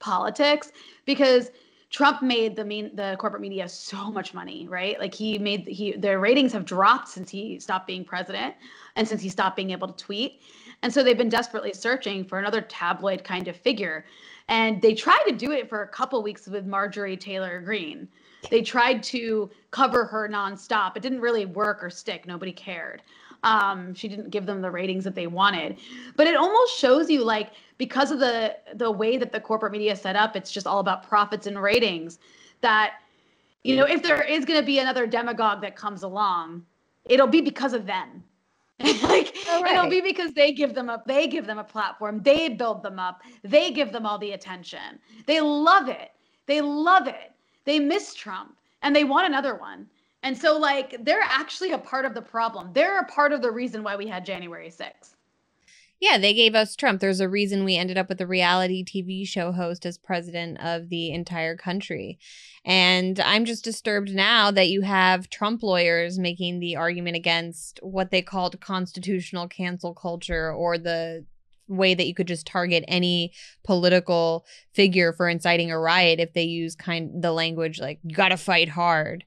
politics 0.01 0.73
because 1.05 1.51
Trump 1.91 2.21
made 2.21 2.55
the 2.55 2.65
mean 2.65 2.95
the 2.95 3.17
corporate 3.19 3.41
media 3.41 3.69
so 3.69 4.11
much 4.11 4.35
money, 4.35 4.69
right? 4.69 4.99
Like 4.99 5.15
he 5.15 5.39
made 5.39 5.67
he 5.67 5.93
their 5.93 6.21
ratings 6.21 6.53
have 6.53 6.65
dropped 6.65 7.09
since 7.09 7.31
he 7.31 7.59
stopped 7.61 7.87
being 7.87 8.05
president 8.05 8.55
and 8.97 9.09
since 9.09 9.23
he 9.23 9.29
stopped 9.29 9.57
being 9.57 9.71
able 9.71 9.89
to 9.89 10.05
tweet. 10.05 10.43
And 10.83 10.93
so 10.93 11.03
they've 11.03 11.19
been 11.19 11.29
desperately 11.29 11.73
searching 11.73 12.25
for 12.25 12.39
another 12.39 12.61
tabloid 12.61 13.25
kind 13.25 13.49
of 13.49 13.57
figure. 13.57 14.05
And 14.49 14.81
they 14.81 14.95
tried 14.95 15.23
to 15.27 15.33
do 15.33 15.51
it 15.51 15.69
for 15.69 15.83
a 15.83 15.89
couple 15.89 16.23
weeks 16.23 16.47
with 16.47 16.67
Marjorie 16.67 17.17
Taylor 17.17 17.61
Greene. 17.61 18.09
They 18.51 18.63
tried 18.63 19.03
to 19.05 19.51
cover 19.71 20.05
her 20.05 20.29
nonstop. 20.29 20.97
It 20.97 21.03
didn't 21.03 21.21
really 21.21 21.47
work 21.47 21.83
or 21.83 21.91
stick. 21.91 22.27
Nobody 22.27 22.53
cared. 22.53 23.03
Um, 23.43 23.95
she 23.95 24.09
didn't 24.09 24.31
give 24.31 24.47
them 24.47 24.63
the 24.63 24.71
ratings 24.71 25.05
that 25.05 25.15
they 25.15 25.27
wanted. 25.27 25.79
But 26.17 26.27
it 26.27 26.37
almost 26.37 26.79
shows 26.79 27.11
you 27.11 27.25
like 27.25 27.53
because 27.77 28.11
of 28.11 28.19
the 28.19 28.57
the 28.75 28.91
way 28.91 29.17
that 29.17 29.33
the 29.33 29.41
corporate 29.41 29.73
media 29.73 29.95
set 29.95 30.17
up, 30.17 30.35
it's 30.35 30.51
just 30.51 30.67
all 30.67 30.81
about 30.81 31.07
profits 31.07 31.47
and 31.47 31.61
ratings. 31.61 32.19
That 32.61 32.95
you 33.63 33.77
know, 33.77 33.85
if 33.85 34.03
there 34.03 34.23
is 34.23 34.45
going 34.45 34.59
to 34.59 34.67
be 34.67 34.79
another 34.79 35.07
demagogue 35.07 35.61
that 35.63 35.77
comes 35.77 36.03
along, 36.03 36.65
it'll 37.05 37.27
be 37.27 37.41
because 37.41 37.75
of 37.75 37.87
them. 37.87 38.25
like 39.03 39.35
Oh, 39.49 39.65
it'll 39.65 39.89
be 39.91 40.01
because 40.01 40.33
they 40.35 40.53
give 40.53 40.75
them 40.75 40.91
up 40.91 41.07
they 41.07 41.27
give 41.27 41.47
them 41.47 41.59
a 41.59 41.65
platform. 41.65 42.23
They 42.23 42.49
build 42.49 42.83
them 42.83 42.99
up. 42.99 43.23
They 43.43 43.71
give 43.73 43.93
them 43.93 44.07
all 44.07 44.19
the 44.19 44.33
attention. 44.33 44.99
They 45.27 45.41
love 45.41 45.89
it. 45.89 46.13
They 46.47 46.61
love 46.61 47.07
it. 47.09 47.33
They 47.65 47.81
miss 47.81 48.15
trump 48.15 48.57
and 48.83 48.95
they 48.95 49.05
want 49.05 49.27
another 49.27 49.57
one. 49.57 49.87
And 50.23 50.37
so 50.37 50.59
like 50.59 51.05
they're 51.05 51.23
actually 51.23 51.73
a 51.73 51.79
part 51.79 52.05
of 52.05 52.15
the 52.15 52.23
problem. 52.23 52.71
They're 52.73 53.01
a 53.01 53.07
part 53.07 53.33
of 53.33 53.43
the 53.43 53.51
reason 53.51 53.83
why 53.83 53.97
we 53.97 54.07
had 54.07 54.25
january 54.25 54.71
6th 54.71 55.15
Yeah, 56.01 56.17
they 56.19 56.33
gave 56.33 56.55
us 56.55 56.77
Trump. 56.77 57.01
There's 57.01 57.21
a 57.21 57.29
reason 57.29 57.65
we 57.65 57.77
ended 57.77 57.99
up 57.99 58.09
with 58.09 58.21
a 58.21 58.27
reality 58.27 58.85
TV 58.85 59.27
show 59.27 59.51
host 59.51 59.85
as 59.85 59.99
president 59.99 60.59
of 60.61 60.91
the 60.91 61.11
entire 61.11 61.57
country. 61.57 62.21
And 62.65 63.19
I'm 63.19 63.45
just 63.45 63.65
disturbed 63.65 64.15
now 64.15 64.53
that 64.53 64.69
you 64.69 64.83
have 64.83 65.29
Trump 65.29 65.63
lawyers 65.63 66.19
making 66.19 66.61
the 66.61 66.77
argument 66.77 67.17
against 67.17 67.81
what 67.83 68.13
they 68.13 68.23
called 68.23 68.61
constitutional 68.61 69.49
cancel 69.49 69.93
culture 69.93 70.53
or 70.53 70.79
the 70.79 71.25
way 71.67 71.95
that 71.95 72.07
you 72.07 72.15
could 72.15 72.29
just 72.29 72.47
target 72.47 72.85
any 72.89 73.33
political 73.65 74.47
figure 74.73 75.13
for 75.13 75.29
inciting 75.29 75.71
a 75.71 75.79
riot 75.79 76.21
if 76.21 76.33
they 76.33 76.45
use 76.45 76.75
kind 76.75 77.23
the 77.23 77.33
language 77.33 77.79
like 77.79 78.01
you 78.03 78.15
got 78.17 78.31
to 78.31 78.39
fight 78.39 78.71
hard 78.71 79.23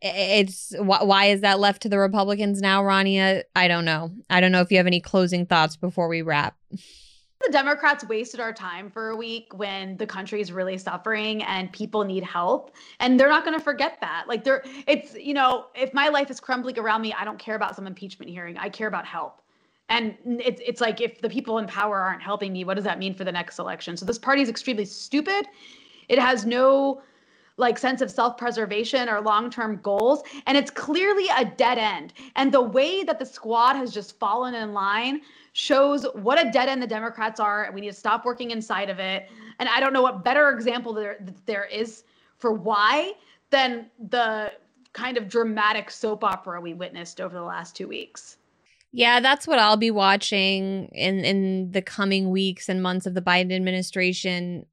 it's 0.00 0.74
why, 0.78 1.26
is 1.26 1.40
that 1.40 1.58
left 1.58 1.82
to 1.82 1.88
the 1.88 1.98
Republicans 1.98 2.60
now, 2.60 2.82
Rania? 2.82 3.42
I 3.56 3.68
don't 3.68 3.84
know. 3.84 4.12
I 4.30 4.40
don't 4.40 4.52
know 4.52 4.60
if 4.60 4.70
you 4.70 4.76
have 4.76 4.86
any 4.86 5.00
closing 5.00 5.46
thoughts 5.46 5.76
before 5.76 6.08
we 6.08 6.22
wrap. 6.22 6.56
the 7.44 7.52
democrats 7.52 8.04
wasted 8.08 8.40
our 8.40 8.52
time 8.52 8.90
for 8.90 9.10
a 9.10 9.16
week 9.16 9.46
when 9.56 9.96
the 9.96 10.06
country 10.06 10.40
is 10.40 10.50
really 10.50 10.76
suffering 10.76 11.42
and 11.44 11.72
people 11.72 12.04
need 12.04 12.24
help 12.24 12.74
and 13.00 13.18
they're 13.18 13.28
not 13.28 13.44
going 13.44 13.56
to 13.56 13.62
forget 13.62 13.98
that 14.00 14.24
like 14.26 14.42
they're 14.44 14.62
it's 14.86 15.14
you 15.14 15.34
know 15.34 15.66
if 15.74 15.94
my 15.94 16.08
life 16.08 16.30
is 16.30 16.40
crumbling 16.40 16.78
around 16.78 17.00
me 17.00 17.12
i 17.14 17.24
don't 17.24 17.38
care 17.38 17.54
about 17.54 17.76
some 17.76 17.86
impeachment 17.86 18.30
hearing 18.30 18.56
i 18.58 18.68
care 18.68 18.88
about 18.88 19.06
help 19.06 19.40
and 19.88 20.16
it's 20.24 20.60
it's 20.66 20.80
like 20.80 21.00
if 21.00 21.20
the 21.20 21.28
people 21.30 21.58
in 21.58 21.66
power 21.66 21.98
aren't 21.98 22.22
helping 22.22 22.52
me 22.52 22.64
what 22.64 22.74
does 22.74 22.84
that 22.84 22.98
mean 22.98 23.14
for 23.14 23.24
the 23.24 23.32
next 23.32 23.58
election 23.58 23.96
so 23.96 24.04
this 24.04 24.18
party 24.18 24.42
is 24.42 24.48
extremely 24.48 24.84
stupid 24.84 25.46
it 26.08 26.18
has 26.18 26.44
no 26.44 27.00
like 27.58 27.76
sense 27.78 28.00
of 28.00 28.10
self-preservation 28.10 29.08
or 29.08 29.20
long-term 29.20 29.80
goals 29.82 30.22
and 30.46 30.56
it's 30.56 30.70
clearly 30.70 31.26
a 31.36 31.44
dead 31.44 31.76
end. 31.76 32.14
And 32.36 32.50
the 32.50 32.62
way 32.62 33.04
that 33.04 33.18
the 33.18 33.26
squad 33.26 33.74
has 33.74 33.92
just 33.92 34.18
fallen 34.18 34.54
in 34.54 34.72
line 34.72 35.20
shows 35.52 36.06
what 36.14 36.40
a 36.40 36.50
dead 36.50 36.68
end 36.68 36.82
the 36.82 36.86
democrats 36.86 37.38
are 37.40 37.64
and 37.64 37.74
we 37.74 37.80
need 37.82 37.88
to 37.88 37.92
stop 37.92 38.24
working 38.24 38.52
inside 38.52 38.88
of 38.88 38.98
it. 38.98 39.28
And 39.58 39.68
i 39.68 39.80
don't 39.80 39.92
know 39.92 40.02
what 40.02 40.24
better 40.24 40.50
example 40.50 40.94
there 40.94 41.18
there 41.44 41.66
is 41.66 42.04
for 42.38 42.52
why 42.52 43.12
than 43.50 43.90
the 44.08 44.52
kind 44.92 45.16
of 45.16 45.28
dramatic 45.28 45.90
soap 45.90 46.24
opera 46.24 46.60
we 46.60 46.74
witnessed 46.74 47.20
over 47.20 47.34
the 47.34 47.42
last 47.42 47.76
2 47.76 47.86
weeks. 47.88 48.36
Yeah, 48.92 49.20
that's 49.20 49.46
what 49.46 49.58
I'll 49.58 49.76
be 49.76 49.90
watching 49.90 50.86
in 50.92 51.24
in 51.24 51.72
the 51.72 51.82
coming 51.82 52.30
weeks 52.30 52.68
and 52.68 52.82
months 52.82 53.06
of 53.06 53.14
the 53.14 53.20
Biden 53.20 53.54
administration. 53.54 54.64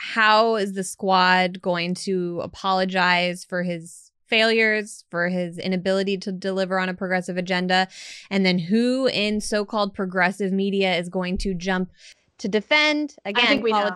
How 0.00 0.56
is 0.56 0.72
the 0.72 0.84
squad 0.84 1.60
going 1.60 1.94
to 1.94 2.40
apologize 2.42 3.44
for 3.44 3.62
his 3.62 4.10
failures, 4.26 5.04
for 5.10 5.28
his 5.28 5.58
inability 5.58 6.16
to 6.18 6.32
deliver 6.32 6.78
on 6.78 6.88
a 6.88 6.94
progressive 6.94 7.36
agenda? 7.36 7.88
And 8.30 8.44
then 8.46 8.58
who 8.58 9.06
in 9.06 9.40
so-called 9.40 9.94
progressive 9.94 10.52
media 10.52 10.96
is 10.96 11.08
going 11.08 11.38
to 11.38 11.54
jump 11.54 11.90
to 12.38 12.48
defend 12.48 13.16
again 13.26 13.44
I 13.44 13.48
think 13.48 13.62
we 13.62 13.70
know. 13.70 13.92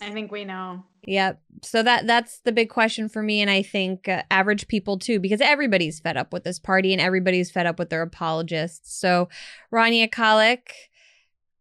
i 0.00 0.10
think 0.12 0.30
we 0.30 0.44
know 0.44 0.84
Yep. 1.06 1.40
So 1.62 1.82
that 1.82 2.06
that's 2.06 2.40
the 2.40 2.52
big 2.52 2.68
question 2.68 3.08
for 3.08 3.22
me, 3.22 3.40
and 3.40 3.50
I 3.50 3.62
think 3.62 4.08
uh, 4.08 4.22
average 4.30 4.68
people 4.68 4.98
too, 4.98 5.20
because 5.20 5.40
everybody's 5.40 6.00
fed 6.00 6.16
up 6.16 6.32
with 6.32 6.44
this 6.44 6.58
party 6.58 6.92
and 6.92 7.00
everybody's 7.00 7.50
fed 7.50 7.66
up 7.66 7.78
with 7.78 7.90
their 7.90 8.02
apologists. 8.02 8.94
So, 8.96 9.28
Rania 9.72 10.08
Khalek, 10.08 10.68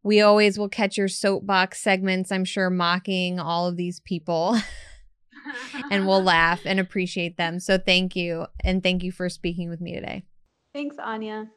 We 0.03 0.21
always 0.21 0.59
will 0.59 0.69
catch 0.69 0.97
your 0.97 1.07
soapbox 1.07 1.81
segments, 1.81 2.31
I'm 2.31 2.45
sure, 2.45 2.69
mocking 2.69 3.39
all 3.39 3.67
of 3.67 3.77
these 3.77 4.01
people. 4.01 4.57
and 5.91 6.07
we'll 6.07 6.23
laugh 6.35 6.61
and 6.65 6.79
appreciate 6.79 7.37
them. 7.37 7.59
So 7.59 7.77
thank 7.77 8.15
you. 8.15 8.47
And 8.61 8.83
thank 8.83 9.03
you 9.03 9.11
for 9.11 9.29
speaking 9.29 9.69
with 9.69 9.81
me 9.81 9.93
today. 9.95 10.23
Thanks, 10.73 10.97
Anya. 10.97 11.49